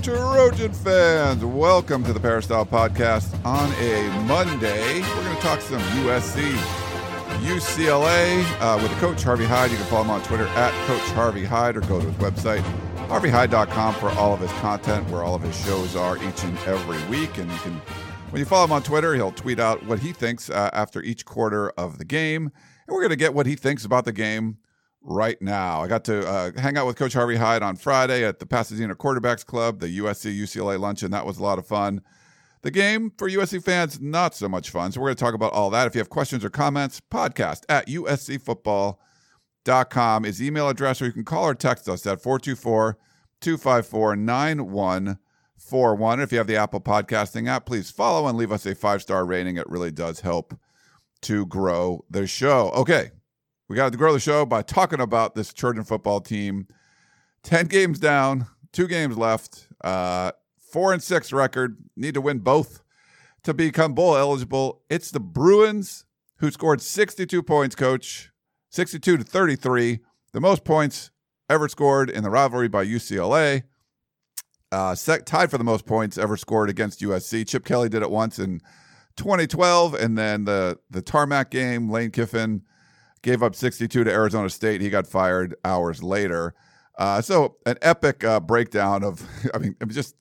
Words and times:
Trojan 0.00 0.72
fans. 0.74 1.42
Welcome 1.42 2.04
to 2.04 2.12
the 2.12 2.20
Peristyle 2.20 2.66
Podcast 2.66 3.42
on 3.46 3.72
a 3.80 4.26
Monday. 4.26 5.00
We're 5.00 5.22
going 5.22 5.36
to 5.36 5.42
talk 5.42 5.60
some 5.62 5.80
USC, 5.80 6.52
UCLA 7.40 8.44
uh, 8.60 8.78
with 8.82 8.92
Coach 8.98 9.22
Harvey 9.22 9.46
Hyde. 9.46 9.70
You 9.70 9.78
can 9.78 9.86
follow 9.86 10.04
him 10.04 10.10
on 10.10 10.22
Twitter 10.24 10.46
at 10.48 10.72
Coach 10.86 11.00
Harvey 11.12 11.44
Hyde 11.46 11.78
or 11.78 11.80
go 11.82 11.98
to 11.98 12.06
his 12.06 12.14
website, 12.16 12.60
harveyhyde.com, 13.08 13.94
for 13.94 14.10
all 14.10 14.34
of 14.34 14.40
his 14.40 14.52
content, 14.60 15.08
where 15.08 15.22
all 15.22 15.34
of 15.34 15.40
his 15.40 15.58
shows 15.64 15.96
are 15.96 16.18
each 16.18 16.44
and 16.44 16.58
every 16.66 17.02
week. 17.08 17.38
And 17.38 17.50
you 17.50 17.58
can, 17.58 17.80
when 18.30 18.40
you 18.40 18.44
follow 18.44 18.66
him 18.66 18.72
on 18.72 18.82
Twitter, 18.82 19.14
he'll 19.14 19.32
tweet 19.32 19.58
out 19.58 19.82
what 19.86 20.00
he 20.00 20.12
thinks 20.12 20.50
uh, 20.50 20.68
after 20.74 21.00
each 21.00 21.24
quarter 21.24 21.70
of 21.70 21.96
the 21.96 22.04
game. 22.04 22.52
And 22.86 22.94
we're 22.94 23.00
going 23.00 23.10
to 23.10 23.16
get 23.16 23.32
what 23.32 23.46
he 23.46 23.56
thinks 23.56 23.86
about 23.86 24.04
the 24.04 24.12
game 24.12 24.58
right 25.06 25.40
now. 25.40 25.82
I 25.82 25.86
got 25.86 26.04
to 26.04 26.28
uh, 26.28 26.50
hang 26.58 26.76
out 26.76 26.86
with 26.86 26.96
Coach 26.96 27.14
Harvey 27.14 27.36
Hyde 27.36 27.62
on 27.62 27.76
Friday 27.76 28.24
at 28.24 28.40
the 28.40 28.46
Pasadena 28.46 28.94
Quarterbacks 28.94 29.46
Club, 29.46 29.80
the 29.80 29.98
USC 29.98 30.38
UCLA 30.38 30.78
luncheon. 30.78 31.10
That 31.12 31.24
was 31.24 31.38
a 31.38 31.42
lot 31.42 31.58
of 31.58 31.66
fun. 31.66 32.02
The 32.62 32.70
game 32.70 33.12
for 33.16 33.30
USC 33.30 33.64
fans, 33.64 33.98
not 34.00 34.34
so 34.34 34.48
much 34.48 34.70
fun. 34.70 34.90
So 34.90 35.00
we're 35.00 35.08
going 35.08 35.16
to 35.16 35.24
talk 35.24 35.34
about 35.34 35.52
all 35.52 35.68
that. 35.70 35.86
If 35.86 35.94
you 35.94 36.00
have 36.00 36.10
questions 36.10 36.44
or 36.44 36.50
comments, 36.50 37.00
podcast 37.00 37.62
at 37.68 37.86
uscfootball.com 37.86 40.24
is 40.24 40.42
email 40.42 40.68
address, 40.68 41.00
or 41.00 41.06
you 41.06 41.12
can 41.12 41.24
call 41.24 41.44
or 41.44 41.54
text 41.54 41.88
us 41.88 42.04
at 42.06 42.20
424 42.20 42.98
254 43.40 44.16
9141. 44.16 46.20
If 46.20 46.32
you 46.32 46.38
have 46.38 46.48
the 46.48 46.56
Apple 46.56 46.80
Podcasting 46.80 47.48
app, 47.48 47.66
please 47.66 47.88
follow 47.90 48.26
and 48.26 48.36
leave 48.36 48.50
us 48.50 48.66
a 48.66 48.74
five 48.74 49.00
star 49.00 49.24
rating. 49.24 49.56
It 49.56 49.70
really 49.70 49.92
does 49.92 50.18
help 50.20 50.58
to 51.22 51.46
grow 51.46 52.04
the 52.10 52.26
show. 52.26 52.70
Okay, 52.70 53.12
we 53.68 53.76
got 53.76 53.92
to 53.92 53.98
grow 53.98 54.12
the 54.12 54.20
show 54.20 54.46
by 54.46 54.62
talking 54.62 55.00
about 55.00 55.34
this 55.34 55.52
Trojan 55.52 55.84
football 55.84 56.20
team. 56.20 56.66
10 57.42 57.66
games 57.66 57.98
down, 57.98 58.46
two 58.72 58.86
games 58.86 59.16
left, 59.16 59.68
uh, 59.82 60.32
four 60.58 60.92
and 60.92 61.02
six 61.02 61.32
record. 61.32 61.76
Need 61.96 62.14
to 62.14 62.20
win 62.20 62.40
both 62.40 62.82
to 63.42 63.54
become 63.54 63.94
bowl 63.94 64.16
eligible. 64.16 64.82
It's 64.90 65.10
the 65.10 65.20
Bruins 65.20 66.04
who 66.38 66.50
scored 66.50 66.82
62 66.82 67.42
points, 67.42 67.74
coach, 67.74 68.30
62 68.70 69.18
to 69.18 69.24
33, 69.24 70.00
the 70.32 70.40
most 70.40 70.64
points 70.64 71.10
ever 71.48 71.68
scored 71.68 72.10
in 72.10 72.22
the 72.22 72.30
rivalry 72.30 72.68
by 72.68 72.84
UCLA. 72.84 73.62
Uh, 74.72 74.94
tied 75.24 75.50
for 75.50 75.58
the 75.58 75.64
most 75.64 75.86
points 75.86 76.18
ever 76.18 76.36
scored 76.36 76.68
against 76.68 77.00
USC. 77.00 77.46
Chip 77.46 77.64
Kelly 77.64 77.88
did 77.88 78.02
it 78.02 78.10
once 78.10 78.38
in 78.38 78.60
2012, 79.16 79.94
and 79.94 80.18
then 80.18 80.44
the 80.44 80.78
the 80.90 81.00
tarmac 81.00 81.50
game, 81.50 81.88
Lane 81.88 82.10
Kiffin 82.10 82.62
gave 83.26 83.42
up 83.42 83.56
62 83.56 84.04
to 84.04 84.10
Arizona 84.10 84.48
State. 84.48 84.80
He 84.80 84.88
got 84.88 85.06
fired 85.06 85.56
hours 85.64 86.00
later. 86.00 86.54
Uh, 86.96 87.20
so 87.20 87.56
an 87.66 87.76
epic 87.82 88.22
uh, 88.22 88.38
breakdown 88.38 89.02
of, 89.02 89.28
I 89.54 89.58
mean, 89.58 89.76
just 89.88 90.14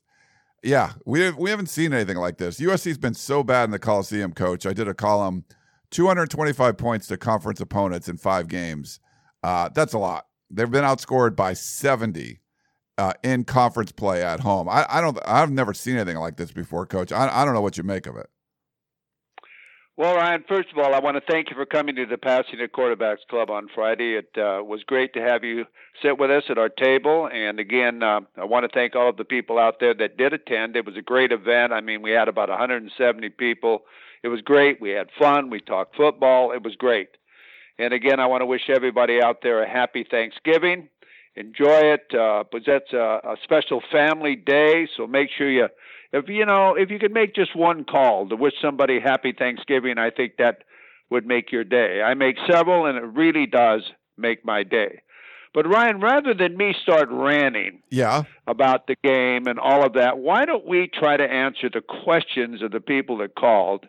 yeah, 0.64 0.94
we 1.06 1.30
we 1.31 1.52
haven't 1.52 1.70
seen 1.70 1.94
anything 1.94 2.17
like 2.17 2.38
this. 2.38 2.59
USC's 2.59 2.98
been 2.98 3.14
so 3.14 3.44
bad 3.44 3.66
in 3.66 3.72
the 3.72 3.78
Coliseum, 3.78 4.33
coach. 4.33 4.66
I 4.66 4.73
did 4.73 4.88
a 4.88 4.95
column, 4.95 5.45
225 5.92 6.76
points 6.77 7.05
to 7.08 7.17
conference 7.17 7.61
opponents 7.61 8.10
in 8.10 8.17
five 8.17 8.48
games. 8.48 8.99
Uh, 9.43 9.70
that's 9.70 9.93
a 9.93 9.99
lot. 9.99 10.26
They've 10.49 10.70
been 10.70 10.83
outscored 10.83 11.36
by 11.36 11.54
70 11.54 12.39
uh, 12.98 13.14
in 13.23 13.43
conference 13.43 13.92
play 13.92 14.23
at 14.23 14.39
home. 14.39 14.67
I, 14.67 14.87
I, 14.89 15.02
don't. 15.02 15.20
I've 15.27 15.52
never 15.52 15.76
seen 15.76 15.98
anything 15.98 16.17
like 16.17 16.37
this 16.37 16.52
before, 16.52 16.87
coach. 16.87 17.11
I, 17.11 17.30
I 17.42 17.45
don't 17.45 17.54
know 17.54 17.61
what 17.61 17.77
you 17.77 17.83
make 17.83 18.08
of 18.08 18.17
it. 18.17 18.27
Well, 19.98 20.16
Ryan, 20.16 20.44
first 20.45 20.67
of 20.73 20.78
all, 20.78 20.94
I 20.94 21.00
want 21.00 21.16
to 21.16 21.32
thank 21.32 21.50
you 21.50 21.56
for 21.56 21.66
coming 21.66 21.95
to 21.95 22.06
the 22.06 22.17
Pasadena 22.17 22.67
Quarterbacks 22.67 23.26
Club 23.30 23.50
on 23.50 23.70
Friday. 23.73 24.16
It 24.17 24.30
uh, 24.38 24.61
was 24.61 24.83
great 24.86 25.14
to 25.14 25.22
have 25.22 25.45
you 25.45 25.64
sit 26.02 26.20
with 26.20 26.30
us 26.30 26.44
at 26.50 26.58
our 26.58 26.67
table. 26.67 27.30
And 27.32 27.61
again, 27.61 28.04
uh, 28.04 28.20
I 28.36 28.44
want 28.44 28.70
to 28.70 28.78
thank 28.78 28.94
all 28.94 29.08
of 29.08 29.16
the 29.16 29.23
people 29.23 29.58
out 29.58 29.80
there 29.80 29.94
that 29.94 30.17
did 30.17 30.34
attend. 30.34 30.76
It 30.76 30.86
was 30.86 30.98
a 30.98 31.02
great 31.02 31.32
event. 31.32 31.72
I 31.72 31.80
mean, 31.80 32.02
we 32.02 32.11
had 32.11 32.28
about 32.28 32.50
170 32.50 33.30
people. 33.30 33.84
It 34.22 34.28
was 34.28 34.42
great. 34.42 34.82
We 34.82 34.89
had 34.89 35.08
fun. 35.17 35.50
We 35.50 35.61
talked 35.61 35.95
football. 35.95 36.52
It 36.52 36.61
was 36.61 36.76
great. 36.76 37.08
And 37.80 37.94
again, 37.94 38.20
I 38.20 38.26
want 38.26 38.42
to 38.42 38.48
wish 38.48 38.70
everybody 38.70 39.22
out 39.23 39.44
there 39.44 39.64
a 39.64 39.70
happy 39.70 40.04
Thanksgiving. 40.04 40.89
Enjoy 41.38 41.94
it. 41.94 42.14
Uh, 42.14 42.44
but 42.52 42.64
that's 42.67 42.92
a, 42.92 43.22
a 43.23 43.36
special 43.45 43.82
family 43.94 44.36
day, 44.36 44.89
so 44.98 45.08
make 45.08 45.30
sure 45.38 45.50
you 45.50 45.70
if 46.15 46.30
you 46.30 46.45
know 46.45 46.76
if 46.76 46.89
you 46.89 46.99
could 46.99 47.14
make 47.14 47.36
just 47.36 47.55
one 47.55 47.83
call 47.83 48.30
to 48.30 48.36
wish 48.36 48.53
somebody 48.61 48.99
happy 48.99 49.33
Thanksgiving, 49.37 49.98
I 49.98 50.09
think 50.09 50.37
that 50.37 50.64
would 51.09 51.26
make 51.26 51.52
your 51.52 51.64
day. 51.64 52.02
I 52.02 52.14
make 52.14 52.37
several, 52.49 52.86
and 52.86 52.98
it 52.98 53.03
really 53.03 53.45
does 53.45 53.81
make 54.17 54.45
my 54.45 54.64
day. 54.64 55.02
But 55.54 55.67
Ryan, 55.67 56.02
rather 56.02 56.33
than 56.33 56.58
me 56.58 56.75
start 56.81 57.08
ranting 57.09 57.81
yeah. 57.89 58.23
about 58.45 58.87
the 58.87 58.95
game 59.04 59.48
and 59.48 59.59
all 59.59 59.86
of 59.86 59.93
that, 59.93 60.17
why 60.17 60.45
don't 60.45 60.65
we 60.65 60.89
try 60.93 61.15
to 61.15 61.23
answer 61.23 61.70
the 61.70 61.81
questions 61.81 62.61
of 62.61 62.71
the 62.71 62.81
people 62.81 63.17
that 63.20 63.36
called 63.36 63.86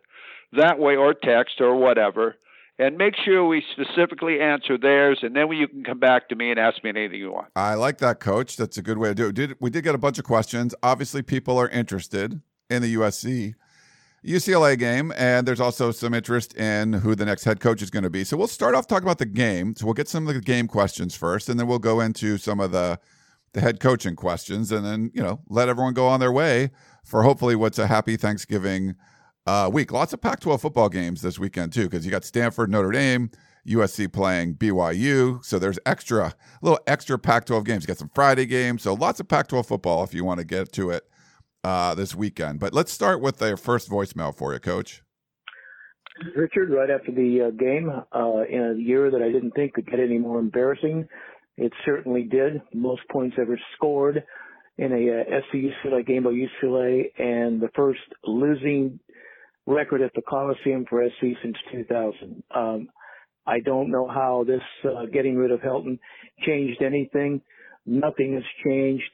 that 0.52 0.78
way, 0.78 0.94
or 0.94 1.12
text 1.12 1.60
or 1.60 1.74
whatever, 1.74 2.36
and 2.78 2.96
make 2.98 3.14
sure 3.16 3.46
we 3.46 3.62
specifically 3.72 4.40
answer 4.40 4.76
theirs, 4.76 5.20
and 5.22 5.34
then 5.34 5.50
you 5.52 5.66
can 5.68 5.84
come 5.84 5.98
back 5.98 6.28
to 6.28 6.36
me 6.36 6.50
and 6.50 6.60
ask 6.60 6.82
me 6.84 6.90
anything 6.90 7.18
you 7.18 7.32
want. 7.32 7.48
I 7.56 7.74
like 7.74 7.98
that, 7.98 8.20
Coach. 8.20 8.56
That's 8.56 8.76
a 8.76 8.82
good 8.82 8.98
way 8.98 9.08
to 9.08 9.14
do 9.14 9.28
it. 9.28 9.34
Did 9.34 9.56
we 9.60 9.70
did 9.70 9.84
get 9.84 9.94
a 9.94 9.98
bunch 9.98 10.18
of 10.18 10.24
questions? 10.24 10.74
Obviously, 10.82 11.22
people 11.22 11.58
are 11.58 11.68
interested 11.68 12.40
in 12.68 12.82
the 12.82 12.94
USC 12.96 13.54
UCLA 14.26 14.76
game, 14.76 15.12
and 15.16 15.46
there's 15.46 15.60
also 15.60 15.92
some 15.92 16.12
interest 16.12 16.54
in 16.56 16.94
who 16.94 17.14
the 17.14 17.24
next 17.24 17.44
head 17.44 17.60
coach 17.60 17.80
is 17.80 17.90
going 17.90 18.02
to 18.02 18.10
be. 18.10 18.24
So 18.24 18.36
we'll 18.36 18.48
start 18.48 18.74
off 18.74 18.86
talking 18.86 19.04
about 19.04 19.18
the 19.18 19.26
game. 19.26 19.76
So 19.76 19.86
we'll 19.86 19.94
get 19.94 20.08
some 20.08 20.26
of 20.26 20.34
the 20.34 20.40
game 20.40 20.66
questions 20.66 21.14
first, 21.14 21.48
and 21.48 21.60
then 21.60 21.66
we'll 21.66 21.78
go 21.78 22.00
into 22.00 22.36
some 22.38 22.60
of 22.60 22.72
the 22.72 22.98
the 23.52 23.62
head 23.62 23.80
coaching 23.80 24.16
questions, 24.16 24.70
and 24.70 24.84
then 24.84 25.10
you 25.14 25.22
know 25.22 25.40
let 25.48 25.68
everyone 25.68 25.94
go 25.94 26.06
on 26.06 26.20
their 26.20 26.32
way 26.32 26.70
for 27.04 27.22
hopefully 27.22 27.56
what's 27.56 27.78
a 27.78 27.86
happy 27.86 28.16
Thanksgiving 28.16 28.96
uh, 29.46 29.70
week. 29.72 29.92
Lots 29.92 30.12
of 30.12 30.20
Pac 30.20 30.40
12 30.40 30.60
football 30.60 30.88
games 30.88 31.22
this 31.22 31.38
weekend, 31.38 31.72
too, 31.72 31.84
because 31.84 32.04
you 32.04 32.10
got 32.10 32.24
Stanford, 32.24 32.70
Notre 32.70 32.90
Dame, 32.90 33.30
USC 33.66 34.12
playing 34.12 34.54
BYU. 34.54 35.44
So 35.44 35.58
there's 35.58 35.78
extra, 35.86 36.26
a 36.26 36.34
little 36.62 36.80
extra 36.86 37.18
Pac 37.18 37.46
12 37.46 37.64
games. 37.64 37.84
You 37.84 37.88
got 37.88 37.98
some 37.98 38.10
Friday 38.14 38.46
games. 38.46 38.82
So 38.82 38.94
lots 38.94 39.20
of 39.20 39.28
Pac 39.28 39.48
12 39.48 39.66
football 39.66 40.04
if 40.04 40.14
you 40.14 40.24
want 40.24 40.40
to 40.40 40.46
get 40.46 40.72
to 40.74 40.90
it 40.90 41.08
uh, 41.64 41.94
this 41.94 42.14
weekend. 42.14 42.60
But 42.60 42.72
let's 42.72 42.92
start 42.92 43.20
with 43.20 43.38
their 43.38 43.56
first 43.56 43.90
voicemail 43.90 44.34
for 44.34 44.52
you, 44.52 44.58
Coach. 44.58 45.02
Richard, 46.34 46.70
right 46.70 46.88
after 46.88 47.12
the 47.12 47.48
uh, 47.48 47.50
game, 47.50 47.90
uh, 47.90 48.42
in 48.48 48.76
a 48.76 48.80
year 48.80 49.10
that 49.10 49.20
I 49.20 49.30
didn't 49.30 49.50
think 49.50 49.74
could 49.74 49.86
get 49.86 50.00
any 50.00 50.16
more 50.16 50.38
embarrassing, 50.38 51.06
it 51.58 51.72
certainly 51.84 52.22
did. 52.22 52.62
Most 52.72 53.02
points 53.10 53.36
ever 53.38 53.58
scored 53.76 54.24
in 54.78 54.92
a 54.92 55.20
uh, 55.20 55.40
SC 55.40 55.56
UCLA 55.56 56.06
game 56.06 56.22
by 56.24 56.30
UCLA, 56.30 57.10
and 57.18 57.60
the 57.60 57.70
first 57.74 58.00
losing 58.24 58.98
record 59.66 60.02
at 60.02 60.12
the 60.14 60.22
Coliseum 60.22 60.86
for 60.88 61.04
SC 61.08 61.36
since 61.42 61.56
2000. 61.72 62.42
Um, 62.54 62.88
I 63.46 63.60
don't 63.60 63.90
know 63.90 64.08
how 64.08 64.44
this 64.46 64.62
uh, 64.84 65.06
getting 65.12 65.36
rid 65.36 65.50
of 65.50 65.60
Helton 65.60 65.98
changed 66.44 66.82
anything. 66.82 67.40
Nothing 67.84 68.34
has 68.34 68.42
changed. 68.64 69.04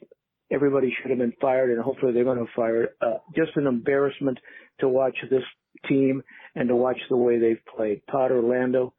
Everybody 0.50 0.94
should 1.00 1.10
have 1.10 1.18
been 1.18 1.34
fired, 1.40 1.70
and 1.70 1.82
hopefully 1.82 2.12
they're 2.12 2.24
going 2.24 2.38
to 2.38 2.52
fire. 2.54 2.90
Uh, 3.00 3.18
just 3.34 3.56
an 3.56 3.66
embarrassment 3.66 4.38
to 4.80 4.88
watch 4.88 5.16
this 5.30 5.42
team 5.88 6.22
and 6.54 6.68
to 6.68 6.76
watch 6.76 6.98
the 7.08 7.16
way 7.16 7.38
they've 7.38 7.64
played. 7.76 8.02
Todd 8.10 8.30
Orlando, 8.30 8.94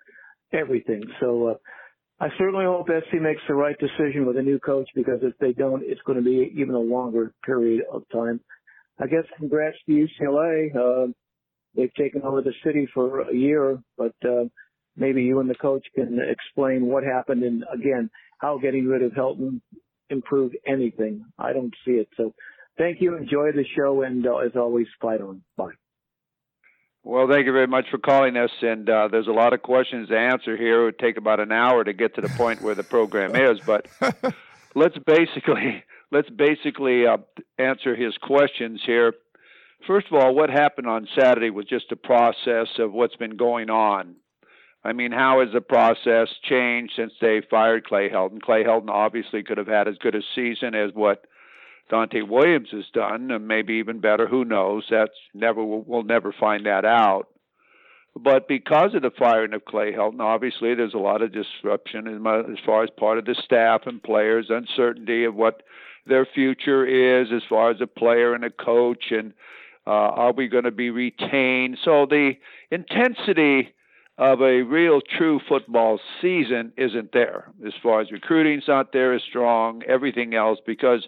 everything. 0.51 1.03
So 1.19 1.47
uh, 1.47 1.53
I 2.19 2.29
certainly 2.37 2.65
hope 2.65 2.87
SC 2.87 3.21
makes 3.21 3.41
the 3.47 3.55
right 3.55 3.75
decision 3.79 4.25
with 4.25 4.37
a 4.37 4.41
new 4.41 4.59
coach 4.59 4.87
because 4.95 5.19
if 5.21 5.37
they 5.39 5.53
don't, 5.53 5.83
it's 5.83 6.01
going 6.05 6.17
to 6.17 6.23
be 6.23 6.53
even 6.55 6.75
a 6.75 6.79
longer 6.79 7.33
period 7.45 7.83
of 7.91 8.03
time. 8.11 8.39
I 8.99 9.07
guess 9.07 9.23
congrats 9.37 9.77
to 9.87 9.91
UCLA. 9.91 10.75
Uh, 10.75 11.11
they've 11.75 11.93
taken 11.93 12.21
over 12.23 12.41
the 12.41 12.53
city 12.63 12.87
for 12.93 13.21
a 13.21 13.35
year, 13.35 13.79
but 13.97 14.13
uh, 14.23 14.45
maybe 14.95 15.23
you 15.23 15.39
and 15.39 15.49
the 15.49 15.55
coach 15.55 15.85
can 15.95 16.19
explain 16.29 16.87
what 16.87 17.03
happened 17.03 17.43
and 17.43 17.63
again 17.73 18.09
how 18.39 18.57
getting 18.57 18.85
rid 18.85 19.01
of 19.01 19.13
Helton 19.13 19.61
improved 20.09 20.55
anything. 20.67 21.23
I 21.39 21.53
don't 21.53 21.73
see 21.85 21.93
it. 21.93 22.09
So 22.17 22.33
thank 22.77 23.01
you. 23.01 23.15
Enjoy 23.15 23.51
the 23.51 23.65
show, 23.75 24.01
and 24.03 24.25
uh, 24.27 24.37
as 24.37 24.51
always, 24.55 24.87
fight 25.01 25.21
on. 25.21 25.41
Bye. 25.57 25.71
Well, 27.05 27.27
thank 27.29 27.45
you 27.45 27.51
very 27.51 27.67
much 27.67 27.85
for 27.91 27.97
calling 27.97 28.37
us. 28.37 28.51
And 28.61 28.89
uh, 28.89 29.09
there's 29.09 29.27
a 29.27 29.31
lot 29.31 29.53
of 29.53 29.61
questions 29.61 30.07
to 30.09 30.17
answer 30.17 30.55
here. 30.55 30.81
It 30.81 30.85
would 30.85 30.99
take 30.99 31.17
about 31.17 31.41
an 31.41 31.51
hour 31.51 31.83
to 31.83 31.93
get 31.93 32.15
to 32.15 32.21
the 32.21 32.29
point 32.29 32.61
where 32.61 32.75
the 32.75 32.83
program 32.83 33.35
is, 33.51 33.59
but 33.65 33.87
let's 34.75 34.97
basically 35.05 35.83
let's 36.11 36.29
basically 36.29 37.05
uh, 37.05 37.17
answer 37.57 37.95
his 37.95 38.15
questions 38.21 38.81
here. 38.85 39.13
First 39.87 40.07
of 40.07 40.13
all, 40.13 40.33
what 40.33 40.49
happened 40.49 40.87
on 40.87 41.07
Saturday 41.17 41.49
was 41.49 41.65
just 41.65 41.91
a 41.91 41.95
process 41.95 42.67
of 42.79 42.91
what's 42.91 43.15
been 43.15 43.37
going 43.37 43.69
on. 43.69 44.15
I 44.83 44.91
mean, 44.93 45.11
how 45.11 45.39
has 45.39 45.53
the 45.53 45.61
process 45.61 46.27
changed 46.43 46.93
since 46.95 47.13
they 47.21 47.41
fired 47.49 47.85
Clay 47.85 48.09
Helton? 48.09 48.41
Clay 48.41 48.63
Helton 48.63 48.89
obviously 48.89 49.41
could 49.43 49.57
have 49.57 49.67
had 49.67 49.87
as 49.87 49.97
good 49.97 50.15
a 50.15 50.21
season 50.35 50.75
as 50.75 50.91
what 50.93 51.25
Donte 51.89 52.27
Williams 52.27 52.69
has 52.71 52.85
done, 52.93 53.31
and 53.31 53.47
maybe 53.47 53.75
even 53.75 54.01
better. 54.01 54.27
Who 54.27 54.43
knows? 54.43 54.85
That's 54.89 55.13
never 55.33 55.63
we'll 55.63 56.03
never 56.03 56.33
find 56.37 56.65
that 56.65 56.85
out. 56.85 57.27
But 58.15 58.47
because 58.47 58.93
of 58.93 59.01
the 59.01 59.11
firing 59.17 59.53
of 59.53 59.65
Clay 59.65 59.91
Helton, 59.91 60.19
obviously 60.19 60.75
there's 60.75 60.93
a 60.93 60.99
lot 60.99 61.21
of 61.21 61.33
disruption 61.33 62.07
as 62.07 62.59
far 62.65 62.83
as 62.83 62.89
part 62.91 63.17
of 63.17 63.25
the 63.25 63.35
staff 63.43 63.81
and 63.85 64.03
players, 64.03 64.47
uncertainty 64.49 65.23
of 65.23 65.33
what 65.33 65.63
their 66.05 66.25
future 66.25 66.85
is 66.85 67.29
as 67.33 67.41
far 67.49 67.71
as 67.71 67.81
a 67.81 67.87
player 67.87 68.33
and 68.35 68.43
a 68.43 68.51
coach, 68.51 69.05
and 69.11 69.33
uh, 69.85 69.89
are 69.89 70.33
we 70.33 70.47
going 70.47 70.63
to 70.63 70.71
be 70.71 70.89
retained? 70.89 71.77
So 71.83 72.05
the 72.05 72.33
intensity 72.71 73.73
of 74.17 74.41
a 74.41 74.61
real 74.61 75.01
true 75.01 75.39
football 75.47 75.99
season 76.21 76.71
isn't 76.77 77.11
there 77.13 77.51
as 77.65 77.73
far 77.81 78.01
as 78.01 78.11
recruiting's 78.11 78.67
not 78.67 78.93
there 78.93 79.13
as 79.13 79.21
strong, 79.27 79.81
everything 79.87 80.35
else 80.35 80.59
because 80.65 81.07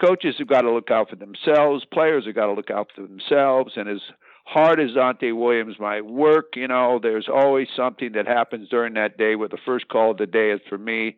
coaches 0.00 0.36
have 0.38 0.46
got 0.46 0.62
to 0.62 0.70
look 0.70 0.90
out 0.90 1.10
for 1.10 1.16
themselves, 1.16 1.84
players 1.92 2.26
have 2.26 2.34
got 2.34 2.46
to 2.46 2.52
look 2.52 2.70
out 2.70 2.88
for 2.94 3.02
themselves, 3.02 3.72
and 3.76 3.88
as 3.88 4.00
hard 4.44 4.80
as 4.80 4.92
Donte 4.92 5.36
Williams 5.36 5.76
might 5.78 6.06
work, 6.06 6.54
you 6.54 6.68
know, 6.68 6.98
there's 7.02 7.28
always 7.28 7.68
something 7.76 8.12
that 8.12 8.26
happens 8.26 8.68
during 8.68 8.94
that 8.94 9.18
day 9.18 9.34
where 9.34 9.48
the 9.48 9.58
first 9.66 9.88
call 9.88 10.12
of 10.12 10.16
the 10.16 10.26
day 10.26 10.50
is 10.52 10.60
for 10.68 10.78
me 10.78 11.16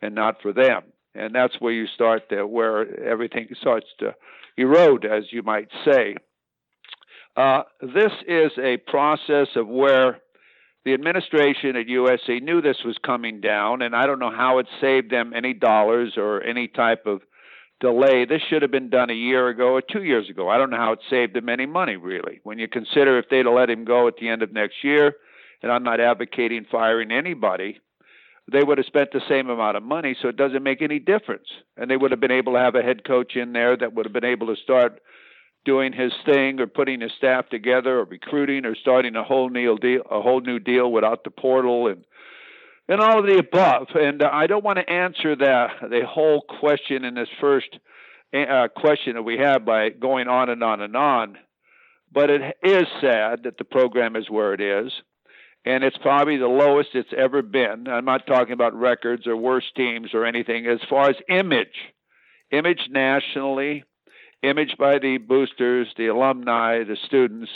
and 0.00 0.14
not 0.14 0.40
for 0.40 0.52
them. 0.52 0.82
And 1.14 1.34
that's 1.34 1.60
where 1.60 1.72
you 1.72 1.86
start 1.86 2.28
to 2.28 2.46
where 2.46 3.02
everything 3.02 3.48
starts 3.60 3.86
to 3.98 4.14
erode, 4.56 5.04
as 5.04 5.24
you 5.32 5.42
might 5.42 5.68
say. 5.84 6.14
Uh, 7.38 7.62
this 7.80 8.10
is 8.26 8.50
a 8.60 8.78
process 8.78 9.46
of 9.54 9.68
where 9.68 10.18
the 10.84 10.92
administration 10.92 11.76
at 11.76 11.86
USC 11.86 12.42
knew 12.42 12.60
this 12.60 12.78
was 12.84 12.96
coming 13.06 13.40
down, 13.40 13.80
and 13.80 13.94
I 13.94 14.06
don't 14.06 14.18
know 14.18 14.32
how 14.36 14.58
it 14.58 14.66
saved 14.80 15.12
them 15.12 15.32
any 15.32 15.54
dollars 15.54 16.14
or 16.16 16.42
any 16.42 16.66
type 16.66 17.06
of 17.06 17.20
delay. 17.78 18.24
This 18.24 18.42
should 18.50 18.62
have 18.62 18.72
been 18.72 18.90
done 18.90 19.10
a 19.10 19.14
year 19.14 19.46
ago 19.46 19.68
or 19.68 19.82
two 19.82 20.02
years 20.02 20.28
ago. 20.28 20.48
I 20.48 20.58
don't 20.58 20.70
know 20.70 20.78
how 20.78 20.90
it 20.94 20.98
saved 21.08 21.32
them 21.36 21.48
any 21.48 21.64
money, 21.64 21.94
really. 21.94 22.40
When 22.42 22.58
you 22.58 22.66
consider 22.66 23.20
if 23.20 23.26
they'd 23.30 23.46
have 23.46 23.54
let 23.54 23.70
him 23.70 23.84
go 23.84 24.08
at 24.08 24.14
the 24.20 24.28
end 24.28 24.42
of 24.42 24.52
next 24.52 24.82
year, 24.82 25.14
and 25.62 25.70
I'm 25.70 25.84
not 25.84 26.00
advocating 26.00 26.66
firing 26.68 27.12
anybody, 27.12 27.78
they 28.50 28.64
would 28.64 28.78
have 28.78 28.86
spent 28.88 29.12
the 29.12 29.22
same 29.28 29.48
amount 29.48 29.76
of 29.76 29.84
money, 29.84 30.16
so 30.20 30.26
it 30.26 30.36
doesn't 30.36 30.64
make 30.64 30.82
any 30.82 30.98
difference. 30.98 31.46
And 31.76 31.88
they 31.88 31.96
would 31.96 32.10
have 32.10 32.18
been 32.18 32.32
able 32.32 32.54
to 32.54 32.58
have 32.58 32.74
a 32.74 32.82
head 32.82 33.04
coach 33.06 33.36
in 33.36 33.52
there 33.52 33.76
that 33.76 33.94
would 33.94 34.06
have 34.06 34.12
been 34.12 34.24
able 34.24 34.48
to 34.48 34.60
start 34.60 35.00
doing 35.68 35.92
his 35.92 36.14
thing 36.24 36.60
or 36.60 36.66
putting 36.66 37.02
his 37.02 37.12
staff 37.18 37.46
together 37.50 37.98
or 37.98 38.04
recruiting 38.04 38.64
or 38.64 38.74
starting 38.74 39.14
a 39.16 39.22
whole 39.22 39.50
new 39.50 39.76
deal 39.76 40.00
a 40.10 40.22
whole 40.22 40.40
new 40.40 40.58
deal 40.58 40.90
without 40.90 41.24
the 41.24 41.30
portal 41.30 41.88
and 41.88 42.06
and 42.90 43.02
all 43.02 43.18
of 43.18 43.26
the 43.26 43.36
above. 43.36 43.88
And 43.94 44.22
I 44.22 44.46
don't 44.46 44.64
want 44.64 44.78
to 44.78 44.90
answer 44.90 45.36
that 45.36 45.72
the 45.82 46.06
whole 46.08 46.40
question 46.40 47.04
in 47.04 47.14
this 47.14 47.28
first 47.38 47.68
uh, 48.34 48.68
question 48.74 49.16
that 49.16 49.22
we 49.22 49.36
have 49.36 49.66
by 49.66 49.90
going 49.90 50.26
on 50.26 50.48
and 50.48 50.64
on 50.64 50.80
and 50.80 50.96
on 50.96 51.36
but 52.10 52.30
it 52.30 52.56
is 52.62 52.86
sad 53.02 53.42
that 53.42 53.58
the 53.58 53.64
program 53.64 54.16
is 54.16 54.30
where 54.30 54.54
it 54.54 54.62
is 54.62 54.90
and 55.66 55.84
it's 55.84 55.98
probably 55.98 56.38
the 56.38 56.46
lowest 56.46 56.90
it's 56.94 57.12
ever 57.14 57.42
been. 57.42 57.88
I'm 57.88 58.06
not 58.06 58.26
talking 58.26 58.54
about 58.54 58.74
records 58.74 59.26
or 59.26 59.36
worst 59.36 59.66
teams 59.76 60.14
or 60.14 60.24
anything. 60.24 60.66
As 60.66 60.78
far 60.88 61.10
as 61.10 61.16
image 61.28 61.92
image 62.50 62.88
nationally 62.88 63.84
image 64.42 64.76
by 64.78 64.98
the 64.98 65.18
boosters, 65.18 65.88
the 65.96 66.06
alumni, 66.06 66.84
the 66.84 66.96
students. 67.06 67.50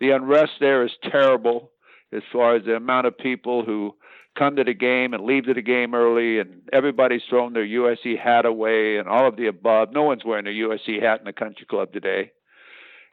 The 0.00 0.10
unrest 0.10 0.52
there 0.60 0.84
is 0.84 0.92
terrible 1.10 1.70
as 2.12 2.22
far 2.32 2.56
as 2.56 2.64
the 2.64 2.76
amount 2.76 3.06
of 3.06 3.16
people 3.16 3.64
who 3.64 3.94
come 4.36 4.56
to 4.56 4.64
the 4.64 4.74
game 4.74 5.14
and 5.14 5.24
leave 5.24 5.46
to 5.46 5.54
the 5.54 5.62
game 5.62 5.94
early, 5.94 6.38
and 6.38 6.62
everybody's 6.72 7.22
thrown 7.28 7.54
their 7.54 7.66
USC 7.66 8.18
hat 8.18 8.44
away 8.44 8.98
and 8.98 9.08
all 9.08 9.26
of 9.26 9.36
the 9.36 9.46
above. 9.46 9.92
No 9.92 10.02
one's 10.02 10.24
wearing 10.24 10.46
a 10.46 10.50
USC 10.50 11.02
hat 11.02 11.20
in 11.20 11.24
the 11.24 11.32
country 11.32 11.66
club 11.66 11.92
today. 11.92 12.32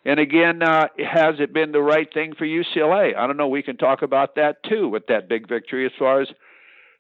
And 0.06 0.20
again, 0.20 0.62
uh, 0.62 0.88
has 0.98 1.36
it 1.40 1.54
been 1.54 1.72
the 1.72 1.82
right 1.82 2.14
thing 2.14 2.34
for 2.38 2.46
UCLA? 2.46 3.16
I 3.16 3.26
don't 3.26 3.38
know. 3.38 3.48
We 3.48 3.64
can 3.64 3.78
talk 3.78 4.02
about 4.02 4.36
that 4.36 4.58
too 4.68 4.90
with 4.90 5.08
that 5.08 5.30
big 5.30 5.48
victory 5.48 5.86
as 5.86 5.94
far 5.98 6.22
as 6.22 6.28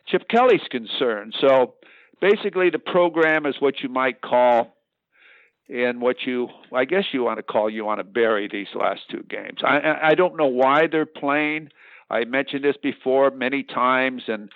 Chip 0.08 0.30
Kelly's 0.30 0.62
concerned. 0.70 1.36
So 1.40 1.74
basically, 2.22 2.70
the 2.70 2.80
program 2.80 3.46
is 3.46 3.56
what 3.60 3.82
you 3.82 3.90
might 3.90 4.22
call 4.22 4.78
in 5.70 6.00
what 6.00 6.18
you, 6.26 6.50
I 6.74 6.86
guess 6.86 7.06
you 7.12 7.24
want 7.24 7.38
to 7.38 7.44
call, 7.44 7.70
you 7.70 7.86
want 7.86 8.00
to 8.00 8.04
bury 8.04 8.48
these 8.52 8.68
last 8.76 9.02
two 9.10 9.24
games. 9.30 9.60
I, 9.64 10.10
I 10.10 10.16
don't 10.16 10.38
know 10.38 10.48
why 10.48 10.88
they're 10.92 11.06
playing. 11.06 11.70
I 12.10 12.26
mentioned 12.26 12.64
this 12.64 12.76
before 12.82 13.32
many 13.32 13.64
times, 13.64 14.24
and 14.28 14.50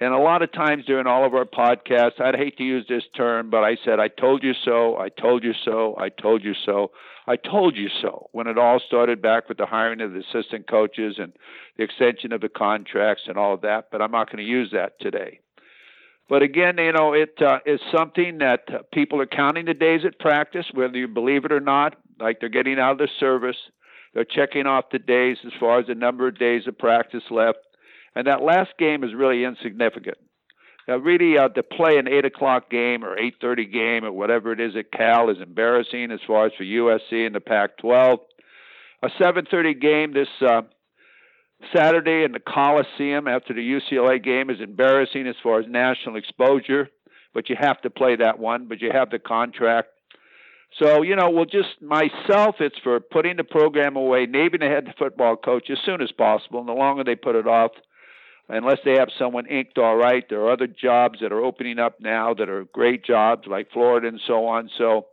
and 0.00 0.12
a 0.12 0.18
lot 0.18 0.42
of 0.42 0.50
times 0.50 0.84
during 0.84 1.06
all 1.06 1.24
of 1.24 1.32
our 1.32 1.44
podcasts, 1.44 2.20
I'd 2.20 2.34
hate 2.34 2.56
to 2.56 2.64
use 2.64 2.86
this 2.88 3.04
term, 3.16 3.50
but 3.50 3.62
I 3.62 3.76
said, 3.84 4.00
I 4.00 4.08
told 4.08 4.42
you 4.42 4.52
so, 4.64 4.96
I 4.96 5.10
told 5.10 5.44
you 5.44 5.52
so, 5.64 5.94
I 5.96 6.08
told 6.08 6.42
you 6.42 6.54
so, 6.66 6.90
I 7.28 7.36
told 7.36 7.76
you 7.76 7.88
so. 8.00 8.28
When 8.32 8.48
it 8.48 8.58
all 8.58 8.80
started 8.84 9.22
back 9.22 9.48
with 9.48 9.58
the 9.58 9.66
hiring 9.66 10.00
of 10.00 10.12
the 10.12 10.20
assistant 10.20 10.68
coaches 10.68 11.16
and 11.18 11.32
the 11.76 11.84
extension 11.84 12.32
of 12.32 12.40
the 12.40 12.48
contracts 12.48 13.24
and 13.28 13.36
all 13.36 13.54
of 13.54 13.60
that, 13.60 13.90
but 13.92 14.02
I'm 14.02 14.10
not 14.10 14.26
going 14.26 14.44
to 14.44 14.50
use 14.50 14.70
that 14.72 14.98
today. 14.98 15.38
But 16.32 16.40
again, 16.40 16.78
you 16.78 16.92
know, 16.92 17.12
it 17.12 17.34
uh, 17.42 17.58
is 17.66 17.78
something 17.94 18.38
that 18.38 18.90
people 18.90 19.20
are 19.20 19.26
counting 19.26 19.66
the 19.66 19.74
days 19.74 20.00
at 20.06 20.18
practice, 20.18 20.64
whether 20.72 20.96
you 20.96 21.06
believe 21.06 21.44
it 21.44 21.52
or 21.52 21.60
not. 21.60 21.96
Like 22.18 22.40
they're 22.40 22.48
getting 22.48 22.78
out 22.78 22.92
of 22.92 22.96
the 22.96 23.08
service, 23.20 23.58
they're 24.14 24.24
checking 24.24 24.66
off 24.66 24.86
the 24.90 24.98
days 24.98 25.36
as 25.44 25.52
far 25.60 25.78
as 25.78 25.88
the 25.88 25.94
number 25.94 26.26
of 26.26 26.38
days 26.38 26.66
of 26.66 26.78
practice 26.78 27.24
left, 27.30 27.58
and 28.14 28.26
that 28.28 28.40
last 28.40 28.70
game 28.78 29.04
is 29.04 29.12
really 29.14 29.44
insignificant. 29.44 30.16
Now, 30.88 30.96
really, 30.96 31.36
uh, 31.36 31.48
to 31.48 31.62
play 31.62 31.98
an 31.98 32.08
eight 32.08 32.24
o'clock 32.24 32.70
game 32.70 33.04
or 33.04 33.18
eight 33.18 33.34
thirty 33.38 33.66
game 33.66 34.02
or 34.02 34.12
whatever 34.12 34.52
it 34.52 34.60
is 34.60 34.74
at 34.74 34.90
Cal 34.90 35.28
is 35.28 35.36
embarrassing 35.38 36.10
as 36.10 36.20
far 36.26 36.46
as 36.46 36.52
for 36.56 36.64
USC 36.64 37.26
and 37.26 37.34
the 37.34 37.40
Pac-12. 37.40 38.20
A 39.02 39.08
seven 39.20 39.46
thirty 39.50 39.74
game 39.74 40.14
this 40.14 40.28
uh, 40.40 40.62
Saturday 41.74 42.24
in 42.24 42.32
the 42.32 42.40
Coliseum 42.40 43.28
after 43.28 43.54
the 43.54 43.60
UCLA 43.60 44.22
game 44.22 44.50
is 44.50 44.60
embarrassing 44.60 45.26
as 45.26 45.36
far 45.42 45.60
as 45.60 45.66
national 45.68 46.16
exposure, 46.16 46.88
but 47.34 47.48
you 47.48 47.56
have 47.58 47.80
to 47.82 47.90
play 47.90 48.16
that 48.16 48.38
one, 48.38 48.68
but 48.68 48.80
you 48.80 48.90
have 48.92 49.10
the 49.10 49.18
contract. 49.18 49.88
So, 50.82 51.02
you 51.02 51.16
know, 51.16 51.30
well, 51.30 51.44
just 51.44 51.82
myself, 51.82 52.56
it's 52.60 52.78
for 52.82 52.98
putting 53.00 53.36
the 53.36 53.44
program 53.44 53.96
away, 53.96 54.26
naming 54.26 54.62
a 54.62 54.68
head 54.68 54.92
football 54.98 55.36
coach 55.36 55.68
as 55.70 55.78
soon 55.84 56.00
as 56.00 56.10
possible. 56.12 56.60
And 56.60 56.68
the 56.68 56.72
longer 56.72 57.04
they 57.04 57.14
put 57.14 57.36
it 57.36 57.46
off, 57.46 57.72
unless 58.48 58.78
they 58.84 58.94
have 58.98 59.08
someone 59.18 59.46
inked 59.46 59.76
all 59.76 59.96
right, 59.96 60.24
there 60.28 60.40
are 60.40 60.52
other 60.52 60.66
jobs 60.66 61.20
that 61.20 61.32
are 61.32 61.44
opening 61.44 61.78
up 61.78 62.00
now 62.00 62.32
that 62.34 62.48
are 62.48 62.64
great 62.72 63.04
jobs 63.04 63.46
like 63.46 63.70
Florida 63.70 64.08
and 64.08 64.20
so 64.26 64.46
on. 64.46 64.70
So 64.78 65.06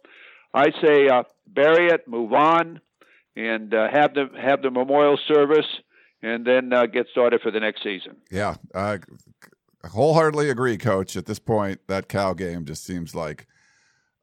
I 0.54 0.72
say 0.82 1.08
uh, 1.10 1.24
bury 1.46 1.88
it, 1.88 2.08
move 2.08 2.32
on, 2.32 2.80
and 3.36 3.74
uh, 3.74 3.90
have 3.92 4.14
the 4.14 4.30
have 4.42 4.62
the 4.62 4.72
memorial 4.72 5.20
service 5.28 5.68
and 6.22 6.46
then 6.46 6.74
uh, 6.74 6.86
get 6.86 7.08
started 7.12 7.42
for 7.42 7.52
the 7.52 7.60
next 7.60 7.84
season. 7.84 8.18
Yeah, 8.30 8.56
I 8.74 9.00
wholeheartedly 9.88 10.50
agree, 10.50 10.78
Coach. 10.78 11.16
At 11.16 11.26
this 11.26 11.40
point, 11.40 11.82
that 11.88 12.10
Cal 12.10 12.34
game 12.34 12.66
just 12.66 12.84
seems 12.84 13.16
like 13.16 13.48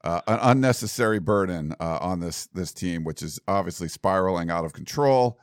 uh, 0.05 0.21
an 0.27 0.39
unnecessary 0.43 1.19
burden 1.19 1.75
uh, 1.81 1.99
on 2.01 2.21
this 2.21 2.47
this 2.49 2.73
team, 2.73 3.05
which 3.05 3.23
is 3.23 3.41
obviously 3.49 3.89
spiraling 3.89 4.51
out 4.51 4.65
of 4.65 4.73
control. 4.73 5.39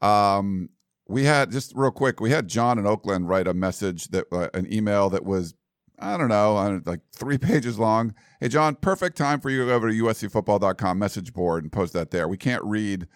Um, 0.00 0.70
we 1.08 1.24
had 1.24 1.50
just 1.50 1.72
real 1.76 1.90
quick, 1.90 2.20
we 2.20 2.30
had 2.30 2.48
John 2.48 2.78
in 2.78 2.86
Oakland 2.86 3.28
write 3.28 3.46
a 3.46 3.54
message 3.54 4.08
that 4.08 4.26
uh, 4.32 4.48
an 4.54 4.72
email 4.72 5.10
that 5.10 5.24
was 5.24 5.54
I 5.98 6.16
don't 6.16 6.28
know, 6.28 6.80
like 6.84 7.00
three 7.12 7.38
pages 7.38 7.78
long. 7.78 8.14
Hey, 8.40 8.48
John, 8.48 8.74
perfect 8.76 9.16
time 9.16 9.40
for 9.40 9.50
you 9.50 9.60
to 9.60 9.66
go 9.66 9.74
over 9.74 9.90
to 9.90 9.94
uscfootball.com 9.94 10.98
message 10.98 11.32
board 11.32 11.64
and 11.64 11.72
post 11.72 11.92
that 11.94 12.10
there. 12.10 12.28
We 12.28 12.36
can't 12.36 12.62
read 12.64 13.06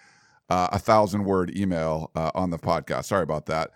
uh, 0.50 0.68
a 0.72 0.78
thousand 0.78 1.24
word 1.24 1.56
email 1.56 2.10
uh, 2.14 2.30
on 2.34 2.50
the 2.50 2.58
podcast. 2.58 3.06
Sorry 3.06 3.22
about 3.22 3.46
that. 3.46 3.70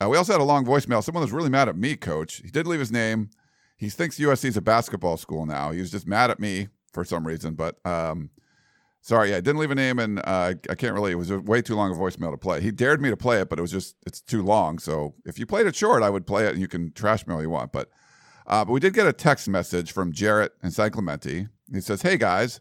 Uh, 0.00 0.08
we 0.08 0.16
also 0.16 0.32
had 0.32 0.40
a 0.40 0.44
long 0.44 0.64
voicemail. 0.64 1.02
Someone 1.02 1.22
was 1.22 1.32
really 1.32 1.50
mad 1.50 1.68
at 1.68 1.76
me, 1.76 1.96
coach. 1.96 2.36
He 2.36 2.50
did 2.50 2.66
leave 2.66 2.80
his 2.80 2.92
name. 2.92 3.30
He 3.76 3.88
thinks 3.88 4.18
USC 4.18 4.46
is 4.46 4.56
a 4.56 4.62
basketball 4.62 5.16
school 5.16 5.44
now. 5.44 5.72
He 5.72 5.80
was 5.80 5.90
just 5.90 6.06
mad 6.06 6.30
at 6.30 6.38
me 6.38 6.68
for 6.92 7.04
some 7.04 7.26
reason. 7.26 7.54
But 7.54 7.84
um, 7.84 8.30
sorry, 9.00 9.30
yeah, 9.30 9.38
I 9.38 9.40
didn't 9.40 9.58
leave 9.58 9.70
a 9.70 9.74
name, 9.74 9.98
and 9.98 10.20
uh, 10.20 10.54
I 10.68 10.74
can't 10.74 10.94
really. 10.94 11.12
It 11.12 11.16
was 11.16 11.32
way 11.32 11.60
too 11.62 11.74
long 11.74 11.90
a 11.90 11.94
voicemail 11.94 12.30
to 12.30 12.38
play. 12.38 12.60
He 12.60 12.70
dared 12.70 13.02
me 13.02 13.10
to 13.10 13.16
play 13.16 13.40
it, 13.40 13.48
but 13.48 13.58
it 13.58 13.62
was 13.62 13.72
just 13.72 13.96
it's 14.06 14.20
too 14.20 14.42
long. 14.42 14.78
So 14.78 15.14
if 15.26 15.38
you 15.38 15.46
played 15.46 15.66
it 15.66 15.74
short, 15.74 16.02
I 16.02 16.10
would 16.10 16.26
play 16.26 16.46
it, 16.46 16.52
and 16.52 16.60
you 16.60 16.68
can 16.68 16.92
trash 16.92 17.26
me 17.26 17.34
all 17.34 17.42
you 17.42 17.50
want. 17.50 17.72
But 17.72 17.90
uh, 18.46 18.64
but 18.64 18.72
we 18.72 18.80
did 18.80 18.94
get 18.94 19.06
a 19.06 19.12
text 19.12 19.48
message 19.48 19.92
from 19.92 20.12
Jarrett 20.12 20.52
and 20.62 20.72
San 20.72 20.90
Clemente. 20.90 21.48
He 21.72 21.80
says, 21.80 22.02
"Hey 22.02 22.16
guys." 22.16 22.60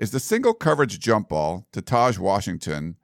Is 0.00 0.12
the 0.12 0.18
single 0.18 0.54
coverage 0.54 0.98
jump 0.98 1.28
ball 1.28 1.68
to 1.72 1.82
Taj 1.82 2.16
Washington 2.16 2.96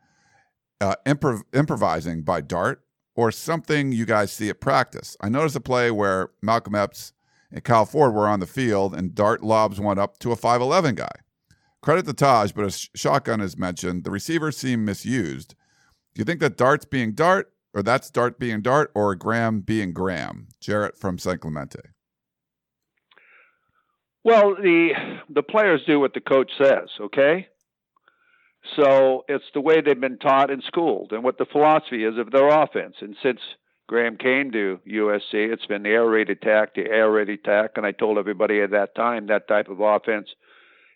uh, 0.80 0.94
improv- 1.04 1.42
improvising 1.52 2.22
by 2.22 2.40
Dart 2.40 2.82
or 3.14 3.30
something 3.30 3.92
you 3.92 4.06
guys 4.06 4.32
see 4.32 4.48
at 4.48 4.62
practice? 4.62 5.14
I 5.20 5.28
noticed 5.28 5.56
a 5.56 5.60
play 5.60 5.90
where 5.90 6.30
Malcolm 6.40 6.74
Epps 6.74 7.12
and 7.52 7.62
Kyle 7.62 7.84
Ford 7.84 8.14
were 8.14 8.26
on 8.26 8.40
the 8.40 8.46
field 8.46 8.94
and 8.94 9.14
Dart 9.14 9.44
lobs 9.44 9.78
one 9.78 9.98
up 9.98 10.18
to 10.20 10.32
a 10.32 10.36
5'11 10.36 10.94
guy. 10.94 11.10
Credit 11.82 12.06
to 12.06 12.14
Taj, 12.14 12.52
but 12.52 12.64
a 12.64 12.70
sh- 12.70 12.88
shotgun 12.94 13.42
is 13.42 13.58
mentioned. 13.58 14.04
The 14.04 14.10
receivers 14.10 14.56
seem 14.56 14.86
misused. 14.86 15.54
Do 16.14 16.20
you 16.20 16.24
think 16.24 16.40
that 16.40 16.56
Dart's 16.56 16.86
being 16.86 17.12
Dart, 17.12 17.52
or 17.74 17.82
that's 17.82 18.10
Dart 18.10 18.38
being 18.38 18.62
Dart, 18.62 18.90
or 18.94 19.14
Graham 19.14 19.60
being 19.60 19.92
Graham? 19.92 20.48
Jarrett 20.60 20.96
from 20.96 21.18
San 21.18 21.38
Clemente. 21.40 21.90
Well, 24.26 24.56
the 24.56 24.90
the 25.30 25.44
players 25.44 25.82
do 25.86 26.00
what 26.00 26.12
the 26.12 26.20
coach 26.20 26.50
says, 26.58 26.88
okay? 27.00 27.46
So 28.74 29.24
it's 29.28 29.44
the 29.54 29.60
way 29.60 29.80
they've 29.80 30.00
been 30.00 30.18
taught 30.18 30.50
and 30.50 30.64
schooled, 30.66 31.12
and 31.12 31.22
what 31.22 31.38
the 31.38 31.46
philosophy 31.46 32.02
is 32.02 32.18
of 32.18 32.32
their 32.32 32.48
offense. 32.48 32.96
And 33.00 33.14
since 33.22 33.38
Graham 33.86 34.16
came 34.16 34.50
to 34.50 34.80
USC, 34.84 35.52
it's 35.52 35.66
been 35.66 35.84
the 35.84 35.90
air 35.90 36.08
raid 36.08 36.28
attack, 36.28 36.74
the 36.74 36.90
air 36.90 37.08
raid 37.08 37.28
attack, 37.28 37.74
and 37.76 37.86
I 37.86 37.92
told 37.92 38.18
everybody 38.18 38.60
at 38.60 38.72
that 38.72 38.96
time 38.96 39.28
that 39.28 39.46
type 39.46 39.68
of 39.68 39.78
offense 39.78 40.26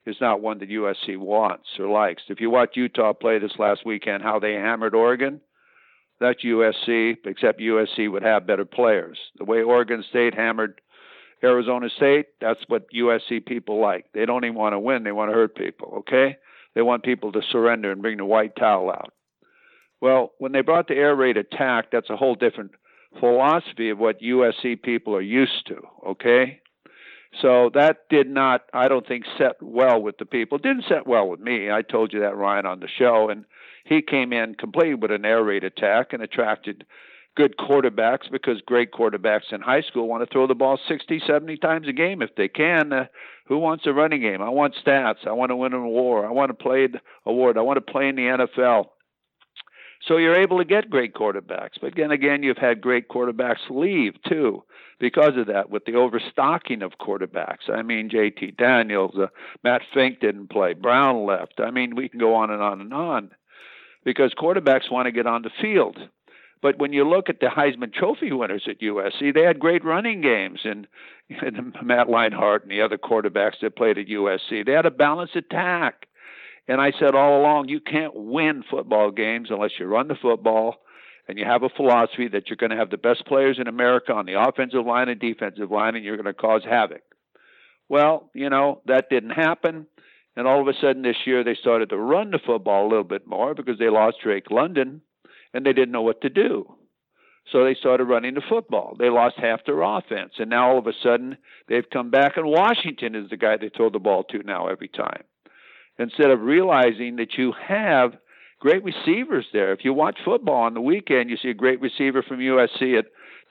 is 0.06 0.16
not 0.20 0.42
one 0.42 0.58
that 0.58 0.68
USC 0.68 1.16
wants 1.16 1.68
or 1.78 1.86
likes. 1.86 2.24
If 2.30 2.40
you 2.40 2.50
watch 2.50 2.70
Utah 2.74 3.12
play 3.12 3.38
this 3.38 3.60
last 3.60 3.86
weekend, 3.86 4.24
how 4.24 4.40
they 4.40 4.54
hammered 4.54 4.96
Oregon, 4.96 5.40
that's 6.18 6.44
USC, 6.44 7.18
except 7.24 7.60
USC 7.60 8.10
would 8.10 8.24
have 8.24 8.48
better 8.48 8.64
players. 8.64 9.20
The 9.38 9.44
way 9.44 9.62
Oregon 9.62 10.02
State 10.10 10.34
hammered 10.34 10.80
Arizona 11.42 11.88
State, 11.96 12.26
that's 12.40 12.60
what 12.68 12.92
USC 12.94 13.44
people 13.44 13.80
like. 13.80 14.06
They 14.12 14.26
don't 14.26 14.44
even 14.44 14.56
want 14.56 14.74
to 14.74 14.78
win, 14.78 15.04
they 15.04 15.12
want 15.12 15.30
to 15.30 15.34
hurt 15.34 15.54
people, 15.54 15.94
okay? 15.98 16.36
They 16.74 16.82
want 16.82 17.02
people 17.02 17.32
to 17.32 17.42
surrender 17.50 17.90
and 17.90 18.02
bring 18.02 18.18
the 18.18 18.24
white 18.24 18.56
towel 18.56 18.90
out. 18.90 19.12
Well, 20.00 20.32
when 20.38 20.52
they 20.52 20.60
brought 20.62 20.88
the 20.88 20.94
air 20.94 21.14
raid 21.14 21.36
attack, 21.36 21.86
that's 21.90 22.10
a 22.10 22.16
whole 22.16 22.34
different 22.34 22.72
philosophy 23.18 23.90
of 23.90 23.98
what 23.98 24.20
USC 24.20 24.80
people 24.82 25.14
are 25.14 25.20
used 25.20 25.66
to, 25.66 25.80
okay? 26.06 26.60
So 27.42 27.70
that 27.74 28.08
did 28.08 28.28
not, 28.28 28.62
I 28.74 28.88
don't 28.88 29.06
think, 29.06 29.24
set 29.38 29.62
well 29.62 30.02
with 30.02 30.18
the 30.18 30.24
people. 30.24 30.58
It 30.58 30.62
didn't 30.62 30.84
set 30.88 31.06
well 31.06 31.28
with 31.28 31.40
me. 31.40 31.70
I 31.70 31.82
told 31.82 32.12
you 32.12 32.20
that, 32.20 32.36
Ryan, 32.36 32.66
on 32.66 32.80
the 32.80 32.88
show. 32.88 33.28
And 33.30 33.44
he 33.84 34.02
came 34.02 34.32
in 34.32 34.56
completely 34.56 34.94
with 34.94 35.12
an 35.12 35.24
air 35.24 35.42
raid 35.42 35.64
attack 35.64 36.12
and 36.12 36.22
attracted 36.22 36.84
good 37.36 37.56
quarterbacks 37.56 38.30
because 38.30 38.60
great 38.66 38.92
quarterbacks 38.92 39.52
in 39.52 39.60
high 39.60 39.82
school 39.82 40.08
want 40.08 40.22
to 40.22 40.32
throw 40.32 40.46
the 40.46 40.54
ball 40.54 40.78
60, 40.88 41.22
70 41.26 41.56
times 41.58 41.88
a 41.88 41.92
game 41.92 42.22
if 42.22 42.34
they 42.36 42.48
can. 42.48 42.92
Uh, 42.92 43.06
who 43.46 43.58
wants 43.58 43.86
a 43.86 43.92
running 43.92 44.20
game? 44.20 44.42
I 44.42 44.48
want 44.48 44.74
stats. 44.84 45.26
I 45.26 45.32
want 45.32 45.50
to 45.50 45.56
win 45.56 45.72
an 45.72 45.80
award. 45.80 46.24
I 46.24 46.30
want 46.30 46.50
to 46.50 46.54
play 46.54 46.86
the 46.86 47.00
award. 47.26 47.58
I 47.58 47.62
want 47.62 47.84
to 47.84 47.92
play 47.92 48.08
in 48.08 48.16
the 48.16 48.22
NFL. 48.22 48.86
So 50.06 50.16
you're 50.16 50.40
able 50.40 50.58
to 50.58 50.64
get 50.64 50.88
great 50.88 51.14
quarterbacks. 51.14 51.78
But 51.80 51.88
again, 51.88 52.10
again, 52.10 52.42
you've 52.42 52.56
had 52.56 52.80
great 52.80 53.08
quarterbacks 53.08 53.68
leave 53.68 54.14
too 54.28 54.64
because 54.98 55.36
of 55.36 55.48
that 55.48 55.70
with 55.70 55.84
the 55.84 55.96
overstocking 55.96 56.82
of 56.82 56.92
quarterbacks. 57.00 57.68
I 57.68 57.82
mean, 57.82 58.08
J.T. 58.08 58.52
Daniels, 58.52 59.14
uh, 59.18 59.26
Matt 59.62 59.82
Fink 59.92 60.20
didn't 60.20 60.50
play, 60.50 60.72
Brown 60.72 61.26
left. 61.26 61.54
I 61.58 61.70
mean, 61.70 61.96
we 61.96 62.08
can 62.08 62.18
go 62.18 62.34
on 62.34 62.50
and 62.50 62.62
on 62.62 62.80
and 62.80 62.94
on 62.94 63.30
because 64.04 64.32
quarterbacks 64.38 64.90
want 64.90 65.06
to 65.06 65.12
get 65.12 65.26
on 65.26 65.42
the 65.42 65.50
field. 65.60 65.98
But 66.62 66.78
when 66.78 66.92
you 66.92 67.08
look 67.08 67.30
at 67.30 67.40
the 67.40 67.46
Heisman 67.46 67.92
Trophy 67.92 68.32
winners 68.32 68.66
at 68.68 68.80
USC, 68.80 69.32
they 69.32 69.42
had 69.42 69.58
great 69.58 69.84
running 69.84 70.20
games, 70.20 70.60
and, 70.64 70.86
and 71.30 71.74
Matt 71.82 72.08
Leinart 72.08 72.62
and 72.62 72.70
the 72.70 72.82
other 72.82 72.98
quarterbacks 72.98 73.60
that 73.62 73.76
played 73.76 73.98
at 73.98 74.08
USC, 74.08 74.64
they 74.66 74.72
had 74.72 74.86
a 74.86 74.90
balanced 74.90 75.36
attack. 75.36 76.06
And 76.68 76.80
I 76.80 76.92
said 76.98 77.14
all 77.14 77.40
along, 77.40 77.68
you 77.68 77.80
can't 77.80 78.14
win 78.14 78.62
football 78.70 79.10
games 79.10 79.48
unless 79.50 79.72
you 79.78 79.86
run 79.86 80.08
the 80.08 80.14
football 80.14 80.76
and 81.26 81.38
you 81.38 81.44
have 81.44 81.62
a 81.62 81.68
philosophy 81.68 82.28
that 82.28 82.48
you're 82.48 82.56
going 82.56 82.70
to 82.70 82.76
have 82.76 82.90
the 82.90 82.98
best 82.98 83.24
players 83.26 83.58
in 83.58 83.68
America 83.68 84.12
on 84.12 84.26
the 84.26 84.40
offensive 84.40 84.84
line 84.84 85.08
and 85.08 85.20
defensive 85.20 85.70
line, 85.70 85.94
and 85.94 86.04
you're 86.04 86.16
going 86.16 86.26
to 86.26 86.34
cause 86.34 86.62
havoc. 86.64 87.02
Well, 87.88 88.30
you 88.34 88.50
know, 88.50 88.82
that 88.86 89.10
didn't 89.10 89.30
happen. 89.30 89.86
And 90.36 90.46
all 90.46 90.60
of 90.60 90.68
a 90.68 90.78
sudden 90.80 91.02
this 91.02 91.16
year 91.26 91.42
they 91.42 91.54
started 91.54 91.90
to 91.90 91.96
run 91.96 92.30
the 92.30 92.40
football 92.44 92.86
a 92.86 92.88
little 92.88 93.04
bit 93.04 93.26
more 93.26 93.54
because 93.54 93.78
they 93.78 93.88
lost 93.88 94.18
Drake 94.22 94.50
London 94.50 95.02
and 95.52 95.64
they 95.64 95.72
didn't 95.72 95.92
know 95.92 96.02
what 96.02 96.20
to 96.22 96.30
do. 96.30 96.64
So 97.52 97.64
they 97.64 97.74
started 97.74 98.04
running 98.04 98.34
the 98.34 98.42
football. 98.48 98.94
They 98.98 99.08
lost 99.08 99.36
half 99.38 99.64
their 99.64 99.82
offense. 99.82 100.32
And 100.38 100.50
now 100.50 100.70
all 100.70 100.78
of 100.78 100.86
a 100.86 100.92
sudden 101.02 101.36
they've 101.68 101.88
come 101.92 102.10
back 102.10 102.36
and 102.36 102.46
Washington 102.46 103.14
is 103.14 103.30
the 103.30 103.36
guy 103.36 103.56
they 103.56 103.70
throw 103.70 103.90
the 103.90 103.98
ball 103.98 104.24
to 104.24 104.42
now 104.42 104.68
every 104.68 104.88
time. 104.88 105.24
Instead 105.98 106.30
of 106.30 106.40
realizing 106.40 107.16
that 107.16 107.34
you 107.36 107.52
have 107.66 108.12
great 108.60 108.84
receivers 108.84 109.46
there. 109.52 109.72
If 109.72 109.84
you 109.84 109.92
watch 109.92 110.18
football 110.24 110.62
on 110.62 110.74
the 110.74 110.80
weekend, 110.80 111.30
you 111.30 111.36
see 111.42 111.48
a 111.48 111.54
great 111.54 111.80
receiver 111.80 112.22
from 112.22 112.38
USC 112.38 112.98
at 112.98 113.06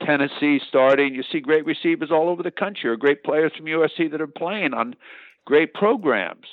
Tennessee 0.05 0.61
starting. 0.69 1.13
You 1.13 1.23
see 1.31 1.41
great 1.41 1.65
receivers 1.65 2.11
all 2.11 2.29
over 2.29 2.43
the 2.43 2.51
country 2.51 2.89
or 2.89 2.95
great 2.95 3.23
players 3.23 3.51
from 3.57 3.65
USC 3.65 4.11
that 4.11 4.21
are 4.21 4.27
playing 4.27 4.73
on 4.73 4.95
great 5.45 5.73
programs. 5.73 6.45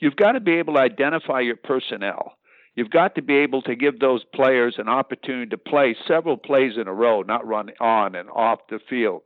You've 0.00 0.16
got 0.16 0.32
to 0.32 0.40
be 0.40 0.54
able 0.54 0.74
to 0.74 0.80
identify 0.80 1.40
your 1.40 1.56
personnel. 1.56 2.36
You've 2.74 2.90
got 2.90 3.14
to 3.16 3.22
be 3.22 3.36
able 3.36 3.62
to 3.62 3.76
give 3.76 4.00
those 4.00 4.24
players 4.34 4.76
an 4.78 4.88
opportunity 4.88 5.50
to 5.50 5.58
play 5.58 5.94
several 6.08 6.38
plays 6.38 6.72
in 6.80 6.88
a 6.88 6.92
row, 6.92 7.22
not 7.22 7.46
run 7.46 7.70
on 7.80 8.14
and 8.14 8.30
off 8.30 8.60
the 8.70 8.80
field. 8.88 9.22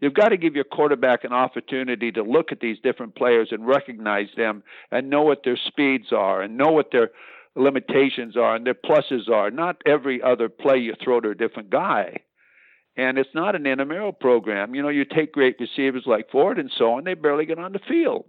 You've 0.00 0.14
got 0.14 0.28
to 0.28 0.36
give 0.36 0.54
your 0.54 0.64
quarterback 0.64 1.24
an 1.24 1.32
opportunity 1.32 2.12
to 2.12 2.22
look 2.22 2.52
at 2.52 2.60
these 2.60 2.78
different 2.82 3.16
players 3.16 3.48
and 3.50 3.66
recognize 3.66 4.28
them 4.36 4.62
and 4.90 5.10
know 5.10 5.22
what 5.22 5.42
their 5.44 5.56
speeds 5.56 6.12
are 6.12 6.42
and 6.42 6.56
know 6.56 6.70
what 6.70 6.90
their 6.92 7.10
limitations 7.56 8.36
are 8.36 8.54
and 8.54 8.66
their 8.66 8.74
pluses 8.74 9.28
are. 9.28 9.50
Not 9.50 9.82
every 9.86 10.22
other 10.22 10.48
play 10.48 10.78
you 10.78 10.94
throw 11.02 11.20
to 11.20 11.30
a 11.30 11.34
different 11.34 11.70
guy. 11.70 12.18
And 12.96 13.18
it's 13.18 13.34
not 13.34 13.56
an 13.56 13.66
intramural 13.66 14.12
program. 14.12 14.74
You 14.74 14.82
know, 14.82 14.88
you 14.88 15.04
take 15.04 15.32
great 15.32 15.56
receivers 15.58 16.04
like 16.06 16.30
Ford 16.30 16.58
and 16.58 16.70
so 16.76 16.94
on, 16.94 17.04
they 17.04 17.14
barely 17.14 17.46
get 17.46 17.58
on 17.58 17.72
the 17.72 17.80
field. 17.88 18.26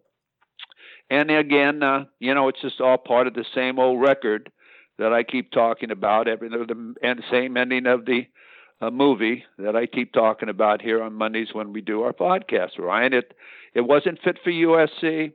And 1.09 1.29
again, 1.29 1.83
uh, 1.83 2.05
you 2.19 2.33
know, 2.33 2.47
it's 2.47 2.61
just 2.61 2.81
all 2.81 2.97
part 2.97 3.27
of 3.27 3.35
the 3.35 3.45
same 3.53 3.77
old 3.77 4.01
record 4.01 4.51
that 4.97 5.13
I 5.13 5.23
keep 5.23 5.51
talking 5.51 5.91
about. 5.91 6.27
Every 6.27 6.49
the 6.49 6.95
and 7.01 7.23
same 7.31 7.57
ending 7.57 7.85
of 7.85 8.05
the 8.05 8.27
uh, 8.81 8.89
movie 8.89 9.45
that 9.57 9.75
I 9.75 9.85
keep 9.85 10.13
talking 10.13 10.49
about 10.49 10.81
here 10.81 11.01
on 11.01 11.13
Mondays 11.13 11.49
when 11.53 11.73
we 11.73 11.81
do 11.81 12.03
our 12.03 12.13
podcast. 12.13 12.77
Ryan, 12.77 13.13
it 13.13 13.33
it 13.73 13.81
wasn't 13.81 14.21
fit 14.23 14.37
for 14.43 14.51
USC. 14.51 15.33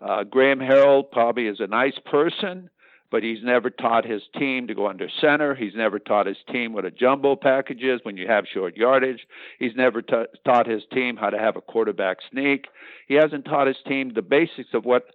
Uh, 0.00 0.24
Graham 0.24 0.58
Harrell 0.58 1.10
probably 1.10 1.46
is 1.46 1.60
a 1.60 1.66
nice 1.66 1.98
person, 2.04 2.68
but 3.10 3.22
he's 3.22 3.42
never 3.42 3.70
taught 3.70 4.04
his 4.04 4.22
team 4.38 4.66
to 4.66 4.74
go 4.74 4.88
under 4.88 5.08
center. 5.20 5.54
He's 5.54 5.74
never 5.74 5.98
taught 5.98 6.26
his 6.26 6.36
team 6.52 6.72
what 6.72 6.84
a 6.84 6.90
jumbo 6.90 7.34
package 7.34 7.82
is 7.82 8.00
when 8.02 8.16
you 8.16 8.26
have 8.26 8.44
short 8.52 8.76
yardage. 8.76 9.26
He's 9.58 9.74
never 9.74 10.02
taught 10.02 10.66
his 10.66 10.82
team 10.92 11.16
how 11.16 11.30
to 11.30 11.38
have 11.38 11.56
a 11.56 11.62
quarterback 11.62 12.18
sneak. 12.30 12.66
He 13.08 13.14
hasn't 13.14 13.46
taught 13.46 13.68
his 13.68 13.78
team 13.86 14.12
the 14.14 14.22
basics 14.22 14.74
of 14.74 14.84
what 14.84 15.06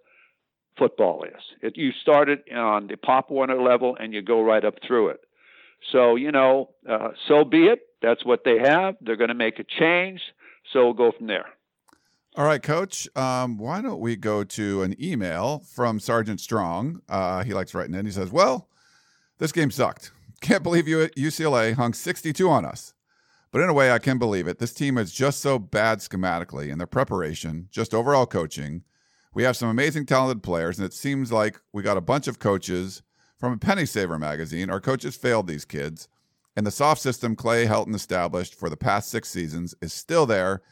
football 0.78 1.24
is. 1.24 1.42
It, 1.60 1.76
you 1.76 1.90
start 2.00 2.28
it 2.28 2.44
on 2.52 2.86
the 2.88 2.96
Pop 2.96 3.30
Warner 3.30 3.60
level 3.60 3.96
and 3.98 4.12
you 4.12 4.22
go 4.22 4.42
right 4.42 4.64
up 4.64 4.74
through 4.86 5.08
it. 5.08 5.20
So, 5.90 6.16
you 6.16 6.30
know, 6.30 6.70
uh, 6.88 7.10
so 7.28 7.44
be 7.44 7.66
it. 7.66 7.80
That's 8.00 8.24
what 8.24 8.44
they 8.44 8.58
have. 8.58 8.96
They're 9.00 9.16
going 9.16 9.28
to 9.28 9.34
make 9.34 9.58
a 9.58 9.64
change. 9.64 10.20
So 10.72 10.84
we'll 10.84 10.94
go 10.94 11.12
from 11.16 11.26
there. 11.26 11.46
All 12.34 12.46
right, 12.46 12.62
Coach. 12.62 13.08
Um, 13.14 13.58
why 13.58 13.82
don't 13.82 14.00
we 14.00 14.16
go 14.16 14.42
to 14.42 14.82
an 14.82 14.96
email 15.02 15.62
from 15.74 16.00
Sergeant 16.00 16.40
Strong? 16.40 17.02
Uh, 17.08 17.44
he 17.44 17.52
likes 17.52 17.74
writing 17.74 17.94
in. 17.94 18.06
He 18.06 18.12
says, 18.12 18.30
"Well, 18.30 18.68
this 19.36 19.52
game 19.52 19.70
sucked. 19.70 20.12
Can't 20.40 20.62
believe 20.62 20.88
you 20.88 21.08
UCLA 21.16 21.74
hung 21.74 21.92
62 21.92 22.48
on 22.48 22.64
us. 22.64 22.94
But 23.50 23.60
in 23.60 23.68
a 23.68 23.74
way, 23.74 23.92
I 23.92 23.98
can 23.98 24.18
believe 24.18 24.48
it. 24.48 24.58
This 24.58 24.72
team 24.72 24.96
is 24.96 25.12
just 25.12 25.40
so 25.40 25.58
bad 25.58 25.98
schematically 25.98 26.68
in 26.68 26.78
their 26.78 26.86
preparation, 26.86 27.68
just 27.70 27.92
overall 27.92 28.24
coaching. 28.24 28.82
We 29.34 29.44
have 29.44 29.56
some 29.56 29.68
amazing 29.68 30.06
talented 30.06 30.42
players, 30.42 30.78
and 30.78 30.86
it 30.86 30.92
seems 30.92 31.32
like 31.32 31.60
we 31.72 31.82
got 31.82 31.96
a 31.96 32.02
bunch 32.02 32.28
of 32.28 32.38
coaches 32.38 33.02
from 33.38 33.52
a 33.52 33.58
penny 33.58 33.86
saver 33.86 34.18
magazine. 34.18 34.70
Our 34.70 34.80
coaches 34.80 35.16
failed 35.16 35.46
these 35.46 35.64
kids, 35.64 36.08
and 36.56 36.66
the 36.66 36.70
soft 36.70 37.00
system 37.00 37.34
Clay 37.34 37.66
Helton 37.66 37.94
established 37.94 38.54
for 38.54 38.68
the 38.68 38.76
past 38.76 39.10
six 39.10 39.28
seasons 39.28 39.74
is 39.80 39.92
still 39.92 40.26
there." 40.26 40.62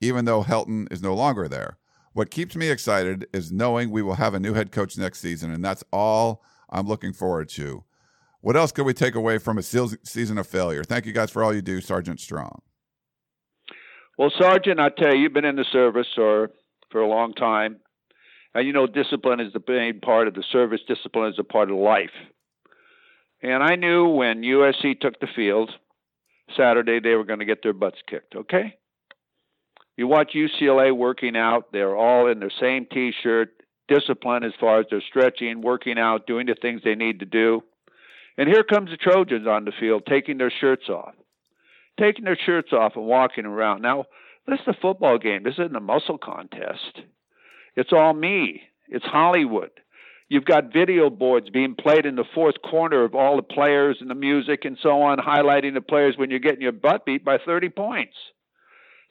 even 0.00 0.24
though 0.24 0.42
Helton 0.42 0.90
is 0.92 1.02
no 1.02 1.14
longer 1.14 1.48
there. 1.48 1.78
What 2.12 2.30
keeps 2.30 2.54
me 2.54 2.70
excited 2.70 3.26
is 3.32 3.50
knowing 3.50 3.90
we 3.90 4.02
will 4.02 4.14
have 4.14 4.34
a 4.34 4.40
new 4.40 4.54
head 4.54 4.70
coach 4.70 4.96
next 4.96 5.20
season, 5.20 5.50
and 5.50 5.64
that's 5.64 5.82
all 5.92 6.42
I'm 6.70 6.86
looking 6.86 7.12
forward 7.12 7.48
to. 7.50 7.84
What 8.40 8.56
else 8.56 8.72
could 8.72 8.84
we 8.84 8.94
take 8.94 9.14
away 9.14 9.38
from 9.38 9.58
a 9.58 9.62
season 9.62 10.38
of 10.38 10.46
failure? 10.46 10.84
Thank 10.84 11.06
you 11.06 11.12
guys 11.12 11.30
for 11.30 11.42
all 11.42 11.54
you 11.54 11.62
do, 11.62 11.80
Sergeant 11.80 12.20
Strong. 12.20 12.60
Well, 14.18 14.30
Sergeant, 14.38 14.78
I 14.78 14.90
tell 14.90 15.14
you, 15.14 15.22
you've 15.22 15.32
been 15.32 15.44
in 15.44 15.56
the 15.56 15.64
service 15.72 16.06
for 16.14 16.50
for 16.90 17.00
a 17.00 17.08
long 17.08 17.32
time, 17.32 17.78
and 18.54 18.66
you 18.66 18.72
know 18.72 18.86
discipline 18.86 19.40
is 19.40 19.52
the 19.52 19.62
main 19.66 20.00
part 20.00 20.28
of 20.28 20.34
the 20.34 20.44
service. 20.52 20.80
Discipline 20.86 21.32
is 21.32 21.38
a 21.38 21.44
part 21.44 21.70
of 21.70 21.76
life. 21.76 22.14
And 23.42 23.62
I 23.62 23.76
knew 23.76 24.08
when 24.08 24.42
USC 24.42 24.98
took 25.00 25.20
the 25.20 25.26
field 25.34 25.70
Saturday, 26.56 27.00
they 27.00 27.14
were 27.14 27.24
going 27.24 27.40
to 27.40 27.44
get 27.44 27.62
their 27.62 27.72
butts 27.72 27.98
kicked. 28.08 28.34
Okay, 28.34 28.76
you 29.96 30.08
watch 30.08 30.32
UCLA 30.34 30.96
working 30.96 31.36
out, 31.36 31.72
they're 31.72 31.96
all 31.96 32.26
in 32.30 32.40
their 32.40 32.52
same 32.60 32.86
t 32.90 33.12
shirt, 33.22 33.50
discipline 33.88 34.44
as 34.44 34.52
far 34.58 34.80
as 34.80 34.86
they're 34.90 35.02
stretching, 35.08 35.62
working 35.62 35.98
out, 35.98 36.26
doing 36.26 36.46
the 36.46 36.56
things 36.60 36.82
they 36.84 36.94
need 36.94 37.20
to 37.20 37.26
do. 37.26 37.62
And 38.36 38.48
here 38.48 38.64
comes 38.64 38.90
the 38.90 38.96
Trojans 38.96 39.46
on 39.46 39.64
the 39.64 39.72
field 39.78 40.04
taking 40.08 40.38
their 40.38 40.52
shirts 40.60 40.88
off. 40.88 41.14
Taking 41.98 42.24
their 42.24 42.38
shirts 42.44 42.72
off 42.72 42.96
and 42.96 43.06
walking 43.06 43.46
around. 43.46 43.82
Now, 43.82 44.06
this 44.48 44.58
is 44.60 44.68
a 44.68 44.80
football 44.80 45.18
game. 45.18 45.44
This 45.44 45.54
isn't 45.54 45.76
a 45.76 45.80
muscle 45.80 46.18
contest. 46.18 47.02
It's 47.76 47.92
all 47.92 48.12
me. 48.14 48.62
It's 48.88 49.04
Hollywood. 49.04 49.70
You've 50.28 50.44
got 50.44 50.72
video 50.72 51.10
boards 51.10 51.50
being 51.50 51.74
played 51.74 52.06
in 52.06 52.16
the 52.16 52.24
fourth 52.34 52.56
corner 52.62 53.04
of 53.04 53.14
all 53.14 53.36
the 53.36 53.42
players 53.42 53.98
and 54.00 54.08
the 54.08 54.14
music 54.14 54.64
and 54.64 54.78
so 54.82 55.02
on, 55.02 55.18
highlighting 55.18 55.74
the 55.74 55.80
players 55.80 56.16
when 56.16 56.30
you're 56.30 56.38
getting 56.38 56.62
your 56.62 56.72
butt 56.72 57.04
beat 57.04 57.24
by 57.24 57.38
30 57.38 57.68
points. 57.70 58.14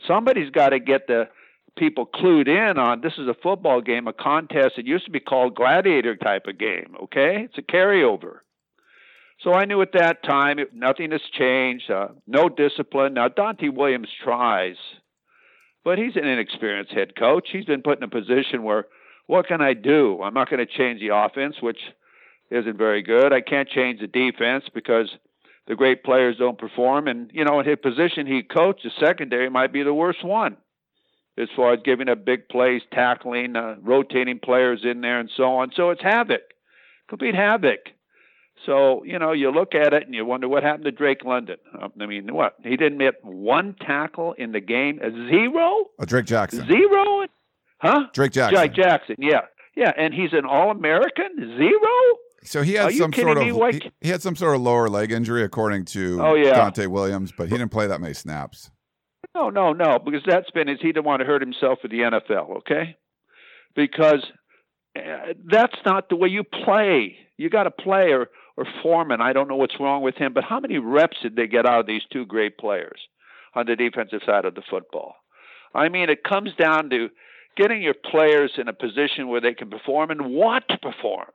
Somebody's 0.08 0.50
got 0.50 0.70
to 0.70 0.80
get 0.80 1.08
the 1.08 1.30
people 1.78 2.06
clued 2.06 2.48
in 2.48 2.78
on 2.78 3.02
this 3.02 3.14
is 3.18 3.28
a 3.28 3.36
football 3.42 3.82
game, 3.82 4.08
a 4.08 4.14
contest. 4.14 4.78
It 4.78 4.86
used 4.86 5.06
to 5.06 5.12
be 5.12 5.20
called 5.20 5.56
gladiator 5.56 6.16
type 6.16 6.46
of 6.48 6.58
game. 6.58 6.96
Okay, 7.04 7.44
it's 7.46 7.58
a 7.58 7.62
carryover. 7.62 8.40
So 9.42 9.54
I 9.54 9.66
knew 9.66 9.82
at 9.82 9.94
that 9.94 10.24
time 10.24 10.60
it, 10.60 10.74
nothing 10.74 11.12
has 11.12 11.22
changed. 11.38 11.90
Uh, 11.90 12.10
no 12.28 12.50
discipline. 12.50 13.14
Now 13.14 13.28
Donte 13.28 13.74
Williams 13.74 14.10
tries, 14.24 14.76
but 15.84 15.98
he's 15.98 16.16
an 16.16 16.26
inexperienced 16.26 16.92
head 16.92 17.16
coach. 17.16 17.50
He's 17.52 17.66
been 17.66 17.82
put 17.82 17.98
in 17.98 18.04
a 18.04 18.08
position 18.08 18.64
where 18.64 18.88
what 19.28 19.48
can 19.48 19.62
I 19.62 19.74
do? 19.74 20.22
I'm 20.22 20.34
not 20.34 20.50
going 20.50 20.66
to 20.66 20.72
change 20.72 21.00
the 21.00 21.16
offense, 21.16 21.56
which 21.62 21.80
isn't 22.52 22.78
very 22.78 23.02
good. 23.02 23.32
I 23.32 23.42
can't 23.42 23.70
change 23.70 24.00
the 24.02 24.08
defense 24.08 24.66
because 24.74 25.10
the 25.68 25.76
great 25.76 26.04
players 26.04 26.38
don't 26.38 26.58
perform. 26.58 27.08
And, 27.08 27.32
you 27.34 27.46
know, 27.46 27.60
in 27.60 27.66
his 27.66 27.78
position 27.82 28.28
he 28.28 28.44
coached, 28.44 28.84
the 28.84 28.92
secondary 29.00 29.50
might 29.50 29.72
be 29.72 29.84
the 29.84 29.94
worst 29.94 30.24
one 30.24 30.58
as 31.38 31.48
far 31.56 31.74
as 31.74 31.80
giving 31.84 32.10
up 32.10 32.26
big 32.26 32.48
plays, 32.50 32.82
tackling, 32.92 33.56
uh, 33.56 33.76
rotating 33.82 34.40
players 34.40 34.82
in 34.84 35.02
there, 35.02 35.20
and 35.20 35.32
so 35.36 35.56
on. 35.56 35.72
So 35.76 35.90
it's 35.90 36.04
havoc, 36.04 36.42
complete 37.08 37.34
havoc. 37.34 37.80
So, 38.66 39.04
you 39.04 39.20
know, 39.20 39.34
you 39.34 39.52
look 39.52 39.76
at 39.76 39.94
it 39.94 40.04
and 40.06 40.14
you 40.16 40.26
wonder 40.26 40.48
what 40.48 40.64
happened 40.64 40.86
to 40.86 40.92
Drake 40.92 41.26
London. 41.26 41.58
Um, 41.82 41.92
I 42.00 42.06
mean, 42.06 42.34
what? 42.34 42.56
He 42.64 42.78
didn't 42.78 42.98
make 42.98 43.16
one 43.22 43.76
tackle 43.86 44.34
in 44.34 44.52
the 44.54 44.62
game, 44.62 45.00
a 45.02 45.12
zero? 45.12 45.86
Oh, 46.00 46.06
Drake 46.06 46.26
Jackson. 46.26 46.66
Zero? 46.68 47.26
Huh? 47.80 48.06
Drake 48.14 48.32
Jackson. 48.32 48.56
Drake 48.58 48.74
Jackson, 48.74 49.16
yeah. 49.20 49.42
Yeah, 49.76 49.92
and 49.98 50.14
he's 50.14 50.32
an 50.32 50.46
All 50.46 50.72
American? 50.72 51.58
Zero? 51.58 51.90
So 52.44 52.62
he 52.62 52.74
had 52.74 52.90
Are 52.90 52.92
some 52.92 53.14
sort 53.14 53.38
of 53.38 53.44
he, 53.44 53.92
he 54.02 54.10
had 54.10 54.22
some 54.22 54.36
sort 54.36 54.56
of 54.56 54.62
lower 54.62 54.90
leg 54.90 55.12
injury, 55.12 55.44
according 55.44 55.86
to 55.86 56.22
Oh, 56.22 56.36
yeah. 56.36 56.58
Donte 56.58 56.88
Williams, 56.88 57.34
but 57.36 57.50
he 57.50 57.58
didn't 57.58 57.72
play 57.72 57.88
that 57.88 58.00
many 58.02 58.14
snaps. 58.14 58.70
No, 59.36 59.50
no, 59.50 59.74
no, 59.74 59.98
because 60.00 60.22
that's 60.28 60.52
been 60.52 60.70
is 60.70 60.78
he 60.82 60.88
didn't 60.90 61.06
want 61.06 61.22
to 61.22 61.26
hurt 61.26 61.42
himself 61.42 61.80
for 61.82 61.88
the 61.88 62.00
NFL, 62.00 62.58
okay? 62.58 62.98
Because 63.76 64.24
uh, 64.96 65.34
that's 65.50 65.76
not 65.86 66.10
the 66.10 66.16
way 66.16 66.30
you 66.30 66.44
play. 66.44 67.18
You 67.38 67.50
got 67.50 67.64
to 67.64 67.72
play, 67.72 68.12
or 68.12 68.28
or 68.58 68.66
Foreman. 68.82 69.22
I 69.22 69.34
don't 69.34 69.48
know 69.48 69.56
what's 69.56 69.80
wrong 69.80 70.02
with 70.02 70.16
him, 70.16 70.34
but 70.34 70.44
how 70.44 70.60
many 70.60 70.78
reps 70.78 71.18
did 71.22 71.36
they 71.36 71.48
get 71.48 71.66
out 71.66 71.80
of 71.80 71.88
these 71.88 72.04
two 72.12 72.26
great 72.26 72.58
players 72.58 73.00
on 73.56 73.66
the 73.66 73.76
defensive 73.76 74.22
side 74.26 74.46
of 74.46 74.56
the 74.56 74.62
football? 74.70 75.16
I 75.74 75.90
mean, 75.90 76.10
it 76.10 76.24
comes 76.24 76.52
down 76.58 76.90
to 76.92 77.10
getting 77.58 77.82
your 77.82 77.96
players 77.96 78.52
in 78.58 78.68
a 78.68 78.74
position 78.74 79.28
where 79.28 79.42
they 79.42 79.54
can 79.54 79.70
perform 79.70 80.12
and 80.12 80.34
want 80.34 80.66
to 80.70 80.78
perform, 80.78 81.30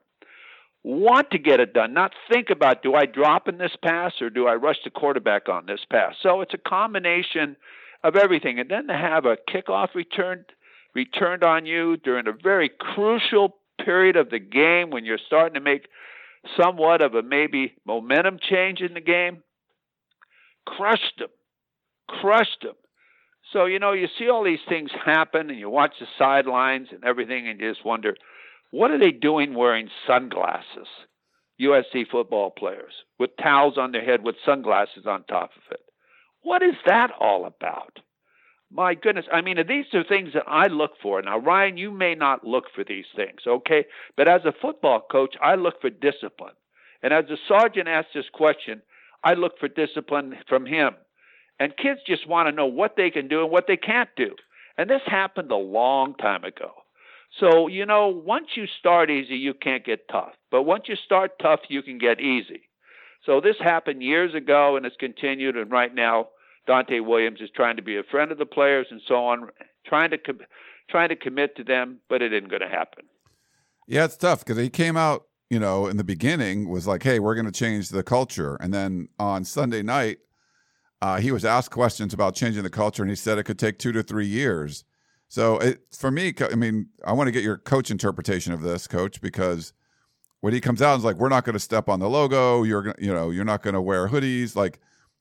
want 0.83 1.31
to 1.31 1.37
get 1.37 1.59
it 1.59 1.73
done, 1.73 1.93
not 1.93 2.13
think 2.31 2.49
about 2.49 2.83
do 2.83 2.95
I 2.95 3.05
drop 3.05 3.47
in 3.47 3.57
this 3.57 3.75
pass 3.83 4.13
or 4.21 4.29
do 4.29 4.47
I 4.47 4.55
rush 4.55 4.77
the 4.83 4.89
quarterback 4.89 5.49
on 5.49 5.65
this 5.65 5.81
pass. 5.89 6.15
So 6.21 6.41
it's 6.41 6.53
a 6.53 6.69
combination 6.69 7.57
of 8.03 8.15
everything, 8.15 8.59
and 8.59 8.69
then 8.69 8.87
to 8.87 8.93
have 8.93 9.25
a 9.25 9.37
kickoff 9.49 9.93
returned 9.93 10.45
returned 10.95 11.43
on 11.43 11.65
you 11.65 11.97
during 11.97 12.27
a 12.27 12.31
very 12.31 12.69
crucial 12.69 13.57
period 13.83 14.15
of 14.15 14.31
the 14.31 14.39
game 14.39 14.89
when 14.89 15.05
you're 15.05 15.19
starting 15.27 15.53
to 15.53 15.59
make 15.59 15.87
somewhat 16.57 17.01
of 17.01 17.15
a 17.15 17.21
maybe 17.21 17.73
momentum 17.85 18.39
change 18.41 18.81
in 18.81 18.93
the 18.93 19.01
game, 19.01 19.43
crushed 20.65 21.19
them, 21.19 21.29
crushed 22.07 22.61
them. 22.61 22.75
So, 23.53 23.65
you 23.65 23.79
know, 23.79 23.93
you 23.93 24.07
see 24.17 24.29
all 24.29 24.43
these 24.43 24.59
things 24.67 24.91
happen 25.05 25.49
and 25.49 25.59
you 25.59 25.69
watch 25.69 25.93
the 25.99 26.05
sidelines 26.17 26.89
and 26.91 27.03
everything 27.03 27.47
and 27.47 27.59
you 27.59 27.71
just 27.71 27.85
wonder, 27.85 28.15
what 28.71 28.91
are 28.91 28.99
they 28.99 29.11
doing 29.11 29.55
wearing 29.55 29.89
sunglasses? 30.05 30.87
USC 31.59 32.07
football 32.09 32.51
players 32.51 32.93
with 33.17 33.31
towels 33.41 33.77
on 33.77 33.91
their 33.91 34.05
head 34.05 34.23
with 34.23 34.35
sunglasses 34.45 35.05
on 35.05 35.23
top 35.23 35.51
of 35.55 35.71
it. 35.71 35.81
What 36.41 36.61
is 36.61 36.75
that 36.85 37.11
all 37.19 37.45
about? 37.45 37.99
My 38.71 38.93
goodness. 38.93 39.25
I 39.31 39.41
mean, 39.41 39.57
these 39.67 39.85
are 39.93 40.03
things 40.03 40.33
that 40.33 40.43
I 40.47 40.67
look 40.67 40.91
for. 41.01 41.21
Now, 41.21 41.39
Ryan, 41.39 41.77
you 41.77 41.91
may 41.91 42.13
not 42.13 42.45
look 42.45 42.65
for 42.75 42.83
these 42.83 43.05
things, 43.15 43.41
okay? 43.47 43.85
But 44.15 44.27
as 44.27 44.41
a 44.45 44.53
football 44.61 45.01
coach, 45.11 45.35
I 45.41 45.55
look 45.55 45.81
for 45.81 45.89
discipline. 45.89 46.53
And 47.01 47.13
as 47.13 47.25
the 47.27 47.37
sergeant 47.47 47.87
asked 47.87 48.09
this 48.13 48.29
question, 48.31 48.81
I 49.23 49.33
look 49.33 49.57
for 49.59 49.67
discipline 49.67 50.37
from 50.47 50.65
him. 50.65 50.95
And 51.59 51.75
kids 51.75 51.99
just 52.05 52.27
want 52.27 52.47
to 52.47 52.55
know 52.55 52.67
what 52.67 52.95
they 52.95 53.09
can 53.09 53.27
do 53.27 53.41
and 53.41 53.51
what 53.51 53.65
they 53.67 53.77
can't 53.77 54.09
do. 54.15 54.35
And 54.77 54.89
this 54.89 55.01
happened 55.05 55.51
a 55.51 55.57
long 55.57 56.13
time 56.15 56.43
ago. 56.43 56.71
So, 57.39 57.67
you 57.67 57.85
know, 57.85 58.07
once 58.07 58.49
you 58.55 58.65
start 58.79 59.09
easy, 59.09 59.35
you 59.35 59.53
can't 59.53 59.85
get 59.85 60.07
tough. 60.09 60.33
But 60.51 60.63
once 60.63 60.85
you 60.87 60.95
start 60.95 61.39
tough, 61.41 61.59
you 61.69 61.81
can 61.81 61.97
get 61.97 62.19
easy. 62.19 62.61
So 63.25 63.41
this 63.41 63.57
happened 63.59 64.01
years 64.01 64.33
ago 64.33 64.77
and 64.77 64.85
it's 64.85 64.95
continued. 64.95 65.57
And 65.57 65.69
right 65.69 65.93
now, 65.93 66.29
Donte 66.69 67.03
Williams 67.03 67.41
is 67.41 67.49
trying 67.55 67.75
to 67.77 67.81
be 67.81 67.97
a 67.97 68.03
friend 68.03 68.31
of 68.31 68.37
the 68.37 68.45
players 68.45 68.87
and 68.91 69.01
so 69.07 69.15
on, 69.15 69.49
trying 69.87 70.11
to 70.11 70.17
com- 70.19 70.41
trying 70.89 71.09
to 71.09 71.15
commit 71.15 71.55
to 71.57 71.63
them, 71.63 71.99
but 72.09 72.21
it 72.21 72.31
isn't 72.31 72.49
going 72.49 72.61
to 72.61 72.69
happen. 72.69 73.05
Yeah, 73.87 74.05
it's 74.05 74.17
tough 74.17 74.45
because 74.45 74.57
he 74.57 74.69
came 74.69 74.95
out, 74.95 75.23
you 75.49 75.59
know, 75.59 75.87
in 75.87 75.97
the 75.97 76.03
beginning 76.03 76.69
was 76.69 76.85
like, 76.85 77.01
"Hey, 77.01 77.17
we're 77.19 77.33
going 77.33 77.47
to 77.47 77.51
change 77.51 77.89
the 77.89 78.03
culture," 78.03 78.55
and 78.55 78.71
then 78.71 79.09
on 79.17 79.43
Sunday 79.45 79.81
night, 79.81 80.19
uh, 81.01 81.17
he 81.19 81.31
was 81.31 81.43
asked 81.43 81.71
questions 81.71 82.13
about 82.13 82.35
changing 82.35 82.61
the 82.61 82.69
culture, 82.69 83.01
and 83.01 83.09
he 83.09 83.15
said 83.15 83.39
it 83.39 83.43
could 83.43 83.57
take 83.57 83.79
two 83.79 83.91
to 83.91 84.03
three 84.03 84.27
years. 84.27 84.83
So, 85.27 85.57
it, 85.57 85.81
for 85.95 86.11
me, 86.11 86.33
I 86.39 86.55
mean, 86.55 86.89
I 87.03 87.13
want 87.13 87.27
to 87.27 87.31
get 87.31 87.43
your 87.43 87.57
coach 87.57 87.89
interpretation 87.89 88.53
of 88.53 88.61
this, 88.61 88.87
coach, 88.87 89.21
because 89.21 89.73
when 90.41 90.53
he 90.53 90.61
comes 90.61 90.83
out 90.83 90.97
is 90.99 91.03
like, 91.03 91.17
"We're 91.17 91.29
not 91.29 91.45
going 91.45 91.53
to 91.53 91.59
step 91.59 91.89
on 91.89 91.99
the 91.99 92.09
logo," 92.09 92.61
you're, 92.61 92.93
you 92.99 93.11
know, 93.11 93.31
you're 93.31 93.43
not 93.43 93.63
going 93.63 93.75
to 93.75 93.81
wear 93.81 94.07
hoodies, 94.07 94.55
like. 94.55 94.79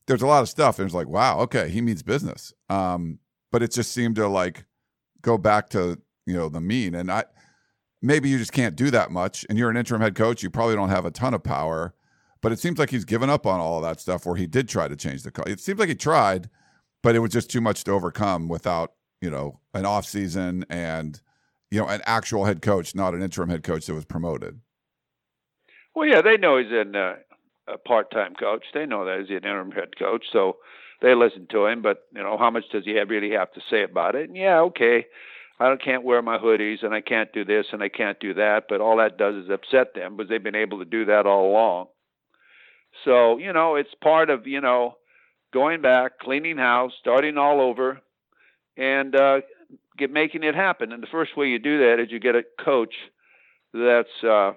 There's 0.09 0.23
a 0.23 0.27
lot 0.27 0.43
of 0.43 0.49
stuff, 0.49 0.79
and 0.79 0.87
it's 0.87 0.95
like, 0.95 1.09
wow, 1.09 1.39
okay, 1.41 1.69
he 1.69 1.81
means 1.81 2.03
business. 2.03 2.53
Um, 2.69 3.21
but 3.53 3.63
it 3.63 3.73
just 3.73 3.93
seemed 3.93 4.17
to 4.17 4.27
like 4.27 4.65
go 5.23 5.39
back 5.39 5.69
to 5.71 6.01
you 6.27 6.35
know 6.35 6.49
the 6.49 6.61
mean, 6.61 6.95
and 6.95 7.11
I 7.13 7.25
maybe 8.03 8.29
you 8.29 8.39
just 8.39 8.53
can't 8.53 8.77
do 8.77 8.91
that 8.91 9.11
much 9.11 9.45
and 9.49 9.59
you're 9.59 9.71
an 9.71 9.77
interim 9.77 10.01
head 10.01 10.15
coach 10.15 10.43
you 10.43 10.51
probably 10.51 10.75
don't 10.75 10.91
have 10.91 11.05
a 11.05 11.11
ton 11.11 11.35
of 11.35 11.43
power 11.43 11.95
but 12.41 12.53
it 12.53 12.59
seems 12.59 12.79
like 12.79 12.91
he's 12.91 13.05
given 13.05 13.29
up 13.29 13.47
on 13.47 13.59
all 13.59 13.79
of 13.79 13.83
that 13.83 14.01
stuff 14.01 14.25
where 14.25 14.37
he 14.37 14.47
did 14.47 14.69
try 14.69 14.87
to 14.87 14.97
change 14.97 15.23
the 15.23 15.31
culture 15.31 15.51
it 15.51 15.61
seems 15.61 15.79
like 15.79 15.89
he 15.89 15.95
tried 15.95 16.49
but 17.03 17.15
it 17.15 17.19
was 17.19 17.33
just 17.33 17.51
too 17.51 17.61
much 17.61 17.85
to 17.85 17.91
overcome 17.91 18.49
without 18.49 18.93
you 19.21 19.31
know 19.31 19.59
an 19.75 19.85
off 19.85 20.05
season 20.05 20.65
and 20.71 21.21
you 21.71 21.81
know 21.81 21.89
an 21.89 22.01
actual 22.07 22.45
head 22.45 22.63
coach 22.63 22.95
not 22.95 23.15
an 23.15 23.23
interim 23.23 23.49
head 23.49 23.63
coach 23.63 23.87
that 23.87 23.95
was 23.95 24.05
promoted 24.05 24.61
Well, 25.95 26.09
yeah, 26.09 26.23
they 26.23 26.37
know 26.37 26.59
he's 26.59 26.71
in, 26.71 26.95
uh, 26.95 27.15
a 27.73 27.79
part-time 27.79 28.35
coach. 28.35 28.65
They 28.73 28.87
know 28.87 29.05
that 29.05 29.21
he's 29.21 29.31
an 29.31 29.37
interim 29.37 29.73
head 29.73 29.99
coach, 29.99 30.25
so 30.33 30.57
they 31.01 31.15
listen 31.15 31.47
to 31.51 31.67
him. 31.67 31.83
But 31.83 32.05
you 32.15 32.23
know, 32.23 32.37
how 32.39 32.51
much 32.51 32.65
does 32.73 32.85
he 32.85 32.97
have, 32.97 33.11
really 33.11 33.31
have 33.33 33.53
to 33.53 33.61
say 33.71 33.83
about 33.83 34.15
it? 34.15 34.29
And 34.29 34.37
yeah, 34.37 34.61
okay, 34.61 35.07
I 35.61 35.75
can't 35.77 36.05
wear 36.05 36.23
my 36.23 36.39
hoodies, 36.39 36.85
and 36.85 36.95
I 36.95 37.01
can't 37.01 37.33
do 37.33 37.45
this, 37.45 37.67
and 37.73 37.83
I 37.83 37.89
can't 37.89 38.19
do 38.21 38.35
that. 38.35 38.65
But 38.69 38.81
all 38.81 38.97
that 38.99 39.19
does 39.19 39.35
is 39.35 39.51
upset 39.51 39.95
them 39.95 40.17
because 40.17 40.29
they've 40.29 40.43
been 40.43 40.55
able 40.55 40.79
to 40.79 40.85
do 40.85 41.05
that 41.07 41.27
all 41.27 41.51
along. 41.51 41.87
So 43.05 43.39
you 43.39 43.53
know, 43.53 43.77
it's 43.77 43.95
part 44.03 44.31
of 44.31 44.47
you 44.47 44.61
know 44.61 44.95
going 45.53 45.83
back, 45.83 46.19
cleaning 46.21 46.59
house, 46.59 46.93
starting 47.01 47.39
all 47.39 47.61
over, 47.61 48.01
and 48.77 49.15
uh, 49.15 49.41
get 49.97 50.11
making 50.11 50.43
it 50.43 50.55
happen. 50.55 50.93
And 50.93 51.03
the 51.03 51.09
first 51.09 51.37
way 51.37 51.47
you 51.47 51.59
do 51.59 51.79
that 51.79 52.01
is 52.01 52.11
you 52.11 52.21
get 52.21 52.35
a 52.35 52.43
coach 52.65 52.95
that's 53.75 54.25
uh, 54.25 54.53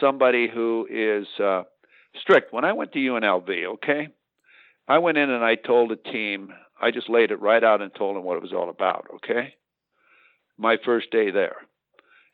somebody 0.00 0.48
who 0.52 0.86
is 0.90 1.26
uh, 1.42 1.62
strict. 2.20 2.52
When 2.52 2.64
I 2.64 2.72
went 2.72 2.92
to 2.92 2.98
UNLV, 2.98 3.64
okay, 3.74 4.08
I 4.86 4.98
went 4.98 5.18
in 5.18 5.30
and 5.30 5.44
I 5.44 5.54
told 5.54 5.90
the 5.90 5.96
team, 5.96 6.52
I 6.80 6.90
just 6.90 7.10
laid 7.10 7.30
it 7.30 7.40
right 7.40 7.62
out 7.62 7.82
and 7.82 7.94
told 7.94 8.16
them 8.16 8.24
what 8.24 8.36
it 8.36 8.42
was 8.42 8.52
all 8.52 8.70
about, 8.70 9.06
okay? 9.16 9.54
My 10.56 10.76
first 10.84 11.10
day 11.10 11.30
there. 11.30 11.56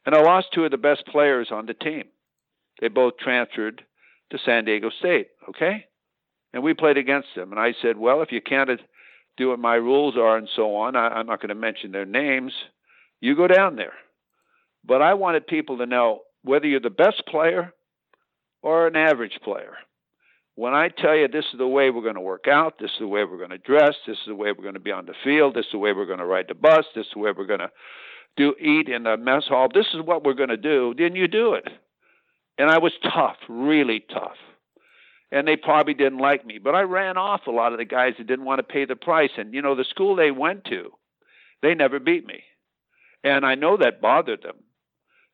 And 0.07 0.15
I 0.15 0.21
lost 0.21 0.49
two 0.53 0.65
of 0.65 0.71
the 0.71 0.77
best 0.77 1.07
players 1.07 1.49
on 1.51 1.67
the 1.67 1.75
team. 1.75 2.05
They 2.81 2.89
both 2.89 3.17
transferred 3.19 3.83
to 4.31 4.39
San 4.45 4.65
Diego 4.65 4.91
State, 4.91 5.29
okay? 5.49 5.87
And 6.53 6.63
we 6.63 6.75
played 6.75 6.99
against 6.99 7.29
them. 7.35 7.51
And 7.51 7.61
I 7.61 7.75
said, 7.83 7.97
well, 7.97 8.23
if 8.23 8.31
you 8.31 8.41
can't 8.41 8.71
do 9.37 9.49
what 9.49 9.59
my 9.59 9.75
rules 9.75 10.17
are 10.17 10.37
and 10.37 10.49
so 10.55 10.77
on, 10.77 10.95
I, 10.95 11.09
I'm 11.09 11.27
not 11.27 11.41
going 11.41 11.49
to 11.49 11.55
mention 11.55 11.93
their 11.93 12.07
names, 12.07 12.53
you 13.21 13.35
go 13.35 13.47
down 13.47 13.77
there. 13.77 13.95
But 14.85 15.03
I 15.03 15.15
wanted 15.15 15.47
people 15.47 15.79
to 15.79 15.87
know 15.87 16.21
whether 16.43 16.67
you're 16.67 16.81
the 16.81 16.91
best 16.91 17.23
player 17.27 17.73
or 18.65 18.87
an 18.87 18.97
average 18.97 19.39
player. 19.45 19.77
When 20.55 20.73
I 20.73 20.89
tell 20.89 21.15
you 21.15 21.29
this 21.29 21.45
is 21.53 21.59
the 21.59 21.69
way 21.69 21.91
we're 21.91 22.03
going 22.03 22.15
to 22.15 22.21
work 22.21 22.49
out, 22.49 22.79
this 22.81 22.91
is 22.91 22.99
the 22.99 23.07
way 23.07 23.23
we're 23.25 23.37
going 23.37 23.51
to 23.51 23.59
dress, 23.59 23.95
this 24.07 24.17
is 24.17 24.27
the 24.27 24.35
way 24.35 24.53
we're 24.53 24.63
going 24.63 24.75
to 24.75 24.81
be 24.81 24.91
on 24.91 25.05
the 25.05 25.15
field, 25.23 25.55
this 25.55 25.67
is 25.67 25.73
the 25.73 25.79
way 25.79 25.93
we're 25.93 26.07
going 26.07 26.19
to 26.19 26.25
ride 26.25 26.47
the 26.49 26.55
bus, 26.55 26.87
this 26.95 27.05
is 27.05 27.13
the 27.13 27.21
way 27.21 27.33
we're 27.37 27.47
going 27.47 27.61
to 27.61 27.71
do 28.37 28.55
eat 28.59 28.89
in 28.89 29.03
the 29.03 29.17
mess 29.19 29.45
hall, 29.47 29.69
this 29.73 29.87
is 29.93 30.01
what 30.01 30.25
we're 30.25 30.33
going 30.33 30.49
to 30.49 30.57
do, 30.57 30.95
then 30.97 31.15
you 31.15 31.29
do 31.29 31.55
it. 31.55 31.69
And 32.57 32.71
I 32.71 32.79
was 32.79 32.93
tough, 33.03 33.37
really 33.49 34.01
tough. 34.01 34.37
And 35.31 35.47
they 35.47 35.57
probably 35.57 35.95
didn't 35.95 36.19
like 36.19 36.47
me, 36.47 36.59
but 36.59 36.75
I 36.75 36.83
ran 36.83 37.19
off 37.19 37.47
a 37.47 37.51
lot 37.51 37.73
of 37.73 37.79
the 37.79 37.85
guys 37.85 38.15
that 38.17 38.27
didn't 38.27 38.45
want 38.47 38.61
to 38.61 38.63
pay 38.63 38.87
the 38.87 38.97
price. 38.97 39.31
And 39.37 39.53
you 39.53 39.61
know, 39.61 39.75
the 39.75 39.85
school 39.85 40.17
they 40.17 40.31
went 40.31 40.65
to, 40.67 40.93
they 41.61 41.75
never 41.75 41.99
beat 41.99 42.27
me. 42.27 42.45
And 43.23 43.45
I 43.45 43.57
know 43.57 43.77
that 43.77 44.01
bothered 44.01 44.43
them. 44.43 44.57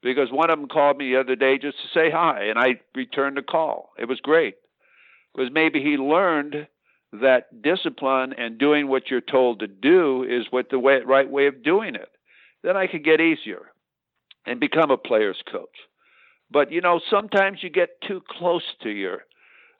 Because 0.03 0.31
one 0.31 0.51
of 0.51 0.59
them 0.59 0.69
called 0.69 0.99
me 0.99 1.13
the 1.13 1.21
other 1.21 1.37
day 1.37 1.59
just 1.59 1.77
to 1.79 1.89
say 1.99 2.11
hi, 2.11 2.45
and 2.45 2.59
I 2.59 2.81
returned 2.95 3.37
the 3.37 3.43
call. 3.43 3.91
It 3.99 4.09
was 4.09 4.21
great 4.21 4.57
because 5.35 5.51
maybe 5.53 5.83
he 5.83 5.97
learned 5.97 6.67
that 7.13 7.63
discipline 7.63 8.33
and 8.37 8.59
doing 8.59 8.89
what 8.89 9.11
you're 9.11 9.21
told 9.21 9.61
to 9.61 9.67
do 9.67 10.23
is 10.23 10.47
what 10.51 10.71
the 10.71 10.79
way, 10.79 11.01
right 11.05 11.29
way 11.29 11.47
of 11.47 11.63
doing 11.63 11.95
it. 11.95 12.09
Then 12.63 12.77
I 12.77 12.87
could 12.87 13.05
get 13.05 13.21
easier 13.21 13.73
and 14.47 14.61
become 14.61 14.91
a 14.91 14.97
player's 14.97 15.43
coach. 15.51 15.69
But 16.51 16.73
you 16.73 16.81
know, 16.81 17.01
sometimes 17.11 17.63
you 17.63 17.71
get 17.71 18.01
too 18.07 18.23
close 18.29 18.65
to 18.83 18.91
your 18.91 19.25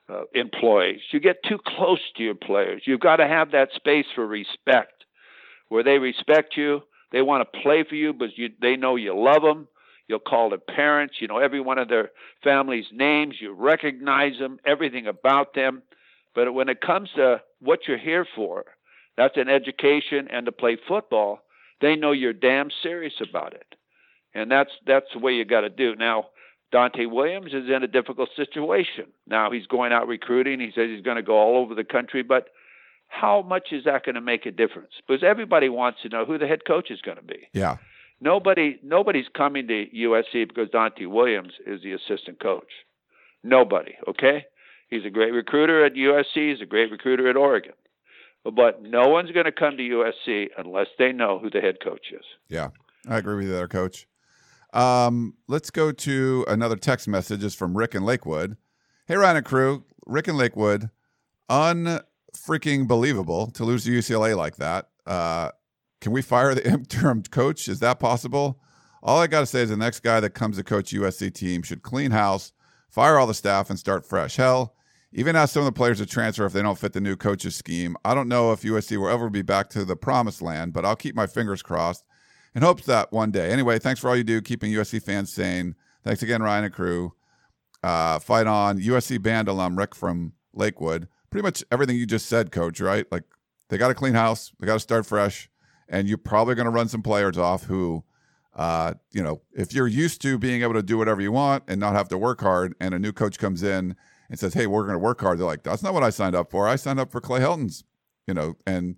uh, 0.09 0.23
employees. 0.33 1.01
You 1.11 1.19
get 1.19 1.43
too 1.47 1.59
close 1.65 1.99
to 2.17 2.23
your 2.23 2.35
players. 2.35 2.83
You've 2.85 2.99
got 2.99 3.17
to 3.17 3.27
have 3.27 3.51
that 3.51 3.69
space 3.75 4.05
for 4.13 4.25
respect, 4.25 5.05
where 5.69 5.83
they 5.83 5.99
respect 5.99 6.57
you. 6.57 6.81
They 7.11 7.21
want 7.21 7.47
to 7.51 7.59
play 7.61 7.83
for 7.87 7.95
you, 7.95 8.13
but 8.13 8.37
you, 8.37 8.49
they 8.61 8.77
know 8.77 8.95
you 8.95 9.17
love 9.17 9.41
them. 9.41 9.67
You'll 10.11 10.19
call 10.19 10.49
their 10.49 10.59
parents. 10.59 11.15
You 11.21 11.27
know 11.29 11.37
every 11.37 11.61
one 11.61 11.77
of 11.77 11.87
their 11.87 12.11
family's 12.43 12.87
names. 12.91 13.35
You 13.39 13.53
recognize 13.53 14.37
them, 14.37 14.59
everything 14.65 15.07
about 15.07 15.53
them. 15.55 15.83
But 16.35 16.53
when 16.53 16.67
it 16.67 16.81
comes 16.81 17.09
to 17.15 17.41
what 17.61 17.87
you're 17.87 17.97
here 17.97 18.27
for, 18.35 18.65
that's 19.15 19.37
an 19.37 19.47
education 19.47 20.27
and 20.29 20.45
to 20.47 20.51
play 20.51 20.77
football. 20.85 21.39
They 21.79 21.95
know 21.95 22.11
you're 22.11 22.33
damn 22.33 22.69
serious 22.83 23.13
about 23.21 23.53
it, 23.53 23.75
and 24.33 24.51
that's 24.51 24.71
that's 24.85 25.07
the 25.13 25.19
way 25.19 25.31
you 25.31 25.45
got 25.45 25.61
to 25.61 25.69
do. 25.69 25.95
Now, 25.95 26.25
Donte 26.73 27.09
Williams 27.09 27.53
is 27.53 27.69
in 27.69 27.83
a 27.83 27.87
difficult 27.87 28.29
situation. 28.35 29.05
Now 29.25 29.49
he's 29.49 29.65
going 29.65 29.93
out 29.93 30.09
recruiting. 30.09 30.59
He 30.59 30.71
says 30.75 30.89
he's 30.89 31.03
going 31.03 31.17
to 31.17 31.23
go 31.23 31.37
all 31.37 31.57
over 31.57 31.73
the 31.73 31.85
country, 31.85 32.21
but 32.21 32.49
how 33.07 33.41
much 33.41 33.69
is 33.71 33.83
that 33.83 34.05
going 34.05 34.15
to 34.15 34.21
make 34.21 34.45
a 34.45 34.51
difference? 34.51 34.93
Because 35.05 35.23
everybody 35.23 35.69
wants 35.69 36.01
to 36.03 36.09
know 36.09 36.25
who 36.25 36.37
the 36.37 36.47
head 36.47 36.65
coach 36.65 36.89
is 36.89 37.01
going 37.01 37.17
to 37.17 37.23
be. 37.23 37.47
Yeah. 37.53 37.77
Nobody, 38.21 38.79
nobody's 38.83 39.25
coming 39.35 39.67
to 39.67 39.85
USC 39.95 40.47
because 40.47 40.69
Donte 40.69 41.07
Williams 41.07 41.53
is 41.65 41.81
the 41.81 41.93
assistant 41.93 42.39
coach. 42.39 42.71
Nobody. 43.43 43.95
Okay, 44.07 44.45
he's 44.89 45.05
a 45.05 45.09
great 45.09 45.33
recruiter 45.33 45.83
at 45.83 45.93
USC. 45.93 46.51
He's 46.51 46.61
a 46.61 46.67
great 46.67 46.91
recruiter 46.91 47.27
at 47.27 47.35
Oregon, 47.35 47.73
but 48.43 48.83
no 48.83 49.07
one's 49.07 49.31
going 49.31 49.45
to 49.45 49.51
come 49.51 49.75
to 49.75 49.83
USC 49.83 50.49
unless 50.55 50.87
they 50.99 51.11
know 51.11 51.39
who 51.39 51.49
the 51.49 51.61
head 51.61 51.77
coach 51.83 52.11
is. 52.11 52.23
Yeah, 52.47 52.69
I 53.09 53.17
agree 53.17 53.35
with 53.35 53.45
you 53.45 53.51
there, 53.51 53.67
Coach. 53.67 54.07
Um, 54.73 55.33
let's 55.47 55.71
go 55.71 55.91
to 55.91 56.45
another 56.47 56.75
text 56.75 57.07
message. 57.07 57.43
It's 57.43 57.55
from 57.55 57.75
Rick 57.75 57.95
and 57.95 58.05
Lakewood. 58.05 58.55
Hey, 59.07 59.15
Ryan 59.15 59.37
and 59.37 59.45
crew. 59.45 59.83
Rick 60.05 60.27
and 60.27 60.37
Lakewood. 60.37 60.89
Unfreaking 61.49 62.87
believable 62.87 63.47
to 63.47 63.65
lose 63.65 63.83
to 63.85 63.91
UCLA 63.91 64.37
like 64.37 64.57
that. 64.57 64.89
Uh, 65.05 65.49
can 66.01 66.11
we 66.11 66.21
fire 66.21 66.53
the 66.53 66.67
interim 66.71 67.23
coach? 67.23 67.69
Is 67.69 67.79
that 67.79 67.99
possible? 67.99 68.59
All 69.03 69.19
I 69.19 69.27
got 69.27 69.39
to 69.39 69.45
say 69.45 69.61
is 69.61 69.69
the 69.69 69.77
next 69.77 70.01
guy 70.01 70.19
that 70.19 70.31
comes 70.31 70.57
to 70.57 70.63
coach 70.63 70.91
USC 70.91 71.33
team 71.33 71.63
should 71.63 71.81
clean 71.81 72.11
house, 72.11 72.51
fire 72.89 73.17
all 73.17 73.27
the 73.27 73.33
staff, 73.33 73.69
and 73.69 73.79
start 73.79 74.05
fresh. 74.05 74.35
Hell, 74.35 74.75
even 75.13 75.35
ask 75.35 75.53
some 75.53 75.61
of 75.61 75.65
the 75.65 75.71
players 75.71 75.97
to 75.99 76.05
transfer 76.05 76.45
if 76.45 76.53
they 76.53 76.61
don't 76.61 76.77
fit 76.77 76.93
the 76.93 77.01
new 77.01 77.15
coach's 77.15 77.55
scheme. 77.55 77.95
I 78.05 78.13
don't 78.13 78.27
know 78.27 78.51
if 78.51 78.61
USC 78.61 78.97
will 78.97 79.09
ever 79.09 79.29
be 79.29 79.41
back 79.41 79.69
to 79.71 79.85
the 79.85 79.95
promised 79.95 80.41
land, 80.41 80.73
but 80.73 80.85
I'll 80.85 80.95
keep 80.95 81.15
my 81.15 81.27
fingers 81.27 81.61
crossed 81.61 82.03
and 82.53 82.63
hopes 82.63 82.85
that 82.85 83.11
one 83.11 83.31
day. 83.31 83.49
Anyway, 83.49 83.79
thanks 83.79 83.99
for 83.99 84.09
all 84.09 84.15
you 84.15 84.23
do, 84.23 84.41
keeping 84.41 84.71
USC 84.71 85.01
fans 85.01 85.33
sane. 85.33 85.75
Thanks 86.03 86.21
again, 86.21 86.41
Ryan 86.41 86.65
and 86.65 86.73
crew. 86.73 87.13
Uh, 87.83 88.19
fight 88.19 88.45
on, 88.45 88.79
USC 88.79 89.21
band 89.21 89.47
alum 89.47 89.77
Rick 89.77 89.95
from 89.95 90.33
Lakewood. 90.53 91.07
Pretty 91.31 91.43
much 91.43 91.63
everything 91.71 91.97
you 91.97 92.05
just 92.05 92.27
said, 92.27 92.51
Coach. 92.51 92.79
Right? 92.79 93.05
Like 93.11 93.23
they 93.69 93.77
got 93.77 93.87
to 93.87 93.95
clean 93.95 94.13
house, 94.13 94.51
they 94.59 94.67
got 94.67 94.73
to 94.73 94.79
start 94.79 95.05
fresh 95.05 95.49
and 95.91 96.07
you're 96.07 96.17
probably 96.17 96.55
going 96.55 96.65
to 96.65 96.71
run 96.71 96.87
some 96.87 97.03
players 97.03 97.37
off 97.37 97.65
who, 97.65 98.03
uh, 98.55 98.93
you 99.11 99.21
know, 99.21 99.41
if 99.51 99.73
you're 99.73 99.87
used 99.87 100.21
to 100.21 100.39
being 100.39 100.63
able 100.63 100.73
to 100.73 100.81
do 100.81 100.97
whatever 100.97 101.21
you 101.21 101.31
want 101.31 101.65
and 101.67 101.79
not 101.79 101.93
have 101.93 102.07
to 102.09 102.17
work 102.17 102.41
hard, 102.41 102.73
and 102.79 102.95
a 102.95 102.99
new 102.99 103.11
coach 103.11 103.37
comes 103.37 103.61
in 103.61 103.95
and 104.29 104.39
says, 104.39 104.53
"Hey, 104.53 104.65
we're 104.65 104.83
going 104.83 104.93
to 104.93 104.99
work 104.99 105.21
hard," 105.21 105.37
they're 105.37 105.45
like, 105.45 105.63
"That's 105.63 105.83
not 105.83 105.93
what 105.93 106.03
I 106.03 106.09
signed 106.09 106.35
up 106.35 106.49
for. 106.49 106.67
I 106.67 106.77
signed 106.77 106.99
up 106.99 107.11
for 107.11 107.21
Clay 107.21 107.41
Helton's," 107.41 107.83
you 108.25 108.33
know, 108.33 108.55
and 108.65 108.95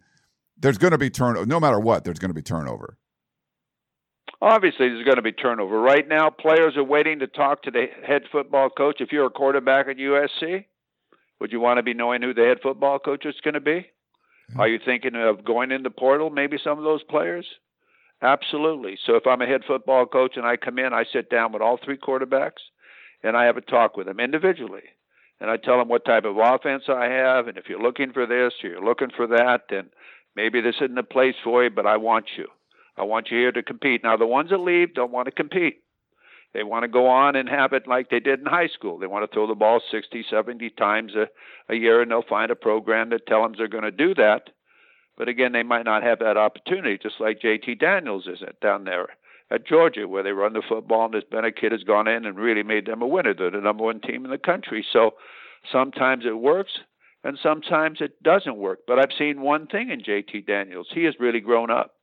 there's 0.56 0.78
going 0.78 0.92
to 0.92 0.98
be 0.98 1.10
turnover. 1.10 1.46
No 1.46 1.60
matter 1.60 1.80
what, 1.80 2.04
there's 2.04 2.20
going 2.20 2.30
to 2.30 2.36
be 2.36 2.44
turnover. 2.44 2.98
Obviously, 4.40 4.90
there's 4.90 5.06
going 5.06 5.16
to 5.16 5.22
be 5.22 5.32
turnover. 5.32 5.80
Right 5.80 6.08
now, 6.08 6.30
players 6.30 6.78
are 6.78 6.84
waiting 6.84 7.20
to 7.20 7.28
talk 7.28 7.64
to 7.64 7.72
the 7.72 7.88
head 8.06 8.24
football 8.32 8.70
coach. 8.70 8.98
If 9.00 9.12
you're 9.12 9.26
a 9.26 9.32
quarterback 9.32 9.88
at 9.88 9.98
USC, 9.98 10.66
would 11.40 11.52
you 11.52 11.60
want 11.60 11.78
to 11.78 11.84
be 11.84 11.94
knowing 11.94 12.22
who 12.22 12.34
the 12.34 12.44
head 12.44 12.58
football 12.62 13.00
coach 13.00 13.26
is 13.26 13.36
going 13.44 13.56
to 13.56 13.62
be? 13.62 13.88
Are 14.58 14.68
you 14.68 14.80
thinking 14.84 15.16
of 15.16 15.44
going 15.44 15.72
in 15.72 15.84
the 15.84 15.90
portal, 15.90 16.30
maybe 16.30 16.58
some 16.64 16.78
of 16.78 16.84
those 16.84 17.04
players? 17.04 17.46
Absolutely. 18.22 18.98
So 19.06 19.16
if 19.16 19.28
I'm 19.28 19.42
a 19.42 19.46
head 19.46 19.62
football 19.68 20.06
coach 20.06 20.38
and 20.38 20.46
I 20.46 20.58
come 20.58 20.80
in, 20.80 20.94
I 20.94 21.04
sit 21.12 21.30
down 21.30 21.52
with 21.52 21.62
all 21.62 21.78
three 21.84 21.98
quarterbacks 21.98 22.62
and 23.24 23.36
I 23.36 23.46
have 23.46 23.58
a 23.58 23.62
talk 23.62 23.98
with 23.98 24.08
them 24.08 24.20
individually. 24.20 24.84
And 25.40 25.50
I 25.50 25.58
tell 25.58 25.78
them 25.78 25.90
what 25.90 26.06
type 26.06 26.24
of 26.24 26.38
offense 26.38 26.84
I 26.88 27.06
have, 27.06 27.48
and 27.48 27.58
if 27.58 27.68
you're 27.68 27.82
looking 27.82 28.14
for 28.14 28.26
this 28.26 28.54
or 28.64 28.70
you're 28.70 28.84
looking 28.84 29.10
for 29.16 29.28
that, 29.28 29.64
then 29.70 29.90
maybe 30.36 30.62
this 30.62 30.76
isn't 30.76 30.96
the 30.96 31.04
place 31.04 31.36
for 31.44 31.66
you, 31.66 31.70
but 31.70 31.86
I 31.86 31.98
want 31.98 32.26
you. 32.38 32.48
I 32.96 33.04
want 33.04 33.30
you 33.30 33.38
here 33.40 33.52
to 33.52 33.64
compete. 33.64 34.04
Now, 34.04 34.16
the 34.16 34.28
ones 34.28 34.52
that 34.52 34.60
leave 34.60 34.94
don't 34.94 35.12
want 35.12 35.26
to 35.26 35.32
compete. 35.32 35.83
They 36.54 36.64
want 36.64 36.84
to 36.84 36.88
go 36.88 37.08
on 37.08 37.36
and 37.36 37.50
have 37.50 37.74
it 37.74 37.88
like 37.88 38.10
they 38.10 38.20
did 38.20 38.40
in 38.40 38.46
high 38.46 38.68
school. 38.68 39.00
They 39.00 39.08
want 39.08 39.30
to 39.30 39.34
throw 39.34 39.48
the 39.48 39.56
ball 39.56 39.82
60, 39.92 40.26
70 40.30 40.70
times 40.72 41.14
a, 41.16 41.28
a 41.72 41.76
year, 41.76 42.02
and 42.02 42.12
they'll 42.12 42.22
find 42.22 42.52
a 42.52 42.56
program 42.56 43.10
that 43.10 43.26
tells 43.26 43.44
them 43.44 43.56
they're 43.58 43.68
going 43.68 43.84
to 43.84 43.92
do 43.92 44.14
that. 44.16 44.50
But 45.18 45.28
again, 45.28 45.52
they 45.52 45.64
might 45.64 45.86
not 45.86 46.04
have 46.04 46.20
that 46.20 46.38
opportunity, 46.38 46.98
just 47.02 47.20
like 47.20 47.42
JT 47.42 47.80
Daniels 47.80 48.28
is 48.28 48.42
it 48.42 48.60
down 48.62 48.84
there 48.84 49.08
at 49.52 49.68
Georgia, 49.68 50.08
where 50.08 50.24
they 50.24 50.32
run 50.32 50.54
the 50.54 50.64
football, 50.68 51.06
and 51.06 51.14
this 51.14 51.24
Bennett 51.30 51.60
kid 51.60 51.72
has 51.72 51.84
gone 51.84 52.08
in 52.08 52.26
and 52.26 52.38
really 52.38 52.64
made 52.64 52.88
them 52.88 53.02
a 53.02 53.08
winner. 53.08 53.34
They're 53.34 53.52
the 53.52 53.62
number 53.62 53.84
one 53.84 54.00
team 54.00 54.26
in 54.26 54.32
the 54.32 54.38
country. 54.38 54.86
So 54.92 55.12
sometimes 55.72 56.26
it 56.26 56.38
works, 56.38 56.72
and 57.24 57.38
sometimes 57.42 58.00
it 58.02 58.22
doesn't 58.24 58.58
work. 58.58 58.80
But 58.88 59.00
I've 59.00 59.18
seen 59.18 59.42
one 59.42 59.68
thing 59.68 59.90
in 59.90 60.02
JT 60.02 60.48
Daniels. 60.48 60.88
He 60.94 61.04
has 61.04 61.16
really 61.20 61.40
grown 61.40 61.70
up. 61.70 61.96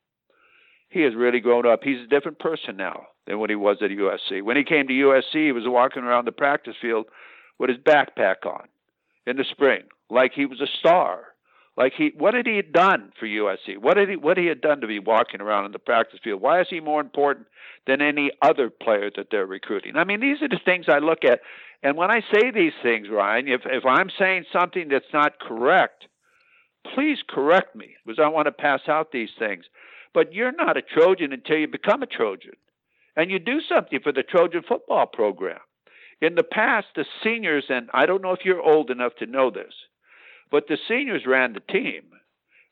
He 0.90 1.02
has 1.02 1.14
really 1.14 1.40
grown 1.40 1.66
up. 1.66 1.82
He's 1.82 2.00
a 2.00 2.08
different 2.08 2.40
person 2.40 2.76
now 2.76 3.06
than 3.26 3.38
when 3.38 3.48
he 3.48 3.56
was 3.56 3.78
at 3.80 3.90
USC. 3.90 4.42
When 4.42 4.56
he 4.56 4.64
came 4.64 4.88
to 4.88 4.92
USC, 4.92 5.46
he 5.46 5.52
was 5.52 5.64
walking 5.66 6.02
around 6.02 6.26
the 6.26 6.32
practice 6.32 6.74
field 6.80 7.06
with 7.58 7.70
his 7.70 7.78
backpack 7.78 8.44
on 8.44 8.68
in 9.26 9.36
the 9.36 9.44
spring, 9.44 9.82
like 10.10 10.32
he 10.34 10.46
was 10.46 10.60
a 10.60 10.66
star. 10.66 11.26
Like 11.76 11.92
he, 11.96 12.12
what 12.16 12.34
had 12.34 12.46
he 12.46 12.60
done 12.60 13.12
for 13.18 13.26
USC? 13.26 13.78
What 13.78 13.96
had 13.96 14.08
he, 14.08 14.16
what 14.16 14.36
he 14.36 14.46
had 14.46 14.60
done 14.60 14.80
to 14.80 14.86
be 14.86 14.98
walking 14.98 15.40
around 15.40 15.66
in 15.66 15.72
the 15.72 15.78
practice 15.78 16.18
field? 16.22 16.42
Why 16.42 16.60
is 16.60 16.66
he 16.68 16.80
more 16.80 17.00
important 17.00 17.46
than 17.86 18.02
any 18.02 18.32
other 18.42 18.68
player 18.68 19.10
that 19.16 19.28
they're 19.30 19.46
recruiting? 19.46 19.96
I 19.96 20.04
mean, 20.04 20.20
these 20.20 20.42
are 20.42 20.48
the 20.48 20.60
things 20.62 20.86
I 20.88 20.98
look 20.98 21.24
at. 21.24 21.40
And 21.82 21.96
when 21.96 22.10
I 22.10 22.20
say 22.32 22.50
these 22.50 22.72
things, 22.82 23.08
Ryan, 23.08 23.48
if 23.48 23.62
if 23.64 23.86
I'm 23.86 24.10
saying 24.18 24.44
something 24.52 24.88
that's 24.88 25.12
not 25.12 25.38
correct, 25.38 26.06
please 26.94 27.18
correct 27.26 27.74
me 27.76 27.94
because 28.04 28.18
I 28.22 28.28
want 28.28 28.46
to 28.46 28.52
pass 28.52 28.82
out 28.88 29.12
these 29.12 29.30
things. 29.38 29.64
But 30.12 30.32
you're 30.32 30.52
not 30.52 30.76
a 30.76 30.82
Trojan 30.82 31.32
until 31.32 31.58
you 31.58 31.68
become 31.68 32.02
a 32.02 32.06
Trojan 32.06 32.56
and 33.16 33.30
you 33.30 33.38
do 33.38 33.60
something 33.68 34.00
for 34.02 34.12
the 34.12 34.22
Trojan 34.22 34.62
football 34.66 35.06
program. 35.06 35.60
In 36.20 36.34
the 36.34 36.42
past, 36.44 36.88
the 36.94 37.04
seniors, 37.24 37.64
and 37.68 37.88
I 37.92 38.06
don't 38.06 38.22
know 38.22 38.32
if 38.32 38.44
you're 38.44 38.62
old 38.62 38.90
enough 38.90 39.14
to 39.16 39.26
know 39.26 39.50
this, 39.50 39.72
but 40.50 40.68
the 40.68 40.78
seniors 40.88 41.26
ran 41.26 41.54
the 41.54 41.60
team. 41.60 42.04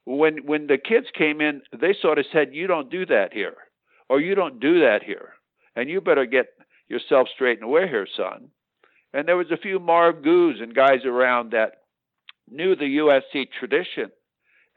When 0.05 0.47
when 0.47 0.67
the 0.67 0.79
kids 0.79 1.07
came 1.13 1.41
in, 1.41 1.63
they 1.73 1.95
sort 1.95 2.19
of 2.19 2.27
said, 2.33 2.55
"You 2.55 2.67
don't 2.67 2.91
do 2.91 3.07
that 3.07 3.33
here, 3.33 3.57
or 4.09 4.21
you 4.21 4.35
don't 4.35 4.61
do 4.61 4.81
that 4.81 5.03
here, 5.03 5.35
and 5.77 5.89
you 5.89 6.01
better 6.01 6.27
get 6.27 6.47
yourself 6.89 7.29
straightened 7.29 7.65
away 7.65 7.89
here, 7.89 8.07
son." 8.07 8.51
And 9.13 9.27
there 9.27 9.37
was 9.37 9.51
a 9.51 9.57
few 9.57 9.79
Marv 9.79 10.23
Goux's 10.23 10.61
and 10.61 10.75
guys 10.75 11.05
around 11.05 11.53
that 11.53 11.83
knew 12.51 12.75
the 12.75 12.97
USC 12.99 13.47
tradition, 13.47 14.11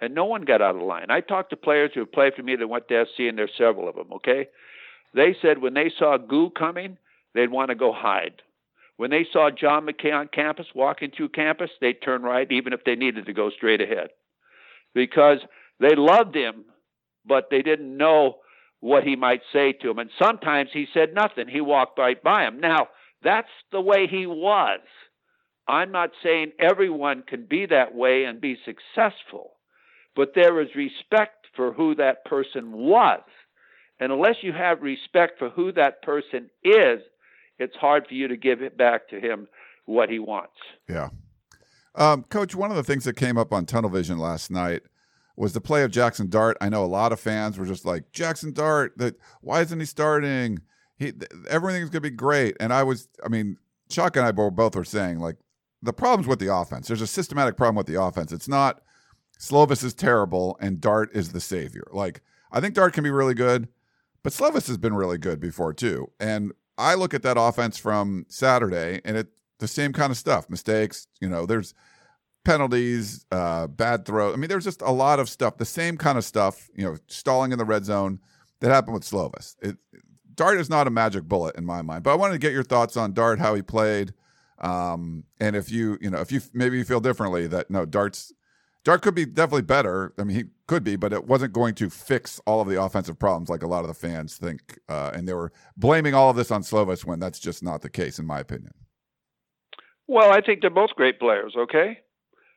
and 0.01 0.15
no 0.15 0.25
one 0.25 0.41
got 0.41 0.61
out 0.61 0.75
of 0.75 0.81
line. 0.81 1.07
I 1.09 1.21
talked 1.21 1.51
to 1.51 1.57
players 1.57 1.91
who 1.93 2.01
have 2.01 2.11
played 2.11 2.33
for 2.35 2.43
me 2.43 2.55
that 2.55 2.67
went 2.67 2.87
to 2.89 3.05
SC, 3.05 3.21
and 3.21 3.37
there's 3.37 3.51
several 3.57 3.87
of 3.87 3.95
them. 3.95 4.11
Okay, 4.13 4.47
they 5.13 5.35
said 5.41 5.59
when 5.59 5.73
they 5.73 5.91
saw 5.97 6.17
Goux 6.17 6.49
coming, 6.49 6.97
they'd 7.33 7.51
want 7.51 7.69
to 7.69 7.75
go 7.75 7.93
hide. 7.93 8.41
When 8.97 9.09
they 9.09 9.25
saw 9.31 9.49
John 9.49 9.87
McKay 9.87 10.13
on 10.13 10.27
campus 10.27 10.67
walking 10.75 11.11
through 11.15 11.29
campus, 11.29 11.71
they'd 11.79 12.01
turn 12.03 12.21
right 12.21 12.51
even 12.51 12.73
if 12.73 12.83
they 12.83 12.95
needed 12.95 13.25
to 13.25 13.33
go 13.33 13.49
straight 13.49 13.81
ahead. 13.81 14.09
Because 14.93 15.39
they 15.79 15.95
loved 15.95 16.35
him, 16.35 16.65
but 17.25 17.47
they 17.49 17.61
didn't 17.61 17.97
know 17.97 18.37
what 18.79 19.03
he 19.03 19.15
might 19.15 19.41
say 19.53 19.71
to 19.71 19.87
them. 19.87 19.99
And 19.99 20.09
sometimes 20.21 20.69
he 20.73 20.87
said 20.93 21.13
nothing. 21.13 21.47
He 21.47 21.61
walked 21.61 21.97
right 21.97 22.21
by 22.21 22.45
him. 22.45 22.59
Now, 22.59 22.89
that's 23.23 23.49
the 23.71 23.81
way 23.81 24.07
he 24.07 24.25
was. 24.25 24.79
I'm 25.67 25.91
not 25.91 26.11
saying 26.23 26.51
everyone 26.59 27.23
can 27.25 27.45
be 27.45 27.67
that 27.67 27.95
way 27.95 28.25
and 28.25 28.41
be 28.41 28.57
successful, 28.65 29.53
but 30.15 30.33
there 30.35 30.61
is 30.61 30.69
respect 30.75 31.47
for 31.55 31.73
who 31.73 31.95
that 31.95 32.25
person 32.25 32.71
was. 32.71 33.21
And 33.99 34.11
unless 34.11 34.37
you 34.41 34.51
have 34.53 34.81
respect 34.81 35.37
for 35.37 35.49
who 35.49 35.71
that 35.73 36.01
person 36.01 36.49
is, 36.63 37.01
it's 37.59 37.75
hard 37.75 38.07
for 38.07 38.15
you 38.15 38.27
to 38.27 38.37
give 38.37 38.61
it 38.61 38.77
back 38.77 39.09
to 39.09 39.19
him 39.19 39.47
what 39.85 40.09
he 40.09 40.19
wants. 40.19 40.55
Yeah. 40.89 41.09
Um, 41.93 42.23
Coach, 42.23 42.55
one 42.55 42.71
of 42.71 42.77
the 42.77 42.83
things 42.83 43.03
that 43.03 43.15
came 43.15 43.37
up 43.37 43.53
on 43.53 43.65
Tunnel 43.65 43.89
Vision 43.89 44.17
last 44.17 44.49
night 44.49 44.81
was 45.35 45.53
the 45.53 45.61
play 45.61 45.83
of 45.83 45.91
Jaxson 45.91 46.29
Dart. 46.29 46.57
I 46.61 46.69
know 46.69 46.83
a 46.83 46.87
lot 46.87 47.11
of 47.11 47.19
fans 47.19 47.57
were 47.57 47.65
just 47.65 47.85
like, 47.85 48.11
Jaxson 48.11 48.53
Dart, 48.53 48.93
that 48.97 49.15
why 49.41 49.61
isn't 49.61 49.79
he 49.79 49.85
starting? 49.85 50.59
he 51.01 51.13
everything's 51.49 51.89
going 51.89 52.03
to 52.03 52.09
be 52.09 52.15
great. 52.15 52.55
And 52.59 52.71
I 52.71 52.83
was, 52.83 53.07
I 53.25 53.27
mean, 53.27 53.57
Chuck 53.89 54.15
and 54.15 54.25
I 54.25 54.31
both 54.31 54.75
were 54.75 54.85
saying 54.85 55.19
like 55.19 55.37
the 55.81 55.93
problems 55.93 56.27
with 56.27 56.39
the 56.39 56.53
offense. 56.53 56.87
There's 56.87 57.01
a 57.01 57.07
systematic 57.07 57.57
problem 57.57 57.75
with 57.75 57.87
the 57.87 58.01
offense. 58.01 58.31
It's 58.31 58.47
not 58.47 58.81
Slovis 59.41 59.83
is 59.83 59.95
terrible 59.95 60.55
and 60.61 60.79
Dart 60.79 61.09
is 61.13 61.31
the 61.31 61.41
savior. 61.41 61.87
Like 61.91 62.21
I 62.51 62.61
think 62.61 62.75
Dart 62.75 62.93
can 62.93 63.03
be 63.03 63.09
really 63.09 63.33
good, 63.33 63.67
but 64.21 64.33
Slovis 64.33 64.67
has 64.67 64.77
been 64.77 64.93
really 64.93 65.17
good 65.17 65.39
before 65.39 65.73
too. 65.73 66.11
And 66.19 66.51
I 66.77 66.93
look 66.93 67.15
at 67.15 67.23
that 67.23 67.37
offense 67.39 67.77
from 67.77 68.25
Saturday 68.29 69.01
and 69.03 69.17
it 69.17 69.29
the 69.57 69.67
same 69.67 69.93
kind 69.93 70.11
of 70.11 70.17
stuff. 70.17 70.47
Mistakes, 70.47 71.07
you 71.19 71.27
know, 71.27 71.47
there's 71.47 71.73
penalties, 72.45 73.25
uh, 73.31 73.65
bad 73.65 74.05
throw. 74.05 74.31
I 74.31 74.35
mean, 74.35 74.47
there's 74.47 74.63
just 74.63 74.83
a 74.83 74.91
lot 74.91 75.19
of 75.19 75.27
stuff, 75.27 75.57
the 75.57 75.65
same 75.65 75.97
kind 75.97 76.19
of 76.19 76.23
stuff, 76.23 76.69
you 76.75 76.85
know, 76.85 76.97
stalling 77.07 77.51
in 77.51 77.57
the 77.57 77.65
red 77.65 77.83
zone 77.83 78.19
that 78.59 78.69
happened 78.69 78.93
with 78.93 79.03
Slovis. 79.03 79.55
It, 79.61 79.77
Dart 80.35 80.59
is 80.59 80.69
not 80.69 80.87
a 80.87 80.91
magic 80.91 81.23
bullet 81.23 81.55
in 81.55 81.65
my 81.65 81.81
mind, 81.81 82.03
but 82.03 82.11
I 82.11 82.15
wanted 82.15 82.33
to 82.33 82.39
get 82.39 82.53
your 82.53 82.63
thoughts 82.63 82.95
on 82.95 83.13
Dart, 83.13 83.39
how 83.39 83.55
he 83.55 83.61
played, 83.61 84.13
um, 84.59 85.23
and 85.39 85.55
if 85.55 85.71
you, 85.71 85.97
you 85.99 86.09
know, 86.09 86.19
if 86.19 86.31
you 86.31 86.41
maybe 86.53 86.77
you 86.77 86.83
feel 86.83 86.99
differently 86.99 87.47
that 87.47 87.69
no, 87.69 87.85
Dart's 87.85 88.31
Dart 88.83 89.03
could 89.03 89.13
be 89.13 89.25
definitely 89.25 89.61
better. 89.61 90.13
I 90.17 90.23
mean, 90.23 90.35
he 90.35 90.43
could 90.67 90.83
be, 90.83 90.95
but 90.95 91.13
it 91.13 91.27
wasn't 91.27 91.53
going 91.53 91.75
to 91.75 91.89
fix 91.89 92.41
all 92.47 92.61
of 92.61 92.67
the 92.67 92.81
offensive 92.81 93.19
problems 93.19 93.49
like 93.49 93.61
a 93.61 93.67
lot 93.67 93.81
of 93.81 93.87
the 93.87 93.93
fans 93.93 94.37
think, 94.37 94.79
uh, 94.89 95.11
and 95.13 95.27
they 95.27 95.33
were 95.33 95.51
blaming 95.77 96.15
all 96.15 96.31
of 96.31 96.35
this 96.35 96.49
on 96.49 96.63
Slovis 96.63 97.05
when 97.05 97.19
that's 97.19 97.39
just 97.39 97.61
not 97.61 97.81
the 97.81 97.89
case, 97.89 98.17
in 98.17 98.25
my 98.25 98.39
opinion. 98.39 98.73
Well, 100.07 100.31
I 100.31 100.41
think 100.41 100.61
they're 100.61 100.69
both 100.69 100.91
great 100.95 101.19
players. 101.19 101.53
Okay, 101.55 101.99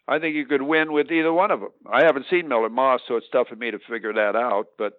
I 0.08 0.18
think 0.18 0.34
you 0.34 0.46
could 0.46 0.62
win 0.62 0.92
with 0.92 1.10
either 1.10 1.32
one 1.32 1.50
of 1.50 1.60
them. 1.60 1.70
I 1.90 2.04
haven't 2.04 2.26
seen 2.30 2.48
Miller 2.48 2.70
Moss, 2.70 3.02
so 3.06 3.16
it's 3.16 3.28
tough 3.30 3.48
for 3.48 3.56
me 3.56 3.70
to 3.70 3.78
figure 3.78 4.12
that 4.14 4.34
out. 4.34 4.68
But 4.78 4.94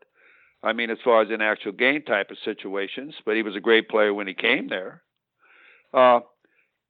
I 0.63 0.73
mean, 0.73 0.89
as 0.89 0.97
far 1.03 1.21
as 1.21 1.29
in 1.31 1.41
actual 1.41 1.71
game 1.71 2.03
type 2.03 2.31
of 2.31 2.37
situations, 2.45 3.15
but 3.25 3.35
he 3.35 3.43
was 3.43 3.55
a 3.55 3.61
great 3.61 3.89
player 3.89 4.13
when 4.13 4.27
he 4.27 4.33
came 4.33 4.67
there. 4.67 5.01
Uh, 5.93 6.19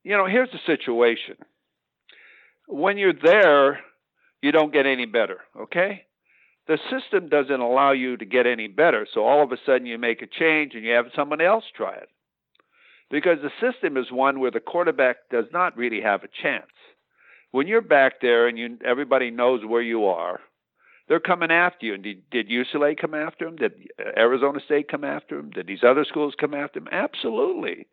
you 0.04 0.16
know, 0.16 0.28
here's 0.28 0.52
the 0.52 0.60
situation. 0.66 1.36
When 2.68 2.98
you're 2.98 3.14
there, 3.14 3.80
you 4.46 4.52
don't 4.52 4.72
get 4.72 4.86
any 4.86 5.08
better, 5.08 5.40
okay? 5.60 6.04
The 6.68 6.78
system 6.92 7.30
doesn't 7.30 7.60
allow 7.60 7.94
you 7.94 8.16
to 8.16 8.26
get 8.26 8.46
any 8.46 8.68
better. 8.68 9.08
So 9.12 9.26
all 9.26 9.44
of 9.44 9.52
a 9.52 9.58
sudden 9.66 9.88
you 9.88 9.98
make 9.98 10.22
a 10.22 10.28
change 10.28 10.76
and 10.76 10.84
you 10.84 10.92
have 10.92 11.06
someone 11.16 11.42
else 11.42 11.64
try 11.76 11.96
it. 11.96 12.10
Because 13.10 13.40
the 13.42 13.50
system 13.60 13.98
is 13.98 14.12
one 14.12 14.40
where 14.40 14.52
the 14.52 14.60
quarterback 14.60 15.18
does 15.32 15.46
not 15.52 15.76
really 15.76 16.02
have 16.02 16.24
a 16.24 16.30
chance. 16.44 16.72
When 17.50 17.66
you're 17.66 17.82
back 17.82 18.22
there 18.22 18.48
and 18.48 18.56
you 18.56 18.78
everybody 18.86 19.32
knows 19.32 19.62
where 19.66 19.82
you 19.82 20.06
are, 20.06 20.40
they're 21.08 21.20
coming 21.20 21.50
after 21.50 21.88
you. 21.88 21.96
And 21.96 22.04
did, 22.04 22.30
did 22.30 22.48
UCLA 22.48 22.96
come 23.00 23.16
after 23.16 23.48
him? 23.48 23.56
Did 23.56 23.74
Arizona 24.16 24.60
State 24.64 24.90
come 24.92 25.04
after 25.04 25.40
him? 25.40 25.50
Did 25.50 25.66
these 25.66 25.84
other 25.84 26.06
schools 26.08 26.36
come 26.40 26.54
after 26.54 26.80
him? 26.80 26.88
Absolutely. 26.92 27.88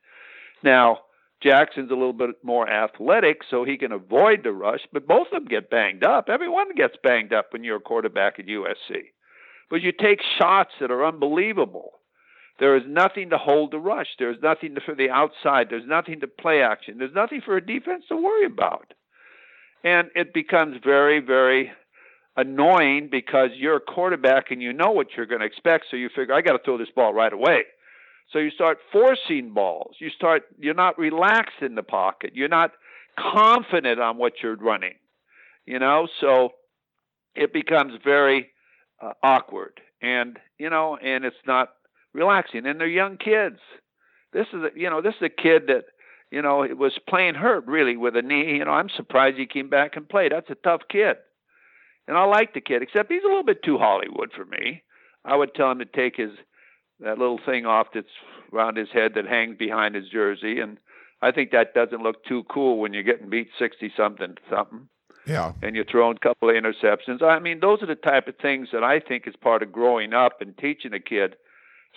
Now, 0.62 0.98
Jaxson's 1.44 1.90
a 1.90 1.94
little 1.94 2.12
bit 2.12 2.30
more 2.42 2.68
athletic, 2.68 3.40
so 3.50 3.64
he 3.64 3.76
can 3.76 3.92
avoid 3.92 4.44
the 4.44 4.52
rush, 4.52 4.80
but 4.92 5.06
both 5.06 5.26
of 5.32 5.42
them 5.42 5.44
get 5.46 5.70
banged 5.70 6.04
up. 6.04 6.28
Everyone 6.28 6.74
gets 6.74 6.94
banged 7.02 7.32
up 7.32 7.52
when 7.52 7.64
you're 7.64 7.76
a 7.76 7.80
quarterback 7.80 8.38
at 8.38 8.46
USC. 8.46 9.10
But 9.70 9.82
you 9.82 9.92
take 9.92 10.20
shots 10.38 10.70
that 10.80 10.90
are 10.90 11.04
unbelievable. 11.04 11.92
There 12.58 12.76
is 12.76 12.82
nothing 12.86 13.30
to 13.30 13.38
hold 13.38 13.72
the 13.72 13.78
rush. 13.78 14.08
There's 14.18 14.36
nothing 14.42 14.76
for 14.84 14.94
the 14.94 15.10
outside. 15.10 15.68
There's 15.70 15.86
nothing 15.86 16.20
to 16.20 16.28
play 16.28 16.62
action. 16.62 16.98
There's 16.98 17.14
nothing 17.14 17.40
for 17.44 17.56
a 17.56 17.66
defense 17.66 18.04
to 18.08 18.16
worry 18.16 18.46
about. 18.46 18.92
And 19.82 20.10
it 20.14 20.32
becomes 20.32 20.76
very, 20.84 21.20
very 21.20 21.72
annoying 22.36 23.08
because 23.10 23.50
you're 23.56 23.76
a 23.76 23.80
quarterback 23.80 24.50
and 24.50 24.62
you 24.62 24.72
know 24.72 24.90
what 24.90 25.08
you're 25.16 25.26
going 25.26 25.40
to 25.40 25.46
expect. 25.46 25.86
So 25.90 25.96
you 25.96 26.08
figure, 26.14 26.34
I 26.34 26.42
got 26.42 26.52
to 26.52 26.62
throw 26.64 26.78
this 26.78 26.90
ball 26.94 27.12
right 27.12 27.32
away. 27.32 27.64
So 28.32 28.38
you 28.38 28.50
start 28.50 28.78
forcing 28.90 29.52
balls. 29.52 29.96
You 29.98 30.10
start, 30.10 30.44
you're 30.58 30.74
not 30.74 30.98
relaxed 30.98 31.60
in 31.60 31.74
the 31.74 31.82
pocket. 31.82 32.32
You're 32.34 32.48
not 32.48 32.72
confident 33.18 34.00
on 34.00 34.16
what 34.16 34.34
you're 34.42 34.56
running, 34.56 34.94
you 35.66 35.78
know? 35.78 36.08
So 36.20 36.50
it 37.34 37.52
becomes 37.52 37.92
very 38.02 38.50
uh, 39.02 39.12
awkward 39.22 39.80
and, 40.00 40.38
you 40.58 40.70
know, 40.70 40.96
and 40.96 41.24
it's 41.24 41.36
not 41.46 41.70
relaxing. 42.14 42.66
And 42.66 42.80
they're 42.80 42.86
young 42.86 43.18
kids. 43.18 43.58
This 44.32 44.46
is, 44.54 44.62
a, 44.62 44.68
you 44.74 44.88
know, 44.88 45.02
this 45.02 45.14
is 45.20 45.26
a 45.26 45.42
kid 45.42 45.64
that, 45.66 45.84
you 46.30 46.40
know, 46.40 46.66
was 46.78 46.98
playing 47.06 47.34
hurt 47.34 47.66
really 47.66 47.98
with 47.98 48.16
a 48.16 48.22
knee. 48.22 48.56
You 48.56 48.64
know, 48.64 48.70
I'm 48.70 48.88
surprised 48.88 49.36
he 49.36 49.46
came 49.46 49.68
back 49.68 49.96
and 49.96 50.08
played. 50.08 50.32
That's 50.32 50.48
a 50.48 50.54
tough 50.54 50.82
kid. 50.90 51.16
And 52.08 52.16
I 52.16 52.24
like 52.24 52.54
the 52.54 52.62
kid, 52.62 52.82
except 52.82 53.12
he's 53.12 53.22
a 53.22 53.28
little 53.28 53.44
bit 53.44 53.62
too 53.62 53.76
Hollywood 53.76 54.32
for 54.34 54.46
me. 54.46 54.82
I 55.24 55.36
would 55.36 55.54
tell 55.54 55.70
him 55.70 55.78
to 55.78 55.84
take 55.84 56.16
his 56.16 56.30
that 57.00 57.18
little 57.18 57.40
thing 57.44 57.66
off 57.66 57.88
that's 57.94 58.06
around 58.52 58.76
his 58.76 58.88
head 58.92 59.12
that 59.14 59.26
hangs 59.26 59.56
behind 59.58 59.94
his 59.94 60.08
jersey, 60.08 60.60
and 60.60 60.78
I 61.20 61.30
think 61.30 61.50
that 61.50 61.74
doesn't 61.74 62.02
look 62.02 62.24
too 62.24 62.44
cool 62.50 62.78
when 62.78 62.92
you're 62.92 63.02
getting 63.02 63.30
beat 63.30 63.48
sixty 63.58 63.92
something 63.96 64.36
something. 64.50 64.88
Yeah. 65.26 65.52
And 65.62 65.76
you're 65.76 65.84
throwing 65.84 66.16
a 66.16 66.20
couple 66.20 66.50
of 66.50 66.56
interceptions. 66.56 67.22
I 67.22 67.38
mean, 67.38 67.60
those 67.60 67.80
are 67.80 67.86
the 67.86 67.94
type 67.94 68.26
of 68.26 68.34
things 68.42 68.70
that 68.72 68.82
I 68.82 68.98
think 68.98 69.28
is 69.28 69.36
part 69.36 69.62
of 69.62 69.70
growing 69.70 70.12
up 70.12 70.40
and 70.40 70.58
teaching 70.58 70.92
a 70.92 70.98
kid 70.98 71.36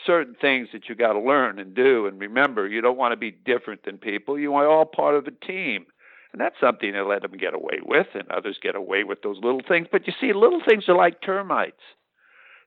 certain 0.05 0.35
things 0.39 0.67
that 0.73 0.89
you 0.89 0.95
got 0.95 1.13
to 1.13 1.19
learn 1.19 1.57
and 1.57 1.73
do. 1.73 2.05
And 2.05 2.19
remember, 2.19 2.67
you 2.67 2.81
don't 2.81 2.97
want 2.97 3.13
to 3.13 3.17
be 3.17 3.31
different 3.31 3.83
than 3.83 3.97
people. 3.97 4.37
You 4.37 4.53
are 4.55 4.67
all 4.67 4.85
part 4.85 5.15
of 5.15 5.25
a 5.25 5.31
team. 5.31 5.85
And 6.33 6.41
that's 6.41 6.59
something 6.59 6.91
they 6.91 6.99
let 6.99 7.21
them 7.21 7.37
get 7.37 7.53
away 7.53 7.79
with, 7.81 8.07
and 8.13 8.29
others 8.29 8.57
get 8.61 8.75
away 8.75 9.05
with 9.05 9.21
those 9.21 9.37
little 9.41 9.61
things. 9.65 9.87
But 9.89 10.05
you 10.05 10.13
see, 10.19 10.33
little 10.33 10.61
things 10.67 10.83
are 10.89 10.95
like 10.95 11.21
termites. 11.21 11.81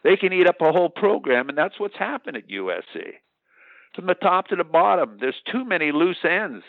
They 0.04 0.16
can 0.16 0.32
eat 0.32 0.48
up 0.48 0.60
a 0.60 0.72
whole 0.72 0.90
program, 0.90 1.48
and 1.48 1.58
that's 1.58 1.78
what's 1.78 1.96
happened 1.96 2.36
at 2.36 2.48
USC. 2.48 3.14
From 3.94 4.06
the 4.06 4.14
top 4.14 4.48
to 4.48 4.56
the 4.56 4.64
bottom, 4.64 5.18
there's 5.20 5.40
too 5.50 5.64
many 5.64 5.90
loose 5.92 6.24
ends. 6.24 6.64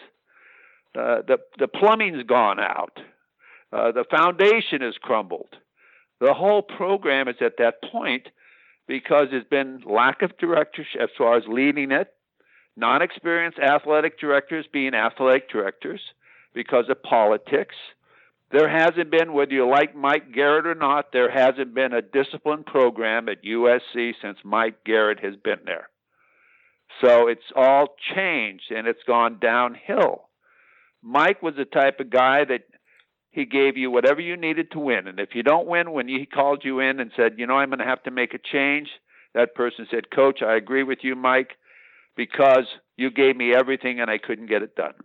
Uh, 0.95 1.21
the 1.27 1.37
the 1.59 1.67
plumbing's 1.67 2.23
gone 2.23 2.59
out. 2.59 2.99
Uh, 3.71 3.91
the 3.91 4.05
foundation 4.09 4.81
has 4.81 4.95
crumbled. 4.99 5.55
The 6.19 6.33
whole 6.33 6.63
program 6.63 7.27
is 7.27 7.35
at 7.41 7.57
that 7.59 7.75
point 7.91 8.29
because 8.87 9.27
there's 9.29 9.43
been 9.45 9.83
lack 9.85 10.23
of 10.23 10.37
directorship 10.39 10.99
as 10.99 11.09
far 11.15 11.37
as 11.37 11.43
leading 11.47 11.91
it, 11.91 12.11
non-experienced 12.75 13.59
athletic 13.59 14.19
directors 14.19 14.65
being 14.73 14.95
athletic 14.95 15.49
directors 15.51 16.01
because 16.53 16.85
of 16.89 17.01
politics. 17.03 17.75
There 18.51 18.67
hasn't 18.67 19.11
been, 19.11 19.33
whether 19.33 19.53
you 19.53 19.69
like 19.69 19.95
Mike 19.95 20.33
Garrett 20.33 20.65
or 20.65 20.75
not, 20.75 21.11
there 21.11 21.29
hasn't 21.29 21.75
been 21.75 21.93
a 21.93 22.01
discipline 22.01 22.63
program 22.63 23.29
at 23.29 23.43
USC 23.43 24.13
since 24.21 24.39
Mike 24.43 24.83
Garrett 24.83 25.19
has 25.23 25.35
been 25.35 25.59
there. 25.65 25.87
So 27.01 27.27
it's 27.27 27.51
all 27.55 27.95
changed 28.15 28.71
and 28.71 28.87
it's 28.87 29.03
gone 29.05 29.37
downhill. 29.39 30.29
Mike 31.03 31.41
was 31.43 31.55
the 31.55 31.65
type 31.65 31.99
of 31.99 32.09
guy 32.09 32.43
that 32.45 32.63
he 33.31 33.45
gave 33.45 33.77
you 33.77 33.91
whatever 33.91 34.19
you 34.19 34.35
needed 34.35 34.71
to 34.71 34.79
win. 34.79 35.07
And 35.07 35.19
if 35.19 35.35
you 35.35 35.43
don't 35.43 35.67
win 35.67 35.91
when 35.91 36.07
he 36.07 36.25
called 36.25 36.63
you 36.65 36.79
in 36.79 36.99
and 36.99 37.11
said, 37.15 37.35
you 37.37 37.45
know, 37.45 37.53
I'm 37.53 37.69
going 37.69 37.79
to 37.79 37.85
have 37.85 38.03
to 38.03 38.11
make 38.11 38.33
a 38.33 38.39
change, 38.39 38.89
that 39.35 39.53
person 39.53 39.87
said, 39.91 40.09
Coach, 40.09 40.41
I 40.41 40.55
agree 40.55 40.83
with 40.83 40.99
you, 41.03 41.15
Mike, 41.15 41.51
because 42.17 42.65
you 42.97 43.11
gave 43.11 43.37
me 43.37 43.53
everything 43.53 43.99
and 43.99 44.09
I 44.09 44.17
couldn't 44.17 44.47
get 44.47 44.63
it 44.63 44.75
done. 44.75 44.95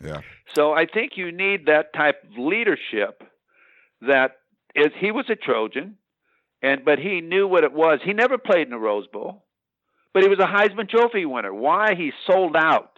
Yeah. 0.00 0.20
So 0.54 0.72
I 0.72 0.86
think 0.86 1.12
you 1.16 1.32
need 1.32 1.66
that 1.66 1.92
type 1.94 2.22
of 2.24 2.38
leadership 2.38 3.22
that 4.00 4.32
is 4.74 4.88
he 4.98 5.10
was 5.10 5.26
a 5.30 5.36
Trojan 5.36 5.96
and 6.62 6.84
but 6.84 6.98
he 6.98 7.20
knew 7.20 7.46
what 7.46 7.64
it 7.64 7.72
was. 7.72 8.00
He 8.04 8.12
never 8.12 8.38
played 8.38 8.66
in 8.66 8.72
a 8.72 8.78
Rose 8.78 9.06
Bowl, 9.12 9.44
but 10.14 10.22
he 10.22 10.28
was 10.28 10.38
a 10.38 10.46
Heisman 10.46 10.88
Trophy 10.88 11.26
winner. 11.26 11.52
Why? 11.52 11.94
He 11.94 12.12
sold 12.26 12.56
out. 12.56 12.92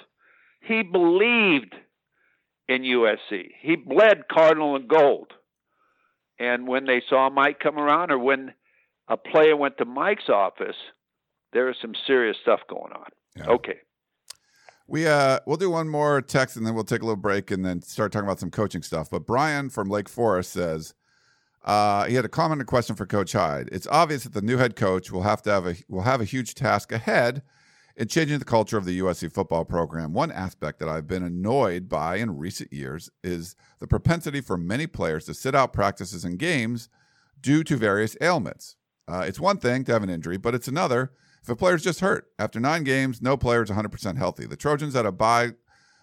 He 0.61 0.83
believed 0.83 1.75
in 2.69 2.83
USC. 2.83 3.51
He 3.61 3.77
bled 3.77 4.29
cardinal 4.31 4.77
and 4.77 4.89
gold. 4.89 5.33
And 6.39 6.67
when 6.67 6.87
they 6.87 7.03
saw 7.09 7.31
Mike 7.31 7.61
come 7.61 7.79
around 7.79 8.11
or 8.11 8.19
when 8.19 8.55
a 9.09 9.17
player 9.17 9.57
went 9.57 9.79
to 9.79 9.85
Mike's 9.85 10.29
office, 10.29 10.77
there 11.53 11.67
was 11.67 11.77
some 11.81 11.93
serious 12.07 12.37
stuff 12.43 12.61
going 12.69 12.93
on. 12.93 13.09
Yeah. 13.37 13.47
Okay. 13.51 13.79
We 14.87 15.07
uh 15.07 15.41
we'll 15.47 15.57
do 15.57 15.71
one 15.71 15.89
more 15.89 16.21
text 16.21 16.57
and 16.57 16.67
then 16.67 16.75
we'll 16.75 16.85
take 16.85 17.01
a 17.01 17.05
little 17.05 17.17
break 17.17 17.51
and 17.51 17.65
then 17.65 17.81
start 17.83 18.13
talking 18.13 18.27
about 18.27 18.41
some 18.41 18.51
coaching 18.51 18.83
stuff. 18.83 19.11
But 19.11 19.27
Brian 19.27 19.71
from 19.71 19.89
Lake 19.89 20.09
Forest 20.09 20.53
says 20.53 20.95
uh, 21.65 22.05
he 22.05 22.15
had 22.15 22.27
a 22.27 22.29
comment 22.29 22.61
and 22.61 22.69
question 22.69 22.95
for 22.95 23.07
Coach 23.07 23.33
Hyde. 23.33 23.71
It's 23.73 23.87
obvious 23.87 24.25
that 24.25 24.35
the 24.35 24.43
new 24.43 24.59
head 24.59 24.77
coach 24.77 25.11
will 25.11 25.23
have 25.23 25.41
to 25.43 25.51
have 25.51 25.67
a 25.67 25.77
will 25.89 26.03
have 26.03 26.21
a 26.21 26.25
huge 26.25 26.55
task 26.55 26.93
ahead 26.93 27.43
in 27.97 28.09
changing 28.09 28.39
the 28.39 28.45
culture 28.45 28.77
of 28.77 28.85
the 28.85 28.99
USC 29.01 29.33
football 29.33 29.65
program. 29.65 30.13
One 30.13 30.33
aspect 30.33 30.81
that 30.81 30.89
I've 30.89 31.07
been 31.07 31.23
annoyed 31.23 31.89
by 31.89 32.17
in 32.17 32.37
recent 32.37 32.73
years 32.73 33.09
is 33.23 33.57
the 33.79 33.87
propensity 33.87 34.41
for 34.41 34.57
many 34.57 34.87
players 34.87 35.25
to 35.27 35.35
sit 35.35 35.55
out 35.55 35.73
practices 35.73 36.25
and 36.25 36.39
games 36.39 36.89
due 37.41 37.63
to 37.65 37.77
various 37.77 38.17
ailments. 38.21 38.77
Uh, 39.07 39.25
it's 39.27 39.41
one 39.41 39.59
thing 39.59 39.85
to 39.85 39.93
have 39.93 40.03
an 40.03 40.11
injury, 40.11 40.37
but 40.37 40.55
it's 40.55 40.69
another 40.69 41.13
if 41.45 41.51
a 41.51 41.57
player's 41.57 41.85
just 41.85 42.01
hurt. 42.01 42.31
After 42.39 42.59
nine 42.59 42.85
games, 42.85 43.21
no 43.21 43.37
player 43.37 43.63
is 43.63 43.69
100% 43.69 44.17
healthy. 44.17 44.47
The 44.47 44.57
Trojans 44.57 44.95
had 44.95 45.05
a 45.05 45.13
bye 45.13 45.51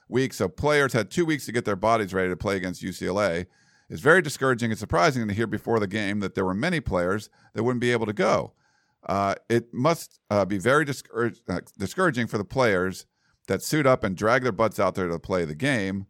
week, 0.08 0.34
so 0.34 0.48
players 0.48 0.94
had 0.94 1.10
two 1.10 1.26
weeks 1.26 1.48
to 1.48 1.52
get 1.52 1.66
their 1.66 1.76
bodies 1.76 2.14
ready 2.14 2.30
to 2.30 2.38
play 2.38 2.58
against 2.58 2.84
UCLA. 2.84 3.48
It's 3.90 4.02
very 4.02 4.22
discouraging 4.22 4.70
and 4.70 4.78
surprising 4.78 5.28
to 5.28 5.34
hear 5.34 5.48
before 5.48 5.80
the 5.80 5.88
game 5.88 6.20
that 6.20 6.36
there 6.36 6.46
were 6.46 6.54
many 6.54 6.80
players 6.80 7.32
that 7.56 7.64
wouldn't 7.64 7.82
be 7.82 7.92
able 7.92 8.06
to 8.06 8.14
go. 8.14 8.54
Uh, 9.04 9.34
it 9.50 9.74
must 9.74 10.20
uh, 10.30 10.46
be 10.46 10.60
very 10.60 10.86
discourage, 10.86 11.42
uh, 11.50 11.62
discouraging 11.76 12.28
for 12.28 12.38
the 12.38 12.46
players 12.46 13.08
that 13.48 13.64
suit 13.64 13.88
up 13.88 14.04
and 14.04 14.16
drag 14.16 14.44
their 14.44 14.52
butts 14.52 14.80
out 14.80 14.94
there 14.94 15.08
to 15.08 15.18
play 15.18 15.44
the 15.44 15.56
game. 15.56 16.06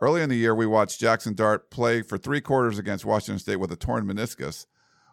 Early 0.00 0.22
in 0.22 0.28
the 0.28 0.36
year, 0.36 0.54
we 0.54 0.64
watched 0.64 1.00
Jaxson 1.00 1.34
Dart 1.34 1.72
play 1.72 2.02
for 2.02 2.18
three 2.18 2.40
quarters 2.40 2.78
against 2.78 3.04
Washington 3.04 3.40
State 3.40 3.56
with 3.56 3.72
a 3.72 3.76
torn 3.76 4.06
meniscus. 4.06 4.66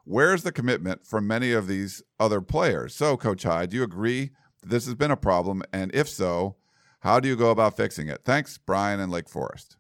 Where's 0.06 0.44
the 0.44 0.52
commitment 0.52 1.06
from 1.06 1.28
many 1.28 1.54
of 1.54 1.68
these 1.68 2.04
other 2.20 2.42
players? 2.42 2.96
So, 2.96 3.16
Coach 3.16 3.44
Hyde, 3.44 3.70
do 3.70 3.78
you 3.78 3.84
agree 3.84 4.32
that 4.62 4.70
this 4.70 4.86
has 4.86 4.96
been 4.96 5.12
a 5.12 5.18
problem? 5.18 5.64
And 5.72 5.94
if 5.96 6.10
so, 6.10 6.58
how 7.00 7.20
do 7.20 7.28
you 7.28 7.36
go 7.36 7.52
about 7.52 7.78
fixing 7.78 8.08
it? 8.08 8.22
Thanks, 8.24 8.58
Brian 8.58 9.00
and 9.00 9.12
Lake 9.12 9.30
Forest. 9.30 9.78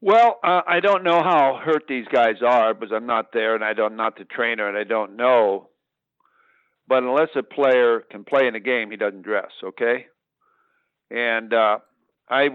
Well, 0.00 0.38
uh, 0.44 0.60
I 0.66 0.80
don't 0.80 1.02
know 1.02 1.22
how 1.22 1.58
hurt 1.64 1.84
these 1.88 2.06
guys 2.12 2.36
are 2.46 2.74
because 2.74 2.92
I'm 2.94 3.06
not 3.06 3.32
there 3.32 3.54
and 3.54 3.64
I 3.64 3.72
don't, 3.72 3.92
I'm 3.92 3.96
not 3.96 4.18
the 4.18 4.24
trainer 4.24 4.68
and 4.68 4.76
I 4.76 4.84
don't 4.84 5.16
know. 5.16 5.70
But 6.86 7.02
unless 7.02 7.30
a 7.34 7.42
player 7.42 8.00
can 8.10 8.24
play 8.24 8.46
in 8.46 8.54
a 8.54 8.60
game, 8.60 8.90
he 8.90 8.98
doesn't 8.98 9.22
dress. 9.22 9.50
Okay, 9.62 10.04
and 11.10 11.54
uh, 11.54 11.78
I 12.28 12.50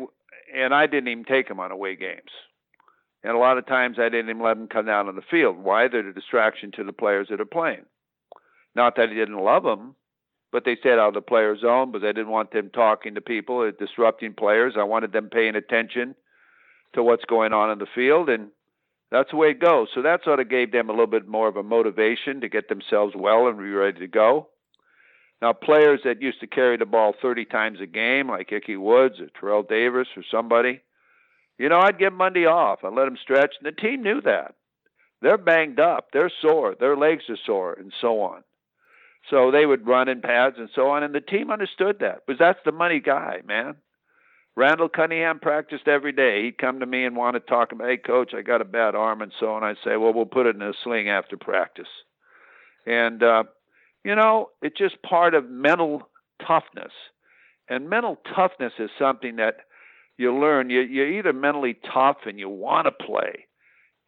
and 0.55 0.73
I 0.73 0.85
didn't 0.85 1.07
even 1.07 1.25
take 1.25 1.49
him 1.49 1.59
on 1.59 1.71
away 1.71 1.95
games, 1.95 2.29
and 3.23 3.35
a 3.35 3.39
lot 3.39 3.57
of 3.57 3.65
times 3.65 3.97
I 3.99 4.09
didn't 4.09 4.29
even 4.29 4.41
let 4.41 4.57
him 4.57 4.67
come 4.67 4.85
down 4.85 5.07
on 5.07 5.15
the 5.15 5.21
field. 5.21 5.57
Why? 5.57 5.87
They're 5.87 6.07
a 6.07 6.13
distraction 6.13 6.71
to 6.73 6.83
the 6.83 6.93
players 6.93 7.27
that 7.29 7.41
are 7.41 7.45
playing. 7.45 7.85
Not 8.75 8.95
that 8.95 9.09
he 9.09 9.15
didn't 9.15 9.43
love 9.43 9.63
them, 9.63 9.95
but 10.51 10.65
they 10.65 10.75
stayed 10.75 10.93
out 10.93 11.09
of 11.09 11.13
the 11.13 11.21
player 11.21 11.57
zone 11.57 11.91
because 11.91 12.05
I 12.05 12.11
didn't 12.11 12.29
want 12.29 12.51
them 12.51 12.69
talking 12.69 13.15
to 13.15 13.21
people, 13.21 13.55
or 13.55 13.71
disrupting 13.71 14.33
players. 14.33 14.75
I 14.77 14.83
wanted 14.83 15.11
them 15.11 15.29
paying 15.29 15.55
attention 15.55 16.15
to 16.93 17.03
what's 17.03 17.25
going 17.25 17.53
on 17.53 17.71
in 17.71 17.79
the 17.79 17.87
field, 17.93 18.29
and 18.29 18.49
that's 19.11 19.31
the 19.31 19.37
way 19.37 19.49
it 19.49 19.59
goes. 19.59 19.89
So 19.93 20.01
that 20.01 20.23
sort 20.23 20.39
of 20.39 20.49
gave 20.49 20.71
them 20.71 20.89
a 20.89 20.93
little 20.93 21.07
bit 21.07 21.27
more 21.27 21.47
of 21.47 21.55
a 21.55 21.63
motivation 21.63 22.41
to 22.41 22.49
get 22.49 22.69
themselves 22.69 23.13
well 23.15 23.47
and 23.47 23.57
be 23.57 23.69
ready 23.69 23.99
to 23.99 24.07
go. 24.07 24.47
Now, 25.41 25.53
players 25.53 26.01
that 26.03 26.21
used 26.21 26.41
to 26.41 26.47
carry 26.47 26.77
the 26.77 26.85
ball 26.85 27.13
30 27.21 27.45
times 27.45 27.79
a 27.81 27.85
game, 27.85 28.29
like 28.29 28.51
Ickey 28.51 28.75
Woods 28.75 29.19
or 29.19 29.27
Terrell 29.39 29.63
Davis 29.63 30.07
or 30.17 30.23
somebody, 30.29 30.81
you 31.59 31.69
know, 31.69 31.79
I'd 31.79 31.99
give 31.99 32.13
Monday 32.13 32.45
off. 32.45 32.79
I'd 32.83 32.93
let 32.93 33.05
them 33.05 33.17
stretch, 33.21 33.53
and 33.61 33.67
the 33.67 33.79
team 33.79 34.01
knew 34.01 34.21
that. 34.21 34.55
They're 35.21 35.37
banged 35.37 35.79
up, 35.79 36.07
they're 36.13 36.31
sore, 36.41 36.75
their 36.79 36.95
legs 36.95 37.25
are 37.29 37.37
sore, 37.45 37.73
and 37.73 37.91
so 37.99 38.21
on. 38.21 38.43
So 39.29 39.51
they 39.51 39.65
would 39.65 39.85
run 39.85 40.07
in 40.07 40.21
pads 40.21 40.55
and 40.57 40.69
so 40.73 40.89
on, 40.89 41.03
and 41.03 41.13
the 41.13 41.19
team 41.19 41.51
understood 41.51 41.97
that 41.99 42.25
because 42.25 42.39
that's 42.39 42.59
the 42.63 42.71
money 42.71 43.01
guy, 43.01 43.41
man. 43.45 43.75
Randall 44.55 44.89
Cunningham 44.89 45.39
practiced 45.39 45.87
every 45.87 46.11
day. 46.11 46.43
He'd 46.43 46.57
come 46.57 46.79
to 46.79 46.85
me 46.85 47.05
and 47.05 47.15
want 47.15 47.35
to 47.35 47.39
talk 47.39 47.71
about, 47.71 47.87
hey, 47.87 47.97
coach, 47.97 48.33
I 48.33 48.41
got 48.41 48.61
a 48.61 48.65
bad 48.65 48.95
arm 48.95 49.21
and 49.21 49.31
so 49.39 49.53
on. 49.53 49.63
I'd 49.63 49.77
say, 49.83 49.95
well, 49.97 50.13
we'll 50.13 50.25
put 50.25 50.47
it 50.47 50.55
in 50.55 50.61
a 50.61 50.73
sling 50.83 51.09
after 51.09 51.37
practice. 51.37 51.87
And, 52.85 53.21
uh, 53.21 53.43
you 54.03 54.15
know, 54.15 54.49
it's 54.61 54.77
just 54.77 55.01
part 55.01 55.33
of 55.33 55.49
mental 55.49 56.09
toughness. 56.45 56.91
And 57.69 57.89
mental 57.89 58.17
toughness 58.35 58.73
is 58.79 58.89
something 58.97 59.35
that 59.37 59.57
you 60.19 60.37
learn. 60.37 60.69
You, 60.69 60.81
you're 60.81 61.17
either 61.17 61.31
mentally 61.31 61.77
tough 61.93 62.17
and 62.25 62.37
you 62.37 62.49
want 62.49 62.85
to 62.87 63.05
play. 63.05 63.45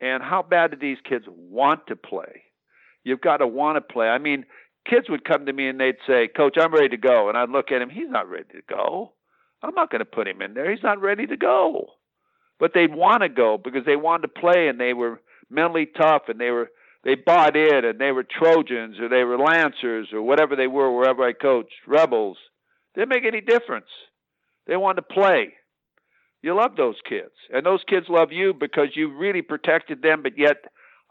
And 0.01 0.21
how 0.21 0.43
bad 0.43 0.71
do 0.71 0.77
these 0.77 0.97
kids 1.07 1.25
want 1.27 1.87
to 1.87 1.95
play? 1.95 2.43
You've 3.03 3.21
got 3.21 3.37
to 3.37 3.47
want 3.47 3.77
to 3.77 3.93
play. 3.93 4.07
I 4.07 4.17
mean, 4.17 4.45
kids 4.87 5.09
would 5.09 5.23
come 5.23 5.45
to 5.45 5.53
me 5.53 5.69
and 5.69 5.79
they'd 5.79 5.95
say, 6.05 6.27
Coach, 6.27 6.57
I'm 6.59 6.73
ready 6.73 6.89
to 6.89 6.97
go. 6.97 7.29
And 7.29 7.37
I'd 7.37 7.49
look 7.49 7.71
at 7.71 7.81
him, 7.81 7.89
he's 7.89 8.09
not 8.09 8.29
ready 8.29 8.49
to 8.51 8.61
go. 8.67 9.13
I'm 9.63 9.73
not 9.73 9.89
going 9.89 9.99
to 9.99 10.05
put 10.05 10.27
him 10.27 10.41
in 10.41 10.53
there. 10.53 10.69
He's 10.69 10.83
not 10.83 11.01
ready 11.01 11.27
to 11.27 11.37
go. 11.37 11.91
But 12.59 12.73
they'd 12.73 12.93
want 12.93 13.23
to 13.23 13.29
go 13.29 13.57
because 13.57 13.85
they 13.85 13.95
wanted 13.95 14.23
to 14.23 14.39
play 14.39 14.67
and 14.67 14.79
they 14.79 14.93
were 14.93 15.21
mentally 15.49 15.85
tough 15.85 16.23
and 16.27 16.39
they 16.39 16.51
were 16.51 16.69
they 17.03 17.15
bought 17.15 17.55
in 17.55 17.85
and 17.85 17.99
they 17.99 18.11
were 18.11 18.23
Trojans 18.23 18.99
or 18.99 19.07
they 19.07 19.23
were 19.23 19.37
Lancers 19.37 20.09
or 20.13 20.21
whatever 20.21 20.55
they 20.55 20.67
were 20.67 20.95
wherever 20.95 21.23
I 21.23 21.33
coached, 21.33 21.73
Rebels. 21.87 22.37
Didn't 22.95 23.09
make 23.09 23.25
any 23.25 23.41
difference. 23.41 23.87
They 24.67 24.75
wanted 24.77 25.01
to 25.07 25.13
play. 25.13 25.53
You 26.41 26.55
love 26.55 26.75
those 26.75 26.95
kids. 27.07 27.33
And 27.53 27.65
those 27.65 27.83
kids 27.87 28.07
love 28.09 28.31
you 28.31 28.53
because 28.53 28.89
you 28.95 29.15
really 29.15 29.41
protected 29.41 30.01
them, 30.01 30.23
but 30.23 30.37
yet 30.37 30.57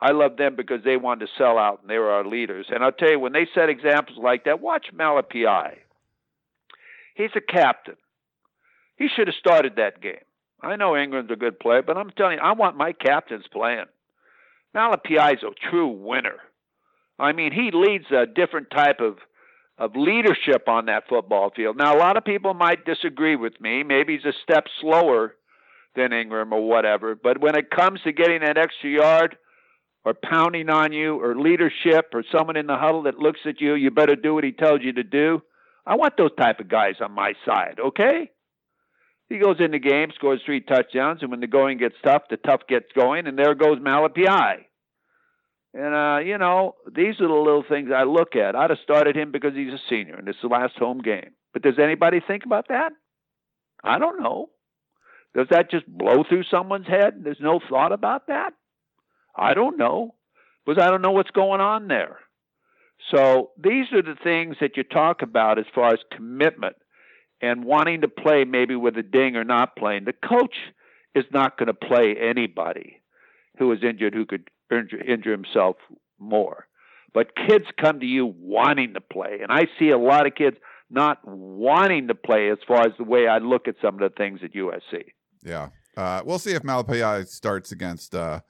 I 0.01 0.12
love 0.12 0.37
them 0.37 0.57
because 0.57 0.83
they 0.85 0.97
wanted 0.97 1.27
to 1.27 1.33
sell 1.38 1.59
out 1.59 1.81
and 1.83 1.90
they 1.90 1.99
were 1.99 2.11
our 2.11 2.25
leaders. 2.25 2.66
And 2.71 2.83
I'll 2.83 2.93
tell 2.93 3.11
you, 3.11 3.21
when 3.21 3.33
they 3.33 3.47
set 3.55 3.69
examples 3.69 4.19
like 4.21 4.45
that, 4.45 4.61
watch 4.61 4.87
Malepeai. 4.95 5.77
He's 7.14 7.31
a 7.37 7.40
captain. 7.40 7.97
He 8.97 9.09
should 9.09 9.29
have 9.29 9.37
started 9.37 9.77
that 9.77 10.01
game. 10.01 10.25
I 10.62 10.77
know 10.77 10.97
Ingram's 10.97 11.31
a 11.31 11.37
good 11.37 11.59
player, 11.59 11.83
but 11.83 11.97
I'm 11.97 12.11
telling 12.11 12.38
you, 12.38 12.43
I 12.43 12.53
want 12.53 12.77
my 12.77 12.93
captains 12.93 13.45
playing. 13.51 13.87
Malepeai's 14.75 15.43
a 15.43 15.71
true 15.71 15.88
winner. 15.88 16.37
I 17.19 17.33
mean, 17.33 17.53
he 17.53 17.71
leads 17.73 18.07
a 18.11 18.27
different 18.27 18.71
type 18.71 19.01
of 19.01 19.19
of 19.81 19.97
leadership 19.97 20.69
on 20.69 20.87
that 20.87 21.09
football 21.09 21.51
field. 21.57 21.79
Now, 21.79 21.97
a 21.97 21.99
lot 21.99 22.19
of 22.19 22.25
people 22.25 22.53
might 22.53 22.85
disagree 22.85 23.35
with 23.35 23.59
me. 23.61 23.83
Maybe 23.83 24.14
he's 24.14 24.27
a 24.27 24.37
step 24.43 24.66
slower 24.81 25.35
than 25.97 26.12
Ingram 26.12 26.53
or 26.53 26.69
whatever. 26.69 27.14
But 27.14 27.40
when 27.40 27.57
it 27.57 27.71
comes 27.71 28.01
to 28.05 28.12
getting 28.12 28.43
that 28.43 28.59
extra 28.59 28.90
yard 28.90 29.38
or 30.05 30.12
pounding 30.12 30.69
on 30.69 30.93
you 30.93 31.21
or 31.21 31.35
leadership 31.35 32.11
or 32.12 32.23
someone 32.31 32.59
in 32.59 32.66
the 32.66 32.77
huddle 32.77 33.05
that 33.05 33.19
looks 33.19 33.40
at 33.47 33.62
you, 33.62 33.75
you 33.75 33.90
better 33.90 34.16
do 34.16 34.35
what 34.35 34.45
he 34.45 34.53
tells 34.53 34.81
you 34.83 34.93
to 34.93 35.03
do. 35.03 35.43
I 35.87 35.97
want 35.97 36.19
those 36.19 36.35
type 36.38 36.61
of 36.61 36.69
guys 36.69 36.97
on 37.01 37.12
my 37.12 37.33
side, 37.47 37.79
okay? 37.83 38.31
He 39.31 39.38
goes 39.38 39.57
in 39.61 39.71
the 39.71 39.79
game, 39.79 40.11
scores 40.14 40.43
three 40.45 40.61
touchdowns, 40.61 41.23
and 41.23 41.31
when 41.31 41.40
the 41.40 41.47
going 41.47 41.79
gets 41.79 41.97
tough, 42.05 42.23
the 42.29 42.37
tough 42.37 42.62
gets 42.69 42.93
going, 42.95 43.27
and 43.27 43.38
there 43.38 43.55
goes 43.55 43.79
Malepeai. 43.79 44.66
And 45.72 45.94
uh, 45.94 46.18
you 46.24 46.38
know, 46.38 46.74
these 46.87 47.20
are 47.20 47.28
the 47.28 47.35
little 47.35 47.64
things 47.68 47.90
I 47.94 48.02
look 48.02 48.35
at. 48.35 48.56
I'd 48.56 48.70
have 48.70 48.78
started 48.83 49.16
him 49.16 49.30
because 49.30 49.54
he's 49.54 49.72
a 49.72 49.80
senior, 49.88 50.16
and 50.16 50.28
it's 50.28 50.38
the 50.42 50.48
last 50.48 50.76
home 50.76 51.00
game. 51.00 51.30
But 51.52 51.62
does 51.62 51.78
anybody 51.78 52.20
think 52.26 52.44
about 52.44 52.68
that? 52.68 52.92
I 53.83 53.98
don't 53.98 54.22
know. 54.22 54.50
Does 55.35 55.46
that 55.50 55.70
just 55.70 55.87
blow 55.87 56.24
through 56.28 56.44
someone's 56.50 56.88
head? 56.88 57.20
There's 57.22 57.40
no 57.40 57.61
thought 57.68 57.92
about 57.92 58.26
that. 58.26 58.52
I 59.37 59.54
don't 59.54 59.78
know, 59.78 60.14
because 60.66 60.83
I 60.83 60.90
don't 60.90 61.02
know 61.02 61.12
what's 61.12 61.30
going 61.30 61.61
on 61.61 61.87
there. 61.87 62.18
So 63.14 63.50
these 63.56 63.87
are 63.92 64.02
the 64.02 64.16
things 64.22 64.56
that 64.61 64.76
you 64.76 64.83
talk 64.83 65.22
about 65.22 65.59
as 65.59 65.64
far 65.74 65.92
as 65.92 66.00
commitment 66.14 66.76
and 67.40 67.64
wanting 67.64 68.02
to 68.02 68.09
play 68.09 68.44
maybe 68.44 68.76
with 68.76 68.96
a 68.98 69.02
ding 69.02 69.37
or 69.37 69.44
not 69.44 69.76
playing. 69.76 70.04
The 70.04 70.12
coach 70.12 70.54
is 71.14 71.24
not 71.33 71.56
going 71.59 71.68
to 71.68 71.74
play 71.74 72.16
anybody 72.20 73.00
who 73.59 73.72
is 73.72 73.83
injured 73.83 74.14
who 74.14 74.26
could 74.26 74.48
injure, 74.70 75.02
injure 75.02 75.33
himself 75.33 75.76
more. 76.18 76.66
But 77.12 77.35
kids 77.35 77.64
come 77.80 78.00
to 78.00 78.06
you 78.06 78.35
wanting 78.38 78.94
to 78.94 79.00
play, 79.00 79.40
and 79.42 79.50
I 79.50 79.66
see 79.78 79.90
a 79.90 79.98
lot 79.98 80.26
of 80.26 80.35
kids 80.35 80.56
not 80.90 81.18
wanting 81.24 82.09
to 82.09 82.14
play 82.14 82.50
as 82.50 82.59
far 82.66 82.80
as 82.83 82.92
the 82.98 83.04
way 83.04 83.26
I 83.26 83.38
look 83.38 83.68
at 83.68 83.76
some 83.83 83.94
of 83.94 84.00
the 84.00 84.11
things 84.16 84.40
at 84.42 84.54
USC. 84.54 85.04
Yeah. 85.44 85.68
Uh, 85.96 86.22
we'll 86.24 86.38
see 86.38 86.52
if 86.52 86.62
Malepeai 86.62 87.26
starts 87.26 87.72
against 87.72 88.14
uh, 88.14 88.40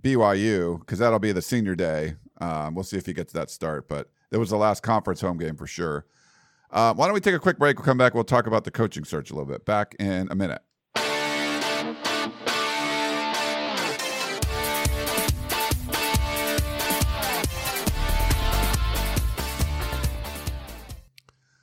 BYU 0.00 0.80
because 0.80 0.98
that'll 0.98 1.18
be 1.18 1.32
the 1.32 1.42
senior 1.42 1.74
day. 1.74 2.16
Um, 2.40 2.74
we'll 2.74 2.84
see 2.84 2.96
if 2.96 3.06
he 3.06 3.12
gets 3.12 3.32
that 3.32 3.50
start, 3.50 3.88
but 3.88 4.10
it 4.30 4.38
was 4.38 4.50
the 4.50 4.56
last 4.56 4.82
conference 4.82 5.20
home 5.20 5.38
game 5.38 5.56
for 5.56 5.66
sure. 5.66 6.06
Uh, 6.70 6.94
why 6.94 7.06
don't 7.06 7.14
we 7.14 7.20
take 7.20 7.34
a 7.34 7.40
quick 7.40 7.58
break? 7.58 7.78
We'll 7.78 7.84
come 7.84 7.98
back. 7.98 8.14
We'll 8.14 8.24
talk 8.24 8.46
about 8.46 8.64
the 8.64 8.70
coaching 8.70 9.04
search 9.04 9.30
a 9.30 9.34
little 9.34 9.50
bit. 9.50 9.64
Back 9.64 9.96
in 9.98 10.28
a 10.30 10.34
minute. 10.34 10.62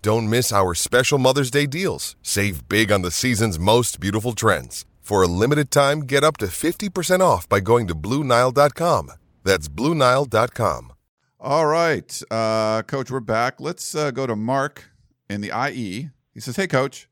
Don't 0.00 0.30
miss 0.30 0.52
our 0.52 0.74
special 0.74 1.18
Mother's 1.18 1.50
Day 1.50 1.66
deals. 1.66 2.14
Save 2.22 2.68
big 2.68 2.92
on 2.92 3.02
the 3.02 3.10
season's 3.10 3.58
most 3.58 3.98
beautiful 3.98 4.32
trends. 4.32 4.84
For 5.00 5.22
a 5.22 5.26
limited 5.26 5.72
time, 5.72 6.00
get 6.00 6.22
up 6.22 6.36
to 6.36 6.46
50% 6.46 7.20
off 7.20 7.48
by 7.48 7.58
going 7.58 7.88
to 7.88 7.96
Bluenile.com. 7.96 9.10
That's 9.42 9.68
Bluenile.com. 9.68 10.92
All 11.40 11.66
right, 11.66 12.22
uh, 12.30 12.82
Coach, 12.82 13.10
we're 13.10 13.20
back. 13.20 13.60
Let's 13.60 13.94
uh, 13.94 14.10
go 14.10 14.26
to 14.26 14.36
Mark 14.36 14.90
in 15.30 15.40
the 15.40 15.52
IE. 15.70 16.10
He 16.34 16.40
says, 16.40 16.56
Hey, 16.56 16.66
Coach, 16.66 17.08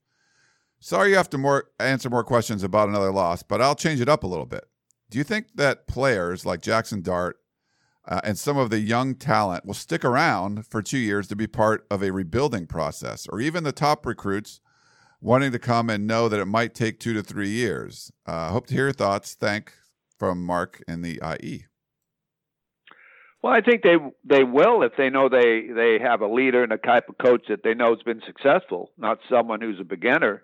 sorry 0.78 1.11
you 1.11 1.16
have 1.16 1.30
to 1.30 1.39
more 1.39 1.70
answer 1.80 2.11
more 2.11 2.24
questions 2.24 2.62
about 2.62 2.89
another 2.89 3.12
loss, 3.12 3.43
but 3.43 3.62
I'll 3.62 3.76
change 3.76 4.01
it 4.01 4.09
up 4.09 4.22
a 4.22 4.26
little 4.26 4.47
bit. 4.47 4.64
Do 5.11 5.18
you 5.18 5.24
think 5.24 5.47
that 5.55 5.87
players 5.87 6.45
like 6.45 6.61
Jaxson 6.61 7.03
Dart 7.03 7.39
uh, 8.07 8.21
and 8.23 8.39
some 8.39 8.57
of 8.57 8.71
the 8.71 8.79
young 8.79 9.15
talent 9.15 9.65
will 9.65 9.75
stick 9.75 10.05
around 10.05 10.67
for 10.67 10.83
two 10.83 10.99
years 10.99 11.27
to 11.29 11.37
be 11.37 11.47
part 11.47 11.87
of 11.91 12.03
a 12.03 12.13
rebuilding 12.13 12.67
process, 12.67 13.27
or 13.31 13.41
even 13.41 13.65
the 13.65 13.73
top 13.73 14.07
recruits 14.07 14.61
wanting 15.21 15.53
to 15.53 15.59
come 15.59 15.91
and 15.91 16.07
know 16.07 16.29
that 16.29 16.41
it 16.41 16.47
might 16.47 16.75
take 16.75 17.01
two 17.01 17.13
to 17.15 17.23
three 17.23 17.49
years? 17.49 18.13
Uh, 18.27 18.51
hope 18.51 18.67
to 18.67 18.75
hear 18.75 18.85
your 18.85 18.93
thoughts. 18.93 19.35
Thank 19.35 19.73
from 20.19 20.45
Mark 20.45 20.83
in 20.87 21.03
the 21.03 21.21
IE. 21.41 21.67
Well, 23.43 23.53
I 23.53 23.61
think 23.61 23.83
they 23.83 23.97
they 24.25 24.45
will 24.45 24.83
if 24.83 24.93
they 24.97 25.11
know 25.11 25.29
they 25.29 25.69
they 25.73 25.99
have 26.03 26.21
a 26.21 26.27
leader 26.27 26.63
and 26.63 26.73
a 26.73 26.79
type 26.79 27.09
of 27.09 27.19
coach 27.19 27.45
that 27.49 27.63
they 27.63 27.75
know 27.75 27.95
has 27.95 28.03
been 28.03 28.23
successful, 28.27 28.91
not 28.99 29.19
someone 29.31 29.61
who's 29.61 29.79
a 29.79 29.85
beginner 29.85 30.43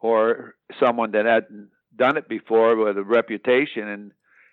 or 0.00 0.54
someone 0.82 1.12
that 1.12 1.26
hadn't 1.26 1.68
done 1.94 2.16
it 2.16 2.28
before 2.28 2.76
with 2.76 2.96
a 2.96 3.02
reputation 3.02 3.88
and 3.88 4.12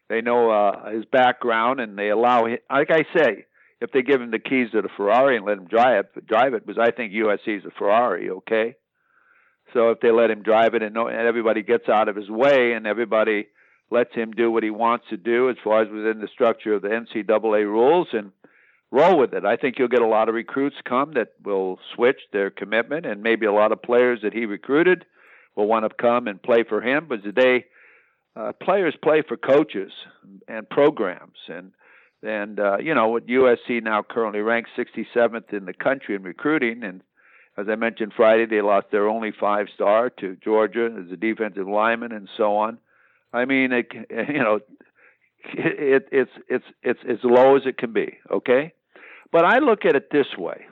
they 0.10 0.22
know 0.22 0.49
uh, 0.49 0.91
his 0.91 1.05
background 1.05 1.80
and 1.80 1.97
they 1.97 2.10
allow 2.10 2.45
him. 2.45 2.58
Like 2.70 2.91
I 2.91 3.03
say, 3.16 3.45
if 3.82 3.91
they 3.91 4.01
give 4.01 4.22
him 4.22 4.32
the 4.32 4.39
keys 4.39 4.72
to 4.72 4.82
the 4.82 4.89
Ferrari 4.95 5.38
and 5.38 5.45
let 5.45 5.58
him 5.58 5.68
drive 5.68 6.05
it, 6.16 6.28
drive 6.28 6.53
it, 6.53 6.66
because 6.66 6.82
I 6.82 6.91
think 6.91 7.14
USC 7.14 7.60
is 7.60 7.66
a 7.66 7.72
Ferrari. 7.78 8.30
Okay, 8.30 8.76
so 9.74 9.89
if 9.89 9.99
they 9.99 10.12
let 10.12 10.32
him 10.32 10.43
drive 10.43 10.74
it 10.74 10.84
and, 10.84 10.93
no, 10.93 11.08
and 11.08 11.28
everybody 11.28 11.62
gets 11.62 11.89
out 11.89 12.08
of 12.08 12.16
his 12.16 12.30
way 12.30 12.74
and 12.74 12.88
everybody 12.88 13.47
lets 13.89 14.14
him 14.14 14.32
do 14.32 14.51
what 14.51 14.64
he 14.64 14.70
wants 14.70 15.05
to 15.10 15.18
do 15.18 15.49
as 15.49 15.55
far 15.64 15.82
as 15.82 15.89
within 15.89 16.20
the 16.20 16.28
structure 16.34 16.74
of 16.74 16.82
the 16.82 16.89
NCAA 16.89 17.64
rules 17.64 18.08
and 18.12 18.32
roll 18.91 19.18
with 19.18 19.34
it. 19.34 19.45
I 19.45 19.55
think 19.55 19.76
you'll 19.78 19.88
get 19.88 20.01
a 20.01 20.08
lot 20.08 20.30
of 20.30 20.36
recruits 20.36 20.76
come 20.88 21.14
that 21.14 21.34
will 21.43 21.80
switch 21.95 22.20
their 22.32 22.49
commitment, 22.49 23.05
and 23.05 23.22
maybe 23.22 23.45
a 23.45 23.53
lot 23.53 23.72
of 23.72 23.82
players 23.82 24.20
that 24.24 24.34
he 24.34 24.45
recruited 24.45 25.05
will 25.55 25.68
want 25.68 25.86
to 25.86 25.95
come 26.01 26.28
and 26.28 26.41
play 26.41 26.64
for 26.68 26.82
him. 26.82 27.08
But 27.08 27.24
today, 27.24 27.66
uh, 28.38 28.51
players 28.61 28.95
play 29.01 29.23
for 29.27 29.38
coaches 29.38 29.91
and 30.47 30.69
programs, 30.69 31.38
and 31.47 31.71
and 32.21 32.59
uh, 32.59 32.77
you 32.77 32.93
know, 32.93 33.09
what 33.09 33.27
USC 33.27 33.81
now 33.81 34.03
currently 34.07 34.41
ranks 34.41 34.69
67th 34.77 35.53
in 35.53 35.65
the 35.65 35.73
country 35.73 36.15
in 36.15 36.23
recruiting, 36.23 36.83
and 36.83 37.01
as 37.57 37.67
I 37.69 37.75
mentioned 37.75 38.13
Friday, 38.15 38.45
they 38.45 38.61
lost 38.61 38.88
their 38.91 39.07
only 39.07 39.31
five 39.31 39.67
star 39.73 40.09
to 40.19 40.38
Georgia 40.43 40.89
as 40.99 41.11
a 41.11 41.17
defensive 41.17 41.67
lineman, 41.67 42.11
and 42.11 42.29
so 42.38 42.57
on. 42.57 42.77
I 43.33 43.45
mean, 43.45 43.71
it, 43.71 43.88
you 44.09 44.39
know, 44.39 44.59
it, 45.53 46.07
it's 46.11 46.31
it's 46.47 46.65
it's 46.83 46.99
as 47.09 47.17
low 47.23 47.55
as 47.55 47.63
it 47.65 47.77
can 47.77 47.93
be. 47.93 48.17
Okay, 48.31 48.73
but 49.31 49.45
I 49.45 49.59
look 49.59 49.85
at 49.85 49.95
it 49.95 50.09
this 50.11 50.38
way: 50.38 50.65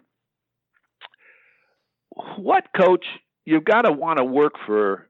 what 2.37 2.65
coach 2.75 3.05
you've 3.45 3.65
got 3.65 3.83
to 3.83 3.91
want 3.91 4.17
to 4.17 4.23
work 4.23 4.53
for 4.65 5.07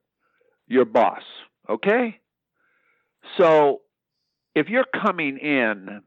your 0.67 0.85
boss. 0.85 1.21
Okay, 1.69 2.19
so 3.38 3.82
if 4.55 4.69
you're 4.69 4.86
coming 4.86 5.38
in 5.38 6.01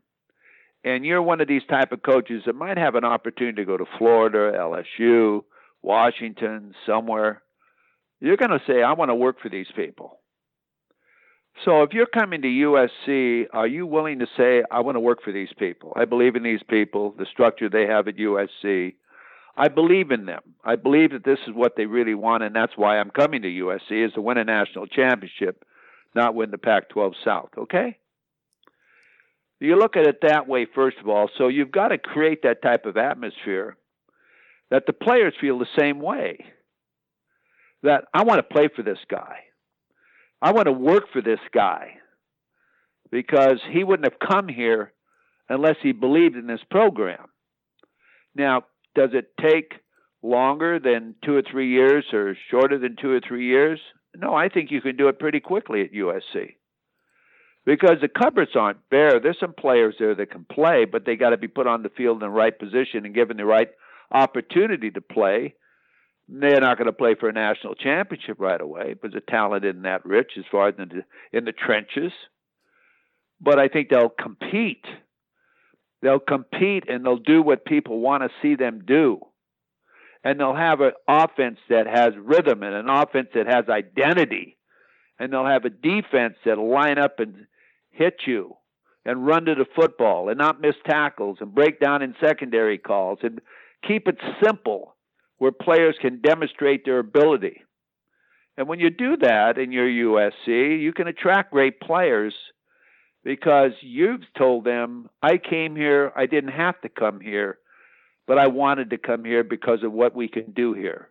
and 0.84 1.04
you're 1.04 1.22
one 1.22 1.40
of 1.40 1.48
these 1.48 1.62
type 1.68 1.92
of 1.92 2.02
coaches 2.02 2.42
that 2.46 2.54
might 2.54 2.78
have 2.78 2.94
an 2.94 3.04
opportunity 3.04 3.56
to 3.56 3.64
go 3.64 3.76
to 3.76 3.84
Florida, 3.98 4.56
LSU, 4.56 5.44
Washington, 5.82 6.74
somewhere, 6.86 7.42
you're 8.20 8.36
going 8.36 8.50
to 8.50 8.62
say, 8.66 8.82
I 8.82 8.92
want 8.92 9.10
to 9.10 9.14
work 9.14 9.40
for 9.40 9.48
these 9.48 9.68
people. 9.74 10.18
So 11.64 11.82
if 11.82 11.92
you're 11.92 12.06
coming 12.06 12.42
to 12.42 12.48
USC, 12.48 13.46
are 13.52 13.66
you 13.66 13.86
willing 13.86 14.20
to 14.20 14.26
say, 14.36 14.62
I 14.70 14.80
want 14.80 14.96
to 14.96 15.00
work 15.00 15.22
for 15.24 15.32
these 15.32 15.48
people? 15.58 15.92
I 15.96 16.04
believe 16.04 16.36
in 16.36 16.42
these 16.42 16.62
people, 16.68 17.14
the 17.18 17.26
structure 17.26 17.68
they 17.68 17.86
have 17.86 18.06
at 18.06 18.16
USC. 18.16 18.94
I 19.56 19.66
believe 19.66 20.12
in 20.12 20.26
them. 20.26 20.42
I 20.64 20.76
believe 20.76 21.10
that 21.10 21.24
this 21.24 21.40
is 21.48 21.54
what 21.54 21.74
they 21.76 21.86
really 21.86 22.14
want, 22.14 22.44
and 22.44 22.54
that's 22.54 22.76
why 22.76 22.98
I'm 22.98 23.10
coming 23.10 23.42
to 23.42 23.48
USC 23.48 24.06
is 24.06 24.12
to 24.12 24.20
win 24.20 24.38
a 24.38 24.44
national 24.44 24.86
championship, 24.86 25.64
not 26.14 26.34
win 26.34 26.50
the 26.50 26.58
Pac-12 26.58 27.12
South. 27.24 27.50
Okay? 27.56 27.98
You 29.60 29.76
look 29.76 29.96
at 29.96 30.06
it 30.06 30.20
that 30.22 30.46
way, 30.46 30.66
first 30.72 30.98
of 30.98 31.08
all. 31.08 31.28
So 31.36 31.48
you've 31.48 31.72
got 31.72 31.88
to 31.88 31.98
create 31.98 32.42
that 32.42 32.62
type 32.62 32.86
of 32.86 32.96
atmosphere 32.96 33.76
that 34.70 34.84
the 34.86 34.92
players 34.92 35.34
feel 35.40 35.58
the 35.58 35.66
same 35.78 36.00
way. 36.00 36.44
That 37.82 38.04
I 38.12 38.24
want 38.24 38.38
to 38.38 38.54
play 38.54 38.68
for 38.74 38.82
this 38.82 38.98
guy. 39.10 39.38
I 40.40 40.52
want 40.52 40.66
to 40.66 40.72
work 40.72 41.04
for 41.12 41.20
this 41.22 41.40
guy 41.52 41.94
because 43.10 43.60
he 43.70 43.82
wouldn't 43.84 44.10
have 44.10 44.28
come 44.28 44.48
here 44.48 44.92
unless 45.48 45.76
he 45.82 45.92
believed 45.92 46.36
in 46.36 46.46
this 46.46 46.60
program. 46.70 47.26
Now, 48.34 48.62
does 48.94 49.10
it 49.14 49.32
take 49.40 49.72
longer 50.22 50.78
than 50.78 51.14
two 51.24 51.34
or 51.34 51.42
three 51.50 51.70
years 51.70 52.04
or 52.12 52.36
shorter 52.50 52.78
than 52.78 52.96
two 53.00 53.10
or 53.10 53.20
three 53.26 53.46
years? 53.46 53.80
No, 54.16 54.34
I 54.34 54.48
think 54.48 54.70
you 54.70 54.80
can 54.80 54.96
do 54.96 55.08
it 55.08 55.18
pretty 55.18 55.40
quickly 55.40 55.82
at 55.82 55.92
USC. 55.92 56.54
Because 57.64 57.98
the 58.00 58.08
cupboards 58.08 58.52
aren't 58.54 58.88
bare. 58.88 59.20
There's 59.20 59.38
some 59.38 59.52
players 59.52 59.96
there 59.98 60.14
that 60.14 60.30
can 60.30 60.46
play, 60.50 60.86
but 60.86 61.04
they 61.04 61.16
got 61.16 61.30
to 61.30 61.36
be 61.36 61.48
put 61.48 61.66
on 61.66 61.82
the 61.82 61.90
field 61.90 62.22
in 62.22 62.28
the 62.28 62.30
right 62.30 62.58
position 62.58 63.04
and 63.04 63.14
given 63.14 63.36
the 63.36 63.44
right 63.44 63.68
opportunity 64.10 64.90
to 64.90 65.00
play 65.00 65.54
they're 66.28 66.60
not 66.60 66.76
going 66.76 66.86
to 66.86 66.92
play 66.92 67.14
for 67.18 67.28
a 67.28 67.32
national 67.32 67.74
championship 67.74 68.36
right 68.38 68.60
away 68.60 68.94
but 69.00 69.12
the 69.12 69.20
talent 69.20 69.64
isn't 69.64 69.82
that 69.82 70.04
rich 70.04 70.32
as 70.38 70.44
far 70.50 70.68
as 70.68 70.74
in 70.78 70.88
the, 70.88 71.38
in 71.38 71.44
the 71.44 71.52
trenches. 71.52 72.12
But 73.40 73.58
I 73.58 73.68
think 73.68 73.88
they'll 73.88 74.08
compete. 74.08 74.84
They'll 76.02 76.18
compete 76.18 76.84
and 76.88 77.04
they'll 77.04 77.16
do 77.16 77.40
what 77.42 77.64
people 77.64 78.00
want 78.00 78.24
to 78.24 78.30
see 78.42 78.56
them 78.56 78.82
do. 78.86 79.20
And 80.24 80.38
they'll 80.38 80.54
have 80.54 80.80
an 80.80 80.92
offense 81.06 81.58
that 81.68 81.86
has 81.86 82.12
rhythm 82.20 82.62
and 82.62 82.74
an 82.74 82.88
offense 82.88 83.28
that 83.34 83.46
has 83.46 83.68
identity. 83.68 84.56
And 85.18 85.32
they'll 85.32 85.46
have 85.46 85.64
a 85.64 85.70
defense 85.70 86.34
that'll 86.44 86.70
line 86.70 86.98
up 86.98 87.18
and 87.18 87.46
hit 87.90 88.20
you 88.26 88.56
and 89.04 89.26
run 89.26 89.44
to 89.46 89.54
the 89.54 89.66
football 89.74 90.28
and 90.28 90.38
not 90.38 90.60
miss 90.60 90.74
tackles 90.86 91.38
and 91.40 91.54
break 91.54 91.80
down 91.80 92.02
in 92.02 92.14
secondary 92.20 92.78
calls 92.78 93.18
and 93.22 93.40
keep 93.86 94.06
it 94.08 94.18
simple 94.42 94.96
where 95.38 95.52
players 95.52 95.96
can 96.00 96.20
demonstrate 96.20 96.84
their 96.84 96.98
ability. 96.98 97.62
And 98.56 98.66
when 98.66 98.80
you 98.80 98.90
do 98.90 99.16
that 99.18 99.56
in 99.56 99.70
your 99.70 99.86
USC, 99.86 100.80
you 100.80 100.92
can 100.92 101.06
attract 101.06 101.52
great 101.52 101.80
players 101.80 102.34
because 103.24 103.72
you've 103.80 104.22
told 104.36 104.64
them, 104.64 105.08
I 105.22 105.38
came 105.38 105.76
here, 105.76 106.12
I 106.16 106.26
didn't 106.26 106.52
have 106.52 106.80
to 106.80 106.88
come 106.88 107.20
here, 107.20 107.58
but 108.28 108.38
I 108.38 108.46
wanted 108.46 108.90
to 108.90 108.98
come 108.98 109.24
here 109.24 109.42
because 109.42 109.82
of 109.82 109.90
what 109.90 110.14
we 110.14 110.28
can 110.28 110.52
do 110.52 110.74
here. 110.74 111.08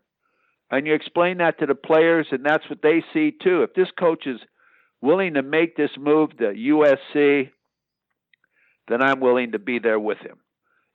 And 0.69 0.85
you 0.85 0.93
explain 0.93 1.39
that 1.39 1.59
to 1.59 1.65
the 1.65 1.75
players, 1.75 2.27
and 2.31 2.45
that's 2.45 2.69
what 2.69 2.83
they 2.83 3.03
see 3.11 3.31
too. 3.31 3.63
If 3.63 3.73
this 3.73 3.89
coach 3.99 4.27
is 4.27 4.39
willing 5.01 5.33
to 5.33 5.41
make 5.41 5.75
this 5.75 5.89
move 5.97 6.37
to 6.37 6.53
USC, 6.53 7.49
then 8.87 9.01
I'm 9.01 9.19
willing 9.19 9.53
to 9.53 9.59
be 9.59 9.79
there 9.79 9.99
with 9.99 10.19
him. 10.19 10.37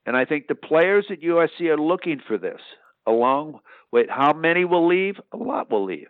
And 0.06 0.16
I 0.16 0.24
think 0.24 0.46
the 0.46 0.54
players 0.54 1.06
at 1.10 1.20
USC 1.20 1.62
are 1.62 1.80
looking 1.80 2.20
for 2.26 2.38
this 2.38 2.60
along 3.06 3.58
with 3.90 4.06
how 4.08 4.32
many 4.32 4.64
will 4.64 4.86
leave? 4.86 5.16
A 5.32 5.36
lot 5.36 5.70
will 5.70 5.84
leave. 5.84 6.08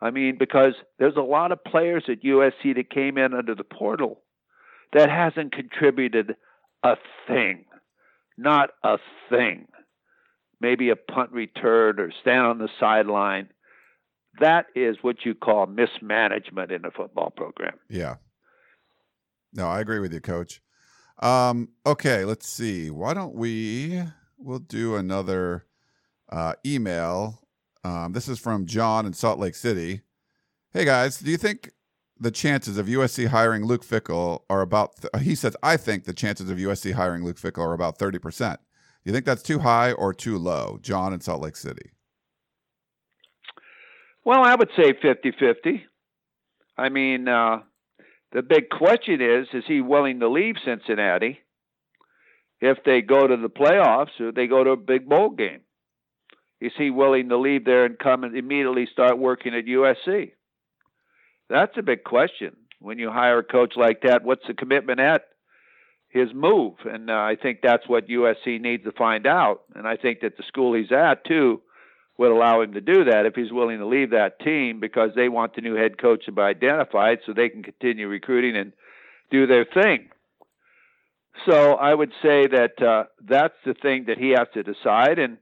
I 0.00 0.10
mean, 0.10 0.36
because 0.38 0.74
there's 0.98 1.16
a 1.16 1.22
lot 1.22 1.52
of 1.52 1.64
players 1.64 2.04
at 2.08 2.22
USC 2.22 2.74
that 2.74 2.90
came 2.90 3.16
in 3.16 3.32
under 3.32 3.54
the 3.54 3.64
portal 3.64 4.20
that 4.92 5.08
hasn't 5.08 5.52
contributed 5.52 6.36
a 6.82 6.96
thing. 7.26 7.64
Not 8.38 8.70
a 8.82 8.98
thing. 9.28 9.68
Maybe 10.60 10.90
a 10.90 10.96
punt 10.96 11.32
return 11.32 11.98
or 11.98 12.12
stand 12.20 12.46
on 12.46 12.58
the 12.58 12.68
sideline. 12.78 13.48
That 14.40 14.66
is 14.74 14.96
what 15.02 15.24
you 15.24 15.34
call 15.34 15.66
mismanagement 15.66 16.70
in 16.70 16.84
a 16.84 16.90
football 16.90 17.30
program. 17.30 17.74
Yeah. 17.90 18.16
No, 19.52 19.66
I 19.66 19.80
agree 19.80 19.98
with 19.98 20.12
you, 20.12 20.20
coach. 20.20 20.62
Um, 21.20 21.68
okay, 21.84 22.24
let's 22.24 22.48
see. 22.48 22.90
Why 22.90 23.12
don't 23.12 23.34
we 23.34 24.02
we'll 24.38 24.58
do 24.58 24.96
another 24.96 25.66
uh, 26.30 26.54
email. 26.64 27.46
Um, 27.84 28.12
this 28.12 28.28
is 28.28 28.38
from 28.38 28.66
John 28.66 29.06
in 29.06 29.12
Salt 29.12 29.38
Lake 29.38 29.54
City. 29.54 30.02
Hey 30.72 30.84
guys, 30.84 31.18
do 31.18 31.30
you 31.30 31.36
think 31.36 31.70
the 32.22 32.30
chances 32.30 32.78
of 32.78 32.86
USC 32.86 33.28
hiring 33.28 33.64
Luke 33.64 33.84
Fickell 33.84 34.42
are 34.48 34.60
about? 34.60 34.96
Th- 34.96 35.24
he 35.24 35.34
says, 35.34 35.56
I 35.62 35.76
think 35.76 36.04
the 36.04 36.12
chances 36.12 36.50
of 36.50 36.58
USC 36.58 36.92
hiring 36.92 37.24
Luke 37.24 37.36
Fickell 37.36 37.66
are 37.66 37.72
about 37.72 37.98
thirty 37.98 38.18
percent. 38.18 38.60
Do 38.60 39.10
you 39.10 39.12
think 39.12 39.26
that's 39.26 39.42
too 39.42 39.58
high 39.60 39.92
or 39.92 40.14
too 40.14 40.38
low? 40.38 40.78
John 40.80 41.12
in 41.12 41.20
Salt 41.20 41.42
Lake 41.42 41.56
City. 41.56 41.90
Well, 44.24 44.44
I 44.44 44.54
would 44.54 44.70
say 44.76 44.92
50-50. 44.92 45.82
I 46.78 46.88
mean, 46.90 47.26
uh, 47.26 47.62
the 48.30 48.42
big 48.42 48.70
question 48.70 49.20
is: 49.20 49.48
Is 49.52 49.64
he 49.66 49.80
willing 49.80 50.20
to 50.20 50.28
leave 50.28 50.54
Cincinnati 50.64 51.40
if 52.60 52.78
they 52.84 53.02
go 53.02 53.26
to 53.26 53.36
the 53.36 53.50
playoffs 53.50 54.20
or 54.20 54.30
they 54.30 54.46
go 54.46 54.62
to 54.62 54.70
a 54.70 54.76
big 54.76 55.08
bowl 55.08 55.30
game? 55.30 55.62
is 56.62 56.72
he 56.78 56.90
willing 56.90 57.28
to 57.28 57.36
leave 57.36 57.64
there 57.64 57.84
and 57.84 57.98
come 57.98 58.22
and 58.22 58.36
immediately 58.36 58.86
start 58.92 59.18
working 59.18 59.52
at 59.52 59.64
USC? 59.64 60.30
That's 61.52 61.76
a 61.76 61.82
big 61.82 62.02
question. 62.02 62.56
When 62.80 62.98
you 62.98 63.10
hire 63.10 63.38
a 63.38 63.44
coach 63.44 63.74
like 63.76 64.00
that, 64.02 64.24
what's 64.24 64.46
the 64.48 64.54
commitment 64.54 65.00
at 65.00 65.26
his 66.08 66.28
move? 66.34 66.74
And 66.86 67.10
uh, 67.10 67.12
I 67.12 67.36
think 67.40 67.58
that's 67.62 67.86
what 67.86 68.08
USC 68.08 68.58
needs 68.58 68.84
to 68.84 68.92
find 68.92 69.26
out. 69.26 69.60
And 69.74 69.86
I 69.86 69.96
think 69.96 70.20
that 70.20 70.38
the 70.38 70.44
school 70.48 70.74
he's 70.74 70.90
at, 70.90 71.26
too, 71.26 71.60
would 72.16 72.32
allow 72.32 72.62
him 72.62 72.72
to 72.72 72.80
do 72.80 73.04
that 73.04 73.26
if 73.26 73.34
he's 73.34 73.52
willing 73.52 73.78
to 73.78 73.86
leave 73.86 74.10
that 74.10 74.40
team 74.40 74.80
because 74.80 75.10
they 75.14 75.28
want 75.28 75.54
the 75.54 75.60
new 75.60 75.74
head 75.74 76.00
coach 76.00 76.24
to 76.24 76.32
be 76.32 76.40
identified 76.40 77.18
so 77.26 77.34
they 77.34 77.50
can 77.50 77.62
continue 77.62 78.08
recruiting 78.08 78.56
and 78.56 78.72
do 79.30 79.46
their 79.46 79.66
thing. 79.66 80.08
So 81.46 81.74
I 81.74 81.92
would 81.92 82.12
say 82.22 82.46
that 82.46 82.82
uh, 82.82 83.04
that's 83.22 83.54
the 83.66 83.74
thing 83.74 84.06
that 84.06 84.16
he 84.16 84.30
has 84.30 84.48
to 84.54 84.62
decide. 84.62 85.18
And 85.18 85.36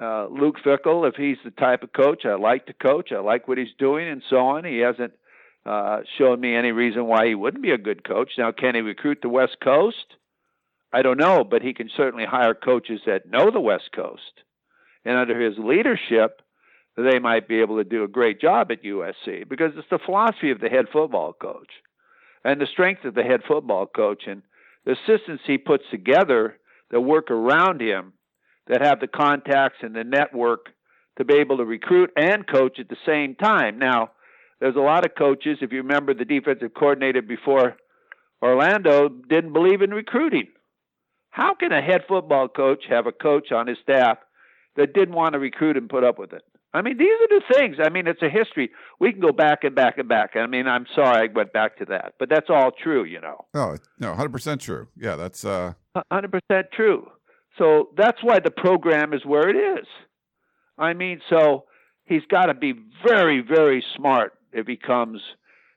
uh, 0.00 0.26
Luke 0.26 0.56
Fickell, 0.64 1.08
if 1.08 1.14
he's 1.14 1.38
the 1.44 1.52
type 1.52 1.84
of 1.84 1.92
coach 1.92 2.24
I 2.24 2.34
like 2.34 2.66
to 2.66 2.72
coach, 2.72 3.12
I 3.12 3.20
like 3.20 3.46
what 3.46 3.58
he's 3.58 3.74
doing, 3.78 4.08
and 4.08 4.22
so 4.28 4.38
on. 4.38 4.64
He 4.64 4.78
hasn't 4.78 5.12
uh, 5.66 6.00
shown 6.18 6.40
me 6.40 6.54
any 6.54 6.72
reason 6.72 7.06
why 7.06 7.26
he 7.26 7.34
wouldn't 7.34 7.62
be 7.62 7.70
a 7.70 7.78
good 7.78 8.04
coach. 8.04 8.32
Now, 8.38 8.52
can 8.52 8.74
he 8.74 8.80
recruit 8.80 9.18
the 9.22 9.28
West 9.28 9.56
Coast? 9.62 10.16
I 10.92 11.02
don't 11.02 11.18
know, 11.18 11.44
but 11.44 11.62
he 11.62 11.74
can 11.74 11.90
certainly 11.96 12.24
hire 12.24 12.54
coaches 12.54 13.00
that 13.06 13.30
know 13.30 13.50
the 13.50 13.60
West 13.60 13.90
Coast. 13.94 14.42
And 15.04 15.16
under 15.16 15.40
his 15.40 15.58
leadership, 15.58 16.42
they 16.96 17.18
might 17.18 17.48
be 17.48 17.60
able 17.60 17.76
to 17.76 17.84
do 17.84 18.04
a 18.04 18.08
great 18.08 18.40
job 18.40 18.70
at 18.70 18.82
USC 18.82 19.48
because 19.48 19.72
it's 19.76 19.88
the 19.90 20.00
philosophy 20.04 20.50
of 20.50 20.60
the 20.60 20.68
head 20.68 20.86
football 20.92 21.32
coach 21.32 21.70
and 22.44 22.60
the 22.60 22.66
strength 22.66 23.04
of 23.04 23.14
the 23.14 23.22
head 23.22 23.40
football 23.46 23.86
coach 23.86 24.24
and 24.26 24.42
the 24.84 24.92
assistants 24.92 25.42
he 25.46 25.58
puts 25.58 25.84
together 25.90 26.56
that 26.90 27.00
work 27.00 27.30
around 27.30 27.80
him 27.80 28.12
that 28.66 28.82
have 28.82 29.00
the 29.00 29.06
contacts 29.06 29.78
and 29.82 29.94
the 29.94 30.04
network 30.04 30.66
to 31.18 31.24
be 31.24 31.34
able 31.34 31.58
to 31.58 31.64
recruit 31.64 32.10
and 32.16 32.46
coach 32.46 32.78
at 32.78 32.88
the 32.88 32.96
same 33.06 33.34
time. 33.34 33.78
Now, 33.78 34.10
there's 34.60 34.76
a 34.76 34.80
lot 34.80 35.04
of 35.04 35.14
coaches, 35.16 35.58
if 35.60 35.72
you 35.72 35.78
remember 35.78 36.14
the 36.14 36.24
defensive 36.24 36.74
coordinator 36.74 37.22
before 37.22 37.76
Orlando 38.42 39.08
didn't 39.08 39.52
believe 39.52 39.82
in 39.82 39.90
recruiting. 39.90 40.48
How 41.30 41.54
can 41.54 41.72
a 41.72 41.80
head 41.80 42.02
football 42.08 42.48
coach 42.48 42.84
have 42.88 43.06
a 43.06 43.12
coach 43.12 43.52
on 43.52 43.66
his 43.66 43.78
staff 43.82 44.18
that 44.76 44.92
didn't 44.92 45.14
want 45.14 45.34
to 45.34 45.38
recruit 45.38 45.76
and 45.76 45.88
put 45.88 46.04
up 46.04 46.18
with 46.18 46.32
it? 46.32 46.42
I 46.72 46.82
mean, 46.82 46.98
these 46.98 47.08
are 47.08 47.40
the 47.40 47.54
things. 47.54 47.76
I 47.82 47.88
mean, 47.88 48.06
it's 48.06 48.22
a 48.22 48.28
history. 48.28 48.70
We 49.00 49.12
can 49.12 49.20
go 49.20 49.32
back 49.32 49.64
and 49.64 49.74
back 49.74 49.98
and 49.98 50.08
back. 50.08 50.36
I 50.36 50.46
mean, 50.46 50.68
I'm 50.68 50.86
sorry 50.94 51.28
I 51.28 51.32
went 51.32 51.52
back 51.52 51.78
to 51.78 51.84
that, 51.86 52.14
but 52.18 52.28
that's 52.28 52.48
all 52.48 52.70
true, 52.70 53.04
you 53.04 53.20
know. 53.20 53.44
No, 53.54 53.76
no, 53.98 54.14
100% 54.14 54.60
true. 54.60 54.86
Yeah, 54.96 55.16
that's 55.16 55.44
uh 55.44 55.72
100% 56.12 56.70
true. 56.72 57.10
So 57.58 57.88
that's 57.96 58.22
why 58.22 58.38
the 58.38 58.52
program 58.52 59.12
is 59.12 59.24
where 59.24 59.48
it 59.48 59.80
is. 59.80 59.86
I 60.78 60.94
mean, 60.94 61.20
so 61.28 61.64
he's 62.04 62.22
got 62.30 62.46
to 62.46 62.54
be 62.54 62.74
very, 63.06 63.42
very 63.42 63.84
smart 63.96 64.32
if 64.52 64.66
he 64.66 64.76
comes 64.76 65.20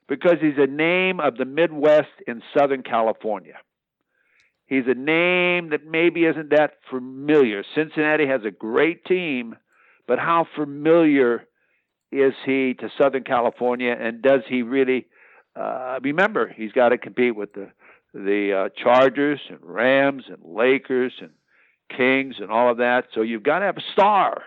because 0.07 0.37
he's 0.41 0.57
a 0.57 0.67
name 0.67 1.19
of 1.19 1.37
the 1.37 1.45
Midwest 1.45 2.09
in 2.27 2.41
Southern 2.57 2.83
California. 2.83 3.55
He's 4.65 4.83
a 4.87 4.93
name 4.93 5.69
that 5.69 5.85
maybe 5.85 6.25
isn't 6.25 6.49
that 6.49 6.73
familiar. 6.89 7.63
Cincinnati 7.75 8.25
has 8.27 8.41
a 8.45 8.51
great 8.51 9.05
team, 9.05 9.55
but 10.07 10.19
how 10.19 10.47
familiar 10.55 11.45
is 12.11 12.33
he 12.45 12.73
to 12.75 12.89
Southern 12.97 13.23
California, 13.23 13.95
and 13.99 14.21
does 14.21 14.41
he 14.47 14.61
really 14.61 15.07
uh, 15.55 15.99
remember? 16.01 16.47
He's 16.55 16.71
got 16.71 16.89
to 16.89 16.97
compete 16.97 17.35
with 17.35 17.53
the 17.53 17.69
the 18.13 18.53
uh, 18.53 18.69
Chargers 18.81 19.39
and 19.49 19.57
Rams 19.61 20.25
and 20.27 20.37
Lakers 20.43 21.13
and 21.19 21.31
Kings 21.97 22.35
and 22.39 22.51
all 22.51 22.69
of 22.69 22.77
that. 22.77 23.05
So 23.15 23.21
you've 23.21 23.41
got 23.41 23.59
to 23.59 23.65
have 23.65 23.77
a 23.77 23.91
star. 23.91 24.43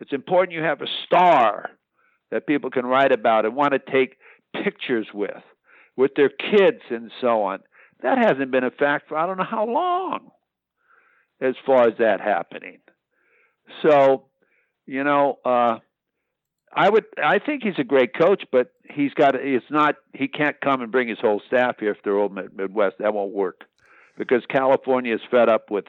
It's 0.00 0.14
important 0.14 0.54
you 0.54 0.62
have 0.62 0.80
a 0.80 0.86
star 1.04 1.70
that 2.34 2.48
people 2.48 2.68
can 2.68 2.84
write 2.84 3.12
about 3.12 3.44
and 3.44 3.54
want 3.54 3.74
to 3.74 3.78
take 3.78 4.16
pictures 4.64 5.06
with, 5.14 5.30
with 5.96 6.10
their 6.16 6.28
kids 6.28 6.80
and 6.90 7.12
so 7.20 7.44
on. 7.44 7.60
That 8.02 8.18
hasn't 8.18 8.50
been 8.50 8.64
a 8.64 8.72
fact 8.72 9.08
for 9.08 9.16
I 9.16 9.24
don't 9.24 9.38
know 9.38 9.46
how 9.48 9.64
long 9.64 10.32
as 11.40 11.54
far 11.64 11.86
as 11.86 11.94
that 12.00 12.20
happening. 12.20 12.78
So, 13.82 14.24
you 14.84 15.04
know, 15.04 15.38
uh, 15.44 15.78
I 16.74 16.90
would 16.90 17.04
I 17.22 17.38
think 17.38 17.62
he's 17.62 17.78
a 17.78 17.84
great 17.84 18.18
coach, 18.18 18.42
but 18.50 18.72
he's 18.92 19.14
got 19.14 19.36
it's 19.36 19.64
not 19.70 19.94
he 20.12 20.26
can't 20.26 20.60
come 20.60 20.82
and 20.82 20.90
bring 20.90 21.06
his 21.06 21.20
whole 21.20 21.40
staff 21.46 21.76
here 21.78 21.92
if 21.92 21.98
they're 22.02 22.18
old 22.18 22.34
Midwest. 22.34 22.96
That 22.98 23.14
won't 23.14 23.32
work 23.32 23.60
because 24.18 24.42
California 24.48 25.14
is 25.14 25.20
fed 25.30 25.48
up 25.48 25.70
with 25.70 25.84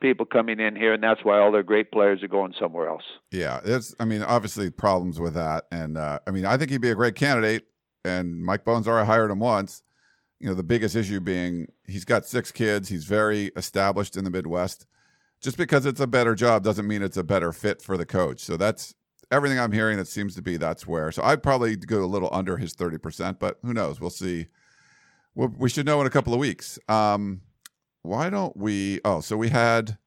people 0.00 0.26
coming 0.26 0.60
in 0.60 0.76
here, 0.76 0.92
and 0.92 1.02
that's 1.02 1.24
why 1.24 1.38
all 1.38 1.52
their 1.52 1.62
great 1.62 1.92
players 1.92 2.22
are 2.22 2.28
going 2.28 2.54
somewhere 2.58 2.88
else. 2.88 3.02
Yeah, 3.30 3.60
there's 3.64 3.94
I 4.00 4.04
mean 4.04 4.22
obviously 4.22 4.70
problems 4.70 5.20
with 5.20 5.34
that, 5.34 5.66
and 5.70 5.96
uh, 5.96 6.18
I 6.26 6.30
mean 6.30 6.46
I 6.46 6.56
think 6.56 6.70
he'd 6.70 6.80
be 6.80 6.90
a 6.90 6.94
great 6.94 7.14
candidate. 7.14 7.66
And 8.04 8.42
Mike 8.42 8.64
Bohn's 8.64 8.88
already 8.88 9.06
hired 9.06 9.30
him 9.30 9.40
once. 9.40 9.82
You 10.38 10.48
know 10.48 10.54
the 10.54 10.62
biggest 10.62 10.96
issue 10.96 11.20
being 11.20 11.66
he's 11.86 12.04
got 12.04 12.24
six 12.24 12.50
kids. 12.50 12.88
He's 12.88 13.04
very 13.04 13.50
established 13.56 14.16
in 14.16 14.24
the 14.24 14.30
Midwest. 14.30 14.86
Just 15.40 15.56
because 15.56 15.86
it's 15.86 16.00
a 16.00 16.06
better 16.06 16.34
job 16.34 16.62
doesn't 16.62 16.86
mean 16.86 17.02
it's 17.02 17.16
a 17.16 17.24
better 17.24 17.52
fit 17.52 17.80
for 17.80 17.96
the 17.96 18.06
coach. 18.06 18.40
So 18.40 18.56
that's 18.56 18.94
everything 19.30 19.58
I'm 19.58 19.72
hearing. 19.72 19.96
That 19.96 20.08
seems 20.08 20.34
to 20.34 20.42
be 20.42 20.56
that's 20.56 20.86
where. 20.86 21.12
So 21.12 21.22
I'd 21.22 21.42
probably 21.42 21.76
go 21.76 22.02
a 22.02 22.06
little 22.06 22.30
under 22.32 22.56
his 22.56 22.72
thirty 22.74 22.98
percent, 22.98 23.38
but 23.38 23.58
who 23.62 23.74
knows? 23.74 24.00
We'll 24.00 24.10
see. 24.10 24.46
We'll, 25.34 25.52
we 25.56 25.68
should 25.68 25.86
know 25.86 26.00
in 26.00 26.06
a 26.06 26.10
couple 26.10 26.34
of 26.34 26.40
weeks. 26.40 26.78
Um, 26.88 27.42
why 28.02 28.30
don't 28.30 28.56
we? 28.56 29.00
Oh, 29.04 29.20
so 29.20 29.36
we 29.36 29.48
had 29.48 29.98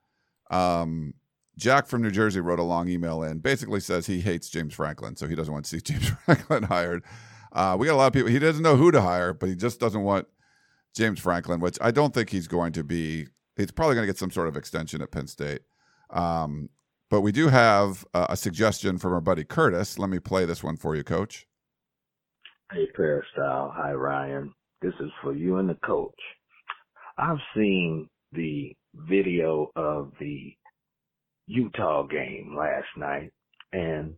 um, 0.49 1.13
Jack 1.57 1.87
from 1.87 2.01
New 2.01 2.11
Jersey 2.11 2.39
wrote 2.39 2.59
a 2.59 2.63
long 2.63 2.89
email 2.89 3.23
in, 3.23 3.39
basically 3.39 3.79
says 3.79 4.07
he 4.07 4.19
hates 4.19 4.49
James 4.49 4.73
Franklin, 4.73 5.15
so 5.15 5.27
he 5.27 5.35
doesn't 5.35 5.53
want 5.53 5.65
to 5.65 5.69
see 5.69 5.81
James 5.93 6.09
Franklin 6.25 6.63
hired. 6.63 7.03
Uh, 7.51 7.75
we 7.79 7.87
got 7.87 7.93
a 7.93 7.97
lot 7.97 8.07
of 8.07 8.13
people. 8.13 8.29
He 8.29 8.39
doesn't 8.39 8.63
know 8.63 8.75
who 8.75 8.91
to 8.91 9.01
hire, 9.01 9.33
but 9.33 9.49
he 9.49 9.55
just 9.55 9.79
doesn't 9.79 10.01
want 10.01 10.27
James 10.95 11.19
Franklin, 11.19 11.59
which 11.59 11.77
I 11.81 11.91
don't 11.91 12.13
think 12.13 12.29
he's 12.29 12.47
going 12.47 12.73
to 12.73 12.83
be. 12.83 13.27
He's 13.55 13.71
probably 13.71 13.95
going 13.95 14.07
to 14.07 14.11
get 14.11 14.17
some 14.17 14.31
sort 14.31 14.47
of 14.47 14.57
extension 14.57 15.01
at 15.01 15.11
Penn 15.11 15.27
State. 15.27 15.61
Um, 16.09 16.69
but 17.11 17.21
we 17.21 17.31
do 17.31 17.47
have 17.49 18.03
uh, 18.15 18.25
a 18.29 18.37
suggestion 18.37 18.97
from 18.97 19.13
our 19.13 19.21
buddy 19.21 19.43
Curtis. 19.43 19.99
Let 19.99 20.09
me 20.09 20.17
play 20.17 20.45
this 20.45 20.63
one 20.63 20.77
for 20.77 20.95
you, 20.95 21.03
Coach. 21.03 21.45
Hey, 22.71 22.87
Peristyle. 22.95 23.71
Hi, 23.75 23.93
Ryan. 23.93 24.51
This 24.81 24.93
is 24.99 25.11
for 25.21 25.35
you 25.35 25.57
and 25.57 25.69
the 25.69 25.77
coach. 25.85 26.19
I've 27.17 27.37
seen 27.55 28.09
the 28.31 28.75
video 28.95 29.71
of 29.75 30.11
the 30.19 30.53
Utah 31.47 32.03
game 32.03 32.55
last 32.57 32.87
night 32.97 33.31
and 33.71 34.15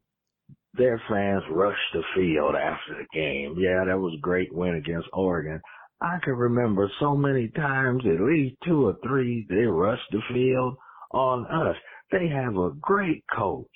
their 0.77 1.01
fans 1.09 1.43
rushed 1.51 1.93
the 1.93 2.03
field 2.15 2.55
after 2.55 2.95
the 2.97 3.07
game. 3.13 3.55
Yeah, 3.57 3.85
that 3.85 3.97
was 3.97 4.13
a 4.17 4.21
great 4.21 4.53
win 4.53 4.75
against 4.75 5.07
Oregon. 5.13 5.61
I 6.01 6.17
can 6.23 6.33
remember 6.33 6.91
so 6.99 7.15
many 7.15 7.49
times, 7.49 8.03
at 8.05 8.21
least 8.21 8.57
two 8.65 8.87
or 8.87 8.97
three, 9.03 9.45
they 9.49 9.63
rushed 9.65 10.11
the 10.11 10.21
field 10.33 10.75
on 11.11 11.45
us. 11.45 11.75
They 12.11 12.27
have 12.27 12.57
a 12.57 12.71
great 12.81 13.23
coach. 13.33 13.67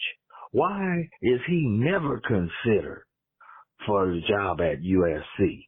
Why 0.51 1.07
is 1.21 1.39
he 1.47 1.65
never 1.67 2.19
considered 2.19 3.03
for 3.85 4.07
the 4.07 4.21
job 4.27 4.59
at 4.61 4.81
USC? 4.81 5.65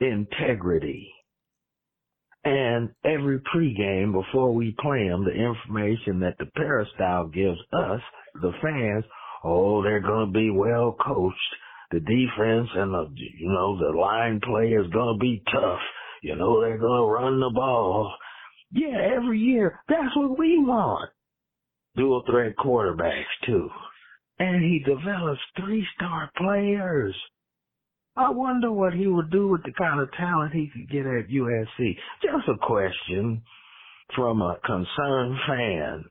Integrity. 0.00 1.12
And 2.44 2.90
every 3.04 3.40
pregame 3.54 4.12
before 4.12 4.52
we 4.52 4.74
play 4.80 5.08
them, 5.08 5.24
the 5.24 5.30
information 5.30 6.20
that 6.20 6.36
the 6.38 6.46
peristyle 6.46 7.28
gives 7.28 7.58
us, 7.72 8.00
the 8.40 8.52
fans, 8.60 9.04
oh, 9.44 9.82
they're 9.82 10.00
going 10.00 10.26
to 10.26 10.32
be 10.32 10.50
well 10.50 10.96
coached. 11.04 11.36
The 11.92 12.00
defense 12.00 12.68
and 12.74 12.92
the, 12.92 13.10
you 13.14 13.48
know, 13.48 13.78
the 13.78 13.96
line 13.96 14.40
play 14.40 14.70
is 14.70 14.90
going 14.92 15.14
to 15.14 15.20
be 15.20 15.42
tough. 15.52 15.80
You 16.22 16.36
know, 16.36 16.60
they're 16.60 16.78
going 16.78 17.02
to 17.02 17.12
run 17.12 17.38
the 17.38 17.50
ball. 17.54 18.12
Yeah, 18.72 18.96
every 19.16 19.38
year. 19.38 19.80
That's 19.88 20.16
what 20.16 20.38
we 20.38 20.58
want. 20.58 21.10
Dual 21.96 22.24
threat 22.28 22.54
quarterbacks 22.56 23.24
too. 23.44 23.68
And 24.38 24.64
he 24.64 24.82
develops 24.84 25.40
three 25.56 25.86
star 25.94 26.30
players. 26.36 27.14
I 28.16 28.30
wonder 28.30 28.70
what 28.70 28.92
he 28.92 29.06
would 29.06 29.30
do 29.30 29.48
with 29.48 29.62
the 29.62 29.72
kind 29.72 30.00
of 30.00 30.12
talent 30.12 30.52
he 30.52 30.70
could 30.72 30.90
get 30.90 31.06
at 31.06 31.28
USC. 31.28 31.96
Just 32.22 32.48
a 32.48 32.58
question 32.60 33.42
from 34.14 34.42
a 34.42 34.58
concerned 34.64 35.38
fan. 35.48 36.04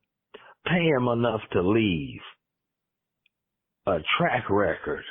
Pay 0.65 0.87
him 0.87 1.07
enough 1.07 1.41
to 1.53 1.61
leave. 1.61 2.21
A 3.85 3.97
track 4.17 4.49
record 4.49 5.03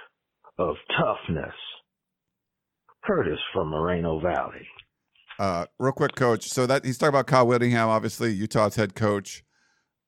of 0.58 0.76
toughness. 0.98 1.54
Curtis 3.04 3.38
from 3.52 3.68
Moreno 3.70 4.20
Valley. 4.20 4.66
Uh, 5.38 5.66
real 5.78 5.92
quick, 5.92 6.14
coach. 6.14 6.48
So 6.48 6.66
that 6.66 6.84
he's 6.84 6.98
talking 6.98 7.10
about 7.10 7.26
Kyle 7.26 7.46
Whittingham, 7.46 7.88
obviously 7.88 8.32
Utah's 8.32 8.76
head 8.76 8.94
coach. 8.94 9.42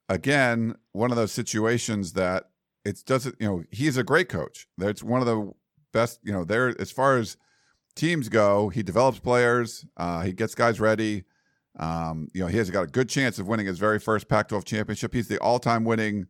Again, 0.08 0.74
one 0.92 1.10
of 1.10 1.16
those 1.16 1.32
situations 1.32 2.12
that 2.12 2.50
it 2.84 3.02
doesn't. 3.06 3.36
You 3.40 3.46
know, 3.46 3.64
he's 3.70 3.96
a 3.96 4.04
great 4.04 4.28
coach. 4.28 4.66
That's 4.76 5.02
one 5.02 5.20
of 5.20 5.26
the 5.26 5.52
best, 5.92 6.20
you 6.22 6.32
know, 6.32 6.44
there 6.44 6.74
as 6.80 6.90
far 6.90 7.18
as 7.18 7.36
teams 7.94 8.28
go, 8.28 8.68
he 8.68 8.82
develops 8.82 9.18
players, 9.18 9.86
uh, 9.96 10.22
he 10.22 10.32
gets 10.32 10.54
guys 10.54 10.80
ready. 10.80 11.24
Um, 11.78 12.28
you 12.34 12.42
know, 12.42 12.48
he 12.48 12.58
has 12.58 12.70
got 12.70 12.82
a 12.82 12.86
good 12.86 13.08
chance 13.08 13.38
of 13.38 13.48
winning 13.48 13.66
his 13.66 13.78
very 13.78 13.98
first 13.98 14.28
Pac-12 14.28 14.64
championship. 14.64 15.14
He's 15.14 15.28
the 15.28 15.38
all-time 15.38 15.84
winning 15.84 16.26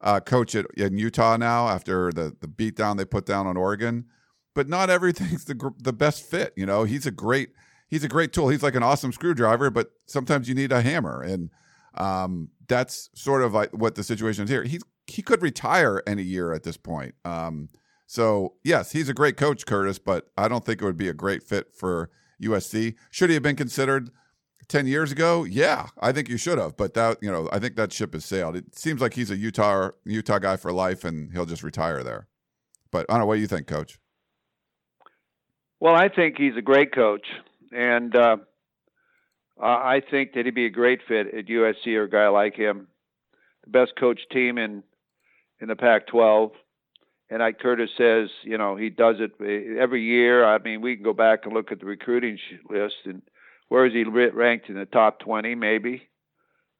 uh, 0.00 0.20
coach 0.20 0.54
at, 0.54 0.66
in 0.76 0.96
Utah 0.96 1.36
now 1.36 1.68
after 1.68 2.12
the 2.12 2.36
the 2.40 2.46
beatdown 2.46 2.96
they 2.96 3.04
put 3.04 3.26
down 3.26 3.46
on 3.46 3.56
Oregon. 3.56 4.06
But 4.54 4.68
not 4.68 4.90
everything's 4.90 5.44
the 5.44 5.72
the 5.78 5.92
best 5.92 6.22
fit. 6.22 6.52
You 6.56 6.66
know, 6.66 6.84
he's 6.84 7.06
a 7.06 7.10
great 7.10 7.50
he's 7.88 8.04
a 8.04 8.08
great 8.08 8.32
tool. 8.32 8.48
He's 8.48 8.62
like 8.62 8.74
an 8.74 8.82
awesome 8.82 9.12
screwdriver, 9.12 9.70
but 9.70 9.90
sometimes 10.06 10.48
you 10.48 10.54
need 10.54 10.72
a 10.72 10.82
hammer, 10.82 11.22
and 11.22 11.50
um, 11.94 12.50
that's 12.68 13.10
sort 13.14 13.42
of 13.42 13.52
like 13.52 13.70
what 13.72 13.94
the 13.94 14.04
situation 14.04 14.44
is 14.44 14.50
here. 14.50 14.62
He 14.62 14.80
he 15.06 15.22
could 15.22 15.42
retire 15.42 16.02
any 16.06 16.22
year 16.22 16.52
at 16.52 16.62
this 16.62 16.76
point. 16.76 17.14
Um, 17.24 17.68
so 18.08 18.54
yes, 18.64 18.92
he's 18.92 19.10
a 19.10 19.14
great 19.14 19.36
coach, 19.36 19.66
Curtis, 19.66 19.98
but 19.98 20.30
I 20.36 20.48
don't 20.48 20.64
think 20.64 20.80
it 20.80 20.84
would 20.84 20.96
be 20.96 21.08
a 21.08 21.14
great 21.14 21.42
fit 21.42 21.76
for 21.76 22.10
USC. 22.42 22.94
Should 23.10 23.28
he 23.28 23.34
have 23.34 23.42
been 23.42 23.54
considered? 23.54 24.10
10 24.68 24.86
years 24.86 25.10
ago, 25.12 25.44
yeah, 25.44 25.88
I 25.98 26.12
think 26.12 26.28
you 26.28 26.36
should 26.36 26.58
have. 26.58 26.76
But 26.76 26.92
that, 26.94 27.18
you 27.22 27.30
know, 27.30 27.48
I 27.52 27.58
think 27.58 27.76
that 27.76 27.92
ship 27.92 28.12
has 28.12 28.24
sailed. 28.24 28.54
It 28.54 28.76
seems 28.78 29.00
like 29.00 29.14
he's 29.14 29.30
a 29.30 29.36
Utah 29.36 29.90
Utah 30.04 30.38
guy 30.38 30.56
for 30.56 30.72
life 30.72 31.04
and 31.04 31.32
he'll 31.32 31.46
just 31.46 31.62
retire 31.62 32.02
there. 32.02 32.28
But 32.90 33.06
I 33.08 33.14
don't 33.14 33.20
know. 33.20 33.26
What 33.26 33.38
you 33.38 33.46
think, 33.46 33.66
coach? 33.66 33.98
Well, 35.80 35.94
I 35.94 36.08
think 36.08 36.36
he's 36.36 36.56
a 36.56 36.62
great 36.62 36.94
coach. 36.94 37.26
And 37.72 38.14
uh, 38.14 38.36
I 39.60 40.02
think 40.10 40.32
that 40.34 40.44
he'd 40.44 40.54
be 40.54 40.66
a 40.66 40.70
great 40.70 41.00
fit 41.06 41.26
at 41.34 41.46
USC 41.46 41.94
or 41.94 42.04
a 42.04 42.10
guy 42.10 42.28
like 42.28 42.54
him. 42.54 42.88
The 43.64 43.70
best 43.70 43.92
coach 43.98 44.20
team 44.32 44.58
in 44.58 44.82
in 45.60 45.68
the 45.68 45.76
Pac 45.76 46.06
12. 46.06 46.52
And 47.30 47.40
like 47.40 47.58
Curtis 47.58 47.90
says, 47.96 48.30
you 48.42 48.56
know, 48.56 48.76
he 48.76 48.88
does 48.88 49.16
it 49.18 49.32
eh, 49.40 49.80
every 49.80 50.02
year. 50.02 50.44
I 50.44 50.58
mean, 50.58 50.80
we 50.80 50.94
can 50.94 51.04
go 51.04 51.12
back 51.12 51.40
and 51.44 51.52
look 51.52 51.70
at 51.70 51.80
the 51.80 51.86
recruiting 51.86 52.38
list 52.70 52.94
and 53.04 53.22
where 53.68 53.84
is 53.84 53.92
he 53.92 54.04
ranked 54.04 54.68
in 54.68 54.76
the 54.76 54.86
top 54.86 55.20
20? 55.20 55.54
Maybe. 55.54 56.08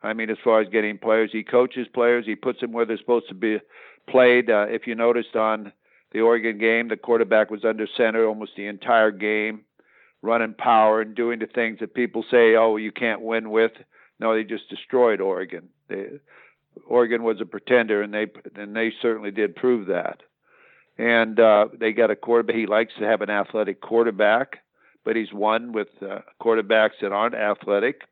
I 0.03 0.13
mean, 0.15 0.31
as 0.31 0.39
far 0.43 0.61
as 0.61 0.69
getting 0.69 0.99
players, 0.99 1.31
he 1.33 1.43
coaches 1.43 1.87
players. 1.93 2.25
He 2.25 2.35
puts 2.35 2.61
them 2.61 2.73
where 2.73 2.87
they're 2.87 2.99
supposed 2.99 3.29
to 3.29 3.35
be 3.35 3.59
played. 4.09 4.49
Uh, 4.49 4.67
if 4.69 4.87
you 4.87 4.95
noticed 4.95 5.37
on 5.37 5.73
the 6.13 6.21
Oregon 6.21 6.59
game, 6.59 6.89
the 6.89 6.97
quarterback 6.97 7.51
was 7.51 7.65
under 7.65 7.87
center 7.97 8.27
almost 8.27 8.53
the 8.57 8.67
entire 8.67 9.11
game, 9.11 9.63
running 10.23 10.55
power 10.55 11.01
and 11.01 11.15
doing 11.15 11.41
the 11.41 11.47
things 11.47 11.81
that 11.81 11.95
people 11.95 12.25
say, 12.31 12.55
"Oh, 12.55 12.77
you 12.77 12.93
can't 12.93 13.21
win 13.21 13.51
with." 13.51 13.73
No, 14.21 14.35
they 14.35 14.45
just 14.45 14.69
destroyed 14.71 15.21
Oregon. 15.21 15.69
They, 15.89 16.07
Oregon 16.87 17.23
was 17.23 17.41
a 17.41 17.47
pretender, 17.47 18.03
and 18.03 18.15
they 18.15 18.29
and 18.55 18.75
they 18.75 18.93
certainly 19.03 19.33
did 19.33 19.57
prove 19.57 19.89
that. 19.89 20.23
And 20.99 21.39
uh, 21.39 21.69
they 21.79 21.93
got 21.93 22.11
a 22.11 22.17
quarterback. 22.17 22.57
He 22.57 22.67
likes 22.67 22.93
to 22.99 23.05
have 23.05 23.23
an 23.23 23.31
athletic 23.31 23.81
quarterback 23.81 24.59
but 25.09 25.17
he's 25.17 25.33
won 25.33 25.73
with 25.73 25.89
uh, 26.03 26.19
quarterbacks 26.39 27.01
that 27.01 27.13
aren't 27.13 27.35
athletic. 27.35 28.03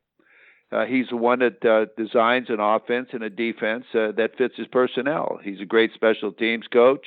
Uh, 0.72 0.86
he's 0.86 1.08
the 1.10 1.16
one 1.16 1.40
that 1.40 1.62
uh, 1.62 1.84
designs 2.02 2.48
an 2.48 2.58
offense 2.58 3.08
and 3.12 3.22
a 3.22 3.28
defense 3.28 3.84
uh, 3.92 4.12
that 4.16 4.38
fits 4.38 4.54
his 4.56 4.66
personnel. 4.68 5.38
He's 5.42 5.60
a 5.60 5.66
great 5.66 5.92
special 5.92 6.32
teams 6.32 6.66
coach. 6.72 7.06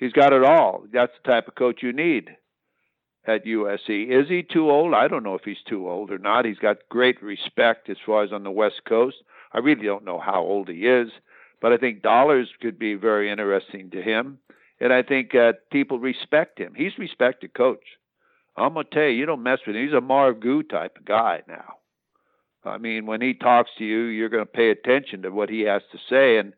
He's 0.00 0.12
got 0.12 0.32
it 0.32 0.42
all. 0.42 0.86
That's 0.92 1.12
the 1.22 1.30
type 1.30 1.46
of 1.46 1.54
coach 1.54 1.84
you 1.84 1.92
need 1.92 2.30
at 3.24 3.46
USC. 3.46 4.10
Is 4.10 4.28
he 4.28 4.42
too 4.42 4.68
old? 4.72 4.92
I 4.92 5.06
don't 5.06 5.22
know 5.22 5.36
if 5.36 5.44
he's 5.44 5.62
too 5.68 5.88
old 5.88 6.10
or 6.10 6.18
not. 6.18 6.44
He's 6.44 6.58
got 6.58 6.88
great 6.88 7.22
respect 7.22 7.88
as 7.88 7.98
far 8.04 8.24
as 8.24 8.32
on 8.32 8.42
the 8.42 8.50
West 8.50 8.82
Coast. 8.88 9.18
I 9.52 9.58
really 9.58 9.86
don't 9.86 10.04
know 10.04 10.18
how 10.18 10.42
old 10.42 10.68
he 10.68 10.86
is, 10.86 11.10
but 11.62 11.72
I 11.72 11.76
think 11.76 12.02
dollars 12.02 12.48
could 12.60 12.76
be 12.76 12.94
very 12.94 13.30
interesting 13.30 13.90
to 13.92 14.02
him. 14.02 14.40
And 14.80 14.92
I 14.92 15.02
think 15.02 15.34
uh, 15.34 15.52
people 15.72 15.98
respect 15.98 16.58
him. 16.58 16.74
He's 16.76 16.98
respected 16.98 17.54
coach. 17.54 17.84
I'm 18.56 18.74
gonna 18.74 18.86
tell 18.92 19.02
you, 19.02 19.10
you 19.10 19.26
don't 19.26 19.42
mess 19.42 19.58
with 19.66 19.76
him. 19.76 19.84
He's 19.84 19.94
a 19.94 20.00
Marv 20.00 20.40
Goux 20.40 20.62
type 20.62 20.96
of 20.98 21.04
guy 21.04 21.42
now. 21.48 21.76
I 22.66 22.78
mean, 22.78 23.06
when 23.06 23.20
he 23.20 23.34
talks 23.34 23.70
to 23.78 23.84
you, 23.84 24.04
you're 24.04 24.28
going 24.28 24.44
to 24.44 24.50
pay 24.50 24.70
attention 24.70 25.22
to 25.22 25.30
what 25.30 25.48
he 25.48 25.62
has 25.62 25.82
to 25.92 25.98
say, 26.10 26.38
and 26.38 26.52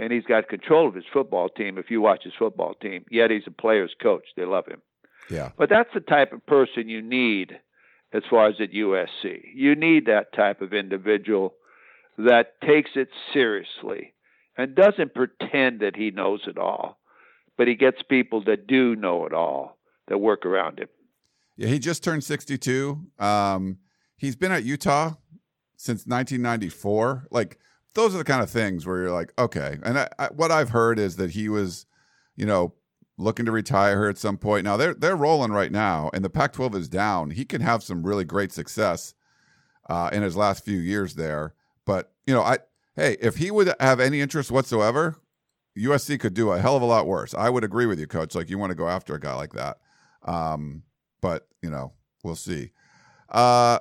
and 0.00 0.12
he's 0.12 0.24
got 0.24 0.48
control 0.48 0.86
of 0.86 0.94
his 0.94 1.04
football 1.12 1.48
team. 1.48 1.76
If 1.76 1.90
you 1.90 2.00
watch 2.00 2.22
his 2.22 2.32
football 2.38 2.74
team, 2.74 3.04
yet 3.10 3.32
he's 3.32 3.48
a 3.48 3.50
player's 3.50 3.94
coach. 4.00 4.22
They 4.36 4.44
love 4.44 4.66
him. 4.66 4.80
Yeah. 5.28 5.50
But 5.58 5.70
that's 5.70 5.92
the 5.92 5.98
type 5.98 6.32
of 6.32 6.46
person 6.46 6.88
you 6.88 7.02
need 7.02 7.58
as 8.12 8.22
far 8.30 8.46
as 8.46 8.54
at 8.60 8.70
USC. 8.70 9.40
You 9.56 9.74
need 9.74 10.06
that 10.06 10.32
type 10.32 10.62
of 10.62 10.72
individual 10.72 11.54
that 12.16 12.60
takes 12.64 12.90
it 12.94 13.08
seriously 13.32 14.14
and 14.56 14.76
doesn't 14.76 15.14
pretend 15.14 15.80
that 15.80 15.96
he 15.96 16.12
knows 16.12 16.42
it 16.46 16.58
all, 16.58 17.00
but 17.58 17.68
he 17.68 17.74
gets 17.74 18.00
people 18.02 18.42
that 18.44 18.66
do 18.66 18.96
know 18.96 19.26
it 19.26 19.34
all 19.34 19.76
that 20.06 20.18
work 20.18 20.46
around 20.46 20.78
him. 20.78 20.88
Yeah, 21.58 21.68
he 21.68 21.78
just 21.78 22.02
turned 22.02 22.24
62. 22.24 23.04
Um, 23.18 23.78
he's 24.16 24.36
been 24.36 24.52
at 24.52 24.64
Utah 24.64 25.14
since 25.76 26.06
1994. 26.06 27.26
Like 27.30 27.58
those 27.94 28.14
are 28.14 28.18
the 28.18 28.24
kind 28.24 28.42
of 28.42 28.48
things 28.48 28.86
where 28.86 29.02
you're 29.02 29.12
like, 29.12 29.34
okay. 29.38 29.76
And 29.82 29.98
I, 29.98 30.08
I, 30.18 30.26
what 30.28 30.52
I've 30.52 30.70
heard 30.70 30.98
is 31.00 31.16
that 31.16 31.32
he 31.32 31.48
was, 31.48 31.84
you 32.36 32.46
know, 32.46 32.74
looking 33.18 33.44
to 33.46 33.52
retire 33.52 34.08
at 34.08 34.16
some 34.16 34.38
point. 34.38 34.64
Now 34.64 34.76
they're 34.76 34.94
they're 34.94 35.16
rolling 35.16 35.50
right 35.50 35.72
now, 35.72 36.08
and 36.14 36.24
the 36.24 36.30
Pac-12 36.30 36.76
is 36.76 36.88
down. 36.88 37.30
He 37.30 37.44
can 37.44 37.60
have 37.60 37.82
some 37.82 38.06
really 38.06 38.24
great 38.24 38.52
success 38.52 39.14
uh, 39.90 40.10
in 40.12 40.22
his 40.22 40.36
last 40.36 40.64
few 40.64 40.78
years 40.78 41.16
there. 41.16 41.54
But 41.84 42.12
you 42.24 42.34
know, 42.34 42.42
I 42.42 42.58
hey, 42.94 43.16
if 43.20 43.36
he 43.36 43.50
would 43.50 43.74
have 43.80 43.98
any 43.98 44.20
interest 44.20 44.52
whatsoever, 44.52 45.16
USC 45.78 46.18
could 46.18 46.34
do 46.34 46.50
a 46.50 46.58
hell 46.58 46.76
of 46.76 46.82
a 46.82 46.86
lot 46.86 47.06
worse. 47.06 47.34
I 47.34 47.50
would 47.50 47.64
agree 47.64 47.86
with 47.86 47.98
you, 47.98 48.06
Coach. 48.06 48.34
Like 48.34 48.50
you 48.50 48.58
want 48.58 48.70
to 48.70 48.76
go 48.76 48.88
after 48.88 49.14
a 49.14 49.20
guy 49.20 49.34
like 49.34 49.52
that. 49.52 49.78
Um, 50.24 50.82
but 51.20 51.48
you 51.62 51.70
know, 51.70 51.92
we'll 52.24 52.36
see. 52.36 52.72
Uh, 53.28 53.78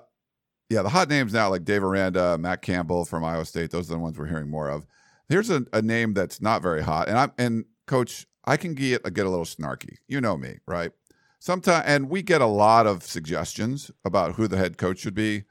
yeah, 0.70 0.82
the 0.82 0.89
hot 0.89 1.10
names 1.10 1.34
now 1.34 1.50
like 1.50 1.64
Dave 1.64 1.84
Aranda, 1.84 2.38
Matt 2.38 2.62
Campbell 2.62 3.06
from 3.06 3.24
Iowa 3.24 3.45
State. 3.45 3.72
Those 3.72 3.89
are 3.89 3.93
the 3.93 4.00
ones 4.00 4.18
we're 4.18 4.28
hearing 4.28 4.50
more 4.50 4.70
of. 4.70 4.86
Here's 5.30 5.50
a, 5.50 5.66
a 5.74 5.82
name 5.82 6.14
that's 6.14 6.41
not 6.41 6.62
very 6.62 6.84
hot, 6.84 7.08
and 7.08 7.18
I'm 7.18 7.32
and 7.38 7.66
Coach, 7.86 8.28
I 8.45 8.58
can 8.58 8.74
get 8.74 9.04
get 9.14 9.26
a 9.26 9.30
little 9.30 9.45
snarky. 9.45 9.95
You 10.08 10.22
know 10.22 10.38
me, 10.38 10.58
right? 10.68 10.91
Sometimes, 11.39 11.86
and 11.88 12.10
we 12.10 12.22
get 12.22 12.41
a 12.41 12.48
lot 12.48 12.88
of 12.88 13.04
suggestions 13.04 13.91
about 14.04 14.36
who 14.36 14.48
the 14.48 14.58
head 14.58 14.78
coach 14.78 15.00
should 15.00 15.14
be. 15.14 15.43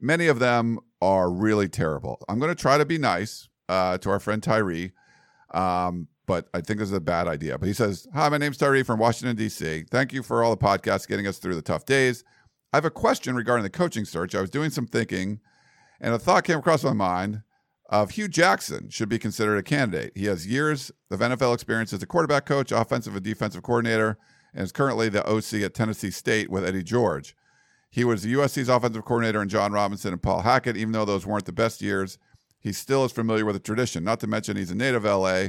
Many 0.00 0.28
of 0.28 0.38
them 0.38 0.78
are 1.02 1.30
really 1.30 1.68
terrible. 1.68 2.22
I'm 2.28 2.38
going 2.38 2.54
to 2.54 2.60
try 2.60 2.78
to 2.78 2.84
be 2.84 2.98
nice 2.98 3.48
uh, 3.68 3.98
to 3.98 4.10
our 4.10 4.20
friend 4.20 4.42
Tyree. 4.42 4.92
Um, 5.52 6.08
but 6.26 6.48
I 6.52 6.60
think 6.60 6.78
this 6.78 6.90
is 6.90 6.94
a 6.94 7.00
bad 7.00 7.26
idea. 7.26 7.58
But 7.58 7.66
he 7.66 7.72
says, 7.72 8.06
Hi, 8.14 8.28
my 8.28 8.38
name's 8.38 8.58
Tyree 8.58 8.82
from 8.82 8.98
Washington, 8.98 9.36
D.C. 9.36 9.84
Thank 9.90 10.12
you 10.12 10.22
for 10.22 10.44
all 10.44 10.54
the 10.54 10.62
podcasts 10.62 11.08
getting 11.08 11.26
us 11.26 11.38
through 11.38 11.54
the 11.54 11.62
tough 11.62 11.86
days. 11.86 12.22
I 12.72 12.76
have 12.76 12.84
a 12.84 12.90
question 12.90 13.34
regarding 13.34 13.62
the 13.62 13.70
coaching 13.70 14.04
search. 14.04 14.34
I 14.34 14.40
was 14.42 14.50
doing 14.50 14.70
some 14.70 14.86
thinking, 14.86 15.40
and 16.00 16.12
a 16.12 16.18
thought 16.18 16.44
came 16.44 16.58
across 16.58 16.84
my 16.84 16.92
mind 16.92 17.42
of 17.88 18.10
Hue 18.10 18.28
Jackson 18.28 18.90
should 18.90 19.08
be 19.08 19.18
considered 19.18 19.56
a 19.56 19.62
candidate. 19.62 20.12
He 20.14 20.26
has 20.26 20.46
years 20.46 20.92
of 21.10 21.20
NFL 21.20 21.54
experience 21.54 21.92
as 21.94 22.02
a 22.02 22.06
quarterback 22.06 22.44
coach, 22.44 22.70
offensive 22.70 23.14
and 23.14 23.24
defensive 23.24 23.62
coordinator, 23.62 24.18
and 24.52 24.62
is 24.62 24.72
currently 24.72 25.08
the 25.08 25.26
OC 25.26 25.62
at 25.64 25.74
Tennessee 25.74 26.10
State 26.10 26.50
with 26.50 26.64
Eddie 26.64 26.82
George. 26.82 27.34
He 27.90 28.04
was 28.04 28.26
USC's 28.26 28.68
offensive 28.68 29.04
coordinator 29.06 29.40
and 29.40 29.50
John 29.50 29.72
Robinson 29.72 30.12
and 30.12 30.22
Paul 30.22 30.42
Hackett. 30.42 30.76
Even 30.76 30.92
though 30.92 31.06
those 31.06 31.24
weren't 31.24 31.46
the 31.46 31.52
best 31.52 31.80
years, 31.80 32.18
he 32.60 32.72
still 32.72 33.04
is 33.04 33.12
familiar 33.12 33.44
with 33.44 33.54
the 33.54 33.60
tradition. 33.60 34.04
Not 34.04 34.20
to 34.20 34.26
mention 34.26 34.56
he's 34.56 34.70
a 34.70 34.74
native 34.74 35.04
LA 35.04 35.48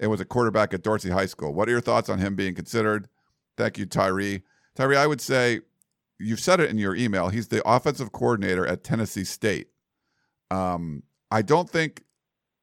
and 0.00 0.10
was 0.10 0.20
a 0.20 0.24
quarterback 0.24 0.72
at 0.72 0.82
Dorsey 0.82 1.10
High 1.10 1.26
School. 1.26 1.52
What 1.52 1.68
are 1.68 1.72
your 1.72 1.80
thoughts 1.80 2.08
on 2.08 2.18
him 2.18 2.34
being 2.34 2.54
considered? 2.54 3.08
Thank 3.56 3.78
you, 3.78 3.86
Tyree. 3.86 4.42
Tyree, 4.74 4.96
I 4.96 5.06
would 5.06 5.20
say 5.20 5.60
you've 6.18 6.40
said 6.40 6.60
it 6.60 6.70
in 6.70 6.78
your 6.78 6.94
email. 6.94 7.28
He's 7.28 7.48
the 7.48 7.66
offensive 7.68 8.12
coordinator 8.12 8.66
at 8.66 8.84
Tennessee 8.84 9.24
State. 9.24 9.68
Um, 10.50 11.02
I 11.30 11.42
don't 11.42 11.68
think 11.68 12.04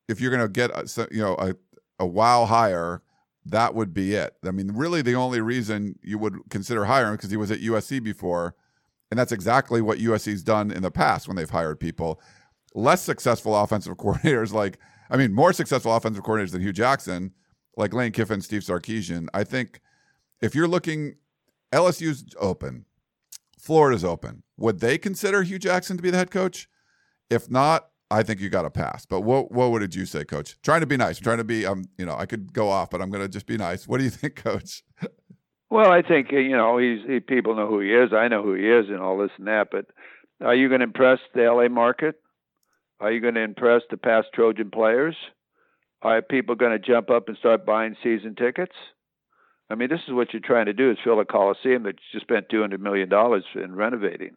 if 0.08 0.20
you're 0.20 0.32
going 0.32 0.44
to 0.44 0.50
get 0.50 0.72
a, 0.72 1.08
you 1.12 1.22
know 1.22 1.36
a, 1.36 1.56
a 2.00 2.06
wow 2.06 2.46
hire, 2.46 3.02
that 3.46 3.76
would 3.76 3.94
be 3.94 4.16
it. 4.16 4.36
I 4.44 4.52
mean, 4.52 4.72
really, 4.74 5.02
the 5.02 5.16
only 5.16 5.42
reason 5.42 6.00
you 6.02 6.18
would 6.18 6.36
consider 6.50 6.86
hiring 6.86 7.16
because 7.16 7.32
he 7.32 7.38
was 7.38 7.52
at 7.52 7.60
USC 7.60 8.04
before, 8.04 8.56
and 9.12 9.20
that's 9.20 9.32
exactly 9.32 9.82
what 9.82 10.00
USC's 10.00 10.44
done 10.44 10.72
in 10.72 10.82
the 10.82 10.92
past 10.92 11.28
when 11.28 11.38
they've 11.38 11.50
hired 11.50 11.80
people. 11.80 12.20
Less 12.76 13.02
successful 13.02 13.56
offensive 13.56 13.98
coordinators 13.98 14.54
like 14.54 14.78
I 15.10 15.18
mean, 15.18 15.34
more 15.34 15.54
successful 15.54 15.96
offensive 15.96 16.24
coordinators 16.24 16.52
than 16.52 16.62
Hue 16.62 16.74
Jackson, 16.74 17.32
like 17.78 17.94
Lane 17.94 18.12
Kiffin, 18.12 18.42
Steve 18.42 18.62
Sarkisian. 18.62 19.28
I 19.34 19.44
think 19.44 19.82
if 20.42 20.56
you're 20.56 20.68
looking, 20.68 21.16
LSU's 21.72 22.26
open, 22.40 22.86
Florida's 23.60 24.04
open. 24.04 24.44
Would 24.58 24.80
they 24.80 24.98
consider 24.98 25.44
Hue 25.44 25.60
Jackson 25.60 25.98
to 25.98 26.04
be 26.04 26.10
the 26.10 26.18
head 26.18 26.32
coach? 26.32 26.68
If 27.30 27.50
not, 27.50 27.90
I 28.12 28.24
think 28.24 28.40
you 28.40 28.50
got 28.50 28.64
to 28.64 28.70
pass. 28.70 29.06
But 29.06 29.22
what 29.22 29.52
what 29.52 29.72
would 29.72 29.96
you 29.96 30.06
say, 30.06 30.24
Coach? 30.24 30.56
Trying 30.62 30.82
to 30.82 30.88
be 30.88 30.98
nice. 30.98 31.18
I'm 31.18 31.24
trying 31.24 31.38
to 31.40 31.44
be. 31.44 31.66
Um, 31.66 31.86
you 31.98 32.06
know, 32.06 32.16
I 32.16 32.26
could 32.26 32.54
go 32.54 32.70
off, 32.70 32.90
but 32.90 33.02
I'm 33.02 33.10
going 33.10 33.24
to 33.24 33.30
just 33.30 33.48
be 33.48 33.58
nice. 33.58 33.88
What 33.88 33.98
do 33.98 34.04
you 34.04 34.10
think, 34.12 34.36
Coach? 34.36 34.84
Well, 35.70 35.92
I 35.92 36.02
think 36.02 36.32
you 36.32 36.56
know 36.56 36.78
he's 36.78 37.00
he, 37.08 37.20
people 37.20 37.56
know 37.56 37.68
who 37.68 37.80
he 37.80 37.94
is. 37.94 38.14
I 38.14 38.28
know 38.28 38.44
who 38.44 38.54
he 38.54 38.70
is, 38.70 38.90
and 38.90 39.00
all 39.00 39.18
this 39.18 39.32
and 39.38 39.48
that. 39.48 39.70
But 39.72 39.88
are 40.46 40.56
you 40.56 40.70
going 40.70 40.82
to 40.82 40.86
impress 40.86 41.20
the 41.34 41.42
LA 41.42 41.68
market? 41.68 42.22
Are 43.00 43.12
you 43.12 43.20
going 43.20 43.36
to 43.36 43.42
impress 43.42 43.82
the 43.90 43.98
past 43.98 44.28
Trojan 44.34 44.72
players? 44.72 45.16
Are 46.02 46.22
people 46.22 46.56
going 46.56 46.72
to 46.72 46.80
jump 46.80 47.10
up 47.10 47.28
and 47.28 47.38
start 47.38 47.66
buying 47.66 47.96
season 48.04 48.36
tickets? 48.36 48.76
I 49.70 49.76
mean, 49.76 49.90
this 49.90 50.02
is 50.08 50.14
what 50.14 50.32
you're 50.32 50.42
trying 50.42 50.68
to 50.68 50.74
do: 50.74 50.92
is 50.92 50.98
fill 51.04 51.20
a 51.20 51.26
coliseum 51.26 51.84
that 51.84 51.96
you 51.96 52.20
just 52.20 52.26
spent 52.26 52.50
two 52.50 52.62
hundred 52.62 52.82
million 52.82 53.10
dollars 53.10 53.44
in 53.56 53.76
renovating. 53.76 54.36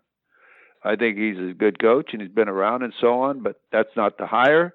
I 0.83 0.97
think 0.97 1.19
he's 1.19 1.37
a 1.37 1.55
good 1.55 1.81
coach 1.81 2.11
and 2.13 2.23
he's 2.23 2.31
been 2.31 2.49
around 2.49 2.83
and 2.83 2.95
so 3.01 3.21
on, 3.23 3.43
but 3.43 3.61
that's 3.73 3.95
not 3.97 4.17
the 4.17 4.27
hire. 4.27 4.75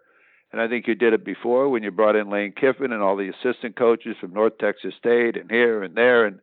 And 0.51 0.61
I 0.61 0.67
think 0.67 0.85
you 0.85 0.93
did 0.93 1.13
it 1.13 1.25
before 1.25 1.69
when 1.69 1.81
you 1.81 1.89
brought 1.89 2.15
in 2.15 2.29
Lane 2.29 2.53
Kiffin 2.55 2.91
and 2.91 3.01
all 3.01 3.15
the 3.17 3.29
assistant 3.29 3.75
coaches 3.75 4.15
from 4.19 4.33
North 4.33 4.57
Texas 4.59 4.93
State 4.99 5.37
and 5.37 5.49
here 5.49 5.81
and 5.81 5.95
there 5.95 6.25
and 6.25 6.39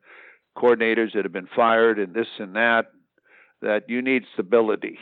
coordinators 0.56 1.12
that 1.14 1.24
have 1.24 1.32
been 1.32 1.48
fired 1.54 1.98
and 2.00 2.12
this 2.12 2.26
and 2.38 2.56
that. 2.56 2.86
That 3.62 3.88
you 3.88 4.02
need 4.02 4.24
stability. 4.32 4.98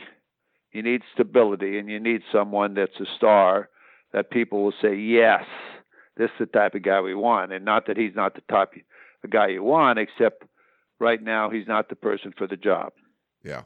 You 0.71 0.83
need 0.83 1.01
stability, 1.13 1.79
and 1.79 1.89
you 1.89 1.99
need 1.99 2.21
someone 2.31 2.75
that's 2.75 2.99
a 2.99 3.05
star 3.17 3.69
that 4.13 4.31
people 4.31 4.63
will 4.63 4.73
say, 4.81 4.95
yes, 4.95 5.43
this 6.17 6.29
is 6.39 6.39
the 6.39 6.45
type 6.45 6.75
of 6.75 6.83
guy 6.83 7.01
we 7.01 7.15
want. 7.15 7.51
And 7.51 7.65
not 7.65 7.87
that 7.87 7.97
he's 7.97 8.15
not 8.15 8.35
the 8.35 8.41
type 8.51 8.73
of 9.23 9.29
guy 9.29 9.47
you 9.47 9.63
want, 9.63 9.99
except 9.99 10.43
right 10.99 11.21
now 11.21 11.49
he's 11.49 11.67
not 11.67 11.89
the 11.89 11.95
person 11.95 12.33
for 12.37 12.45
the 12.47 12.57
job. 12.57 12.91
Yeah. 13.43 13.63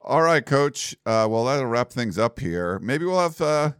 All 0.00 0.22
right, 0.22 0.44
Coach. 0.44 0.94
Uh, 1.06 1.26
well, 1.30 1.44
that'll 1.44 1.66
wrap 1.66 1.90
things 1.90 2.18
up 2.18 2.38
here. 2.38 2.78
Maybe 2.78 3.04
we'll 3.04 3.20
have 3.20 3.40
uh, 3.40 3.72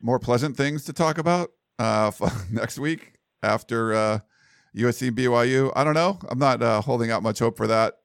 more 0.00 0.18
pleasant 0.18 0.56
things 0.56 0.84
to 0.84 0.92
talk 0.92 1.18
about 1.18 1.50
uh, 1.78 2.10
next 2.52 2.78
week 2.78 3.14
after 3.42 3.94
uh, 3.94 4.18
USC 4.76 5.10
BYU. 5.10 5.72
I 5.74 5.84
don't 5.84 5.94
know. 5.94 6.18
I'm 6.28 6.38
not 6.38 6.62
uh, 6.62 6.80
holding 6.82 7.10
out 7.10 7.22
much 7.22 7.38
hope 7.38 7.56
for 7.56 7.66
that 7.66 7.97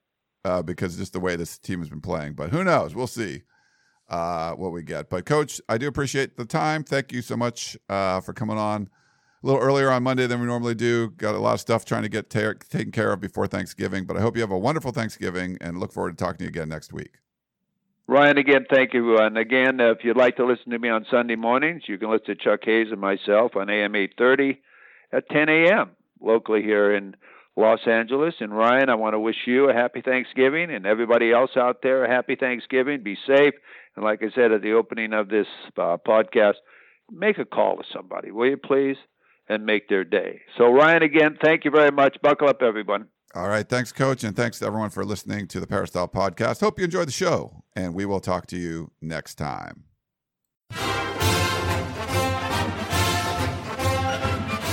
uh, 0.45 0.61
because 0.61 0.97
just 0.97 1.13
the 1.13 1.19
way 1.19 1.35
this 1.35 1.57
team 1.57 1.79
has 1.79 1.89
been 1.89 2.01
playing. 2.01 2.33
But 2.33 2.49
who 2.49 2.63
knows? 2.63 2.95
We'll 2.95 3.07
see 3.07 3.43
uh, 4.09 4.53
what 4.53 4.71
we 4.71 4.83
get. 4.83 5.09
But 5.09 5.25
coach, 5.25 5.61
I 5.69 5.77
do 5.77 5.87
appreciate 5.87 6.37
the 6.37 6.45
time. 6.45 6.83
Thank 6.83 7.11
you 7.11 7.21
so 7.21 7.37
much 7.37 7.77
uh, 7.89 8.21
for 8.21 8.33
coming 8.33 8.57
on 8.57 8.89
a 9.43 9.47
little 9.47 9.61
earlier 9.61 9.89
on 9.89 10.03
Monday 10.03 10.27
than 10.27 10.39
we 10.39 10.45
normally 10.45 10.75
do. 10.75 11.09
Got 11.11 11.35
a 11.35 11.39
lot 11.39 11.53
of 11.53 11.59
stuff 11.59 11.85
trying 11.85 12.03
to 12.03 12.09
get 12.09 12.29
ta- 12.29 12.53
taken 12.69 12.91
care 12.91 13.11
of 13.11 13.19
before 13.19 13.47
Thanksgiving. 13.47 14.05
But 14.05 14.17
I 14.17 14.21
hope 14.21 14.35
you 14.35 14.41
have 14.41 14.51
a 14.51 14.57
wonderful 14.57 14.91
Thanksgiving 14.91 15.57
and 15.61 15.79
look 15.79 15.91
forward 15.91 16.17
to 16.17 16.23
talking 16.23 16.39
to 16.39 16.43
you 16.45 16.49
again 16.49 16.69
next 16.69 16.93
week. 16.93 17.19
Ryan, 18.05 18.37
again, 18.37 18.65
thank 18.69 18.93
you. 18.93 19.17
And 19.17 19.37
again, 19.37 19.79
if 19.79 19.99
you'd 20.03 20.17
like 20.17 20.35
to 20.35 20.45
listen 20.45 20.71
to 20.71 20.79
me 20.79 20.89
on 20.89 21.05
Sunday 21.09 21.35
mornings, 21.35 21.83
you 21.87 21.97
can 21.97 22.11
listen 22.11 22.25
to 22.25 22.35
Chuck 22.35 22.59
Hayes 22.63 22.87
and 22.91 22.99
myself 22.99 23.55
on 23.55 23.69
AM 23.69 23.95
830 23.95 24.61
at 25.13 25.29
10 25.29 25.47
a.m. 25.47 25.91
locally 26.19 26.61
here 26.61 26.93
in 26.93 27.15
Los 27.55 27.79
Angeles. 27.87 28.35
And 28.39 28.55
Ryan, 28.55 28.89
I 28.89 28.95
want 28.95 29.13
to 29.13 29.19
wish 29.19 29.35
you 29.45 29.69
a 29.69 29.73
happy 29.73 30.01
Thanksgiving 30.01 30.73
and 30.73 30.85
everybody 30.85 31.31
else 31.31 31.51
out 31.55 31.81
there 31.83 32.03
a 32.05 32.09
happy 32.09 32.35
Thanksgiving. 32.35 33.03
Be 33.03 33.17
safe. 33.27 33.53
And 33.95 34.03
like 34.03 34.21
I 34.23 34.33
said 34.33 34.51
at 34.51 34.61
the 34.61 34.73
opening 34.73 35.13
of 35.13 35.29
this 35.29 35.47
uh, 35.77 35.97
podcast, 36.07 36.55
make 37.11 37.37
a 37.37 37.45
call 37.45 37.77
to 37.77 37.83
somebody, 37.93 38.31
will 38.31 38.49
you 38.49 38.57
please? 38.57 38.97
And 39.49 39.65
make 39.65 39.89
their 39.89 40.05
day. 40.05 40.39
So, 40.57 40.71
Ryan, 40.71 41.03
again, 41.03 41.37
thank 41.43 41.65
you 41.65 41.71
very 41.71 41.91
much. 41.91 42.15
Buckle 42.23 42.47
up, 42.47 42.61
everyone. 42.61 43.09
All 43.35 43.49
right. 43.49 43.67
Thanks, 43.67 43.91
Coach. 43.91 44.23
And 44.23 44.35
thanks 44.35 44.59
to 44.59 44.65
everyone 44.65 44.89
for 44.89 45.03
listening 45.03 45.47
to 45.49 45.59
the 45.59 45.67
Peristyle 45.67 46.07
Podcast. 46.07 46.61
Hope 46.61 46.79
you 46.79 46.85
enjoyed 46.85 47.09
the 47.09 47.13
show, 47.13 47.63
and 47.75 47.93
we 47.93 48.05
will 48.05 48.21
talk 48.21 48.47
to 48.47 48.57
you 48.57 48.91
next 49.01 49.35
time. 49.35 49.83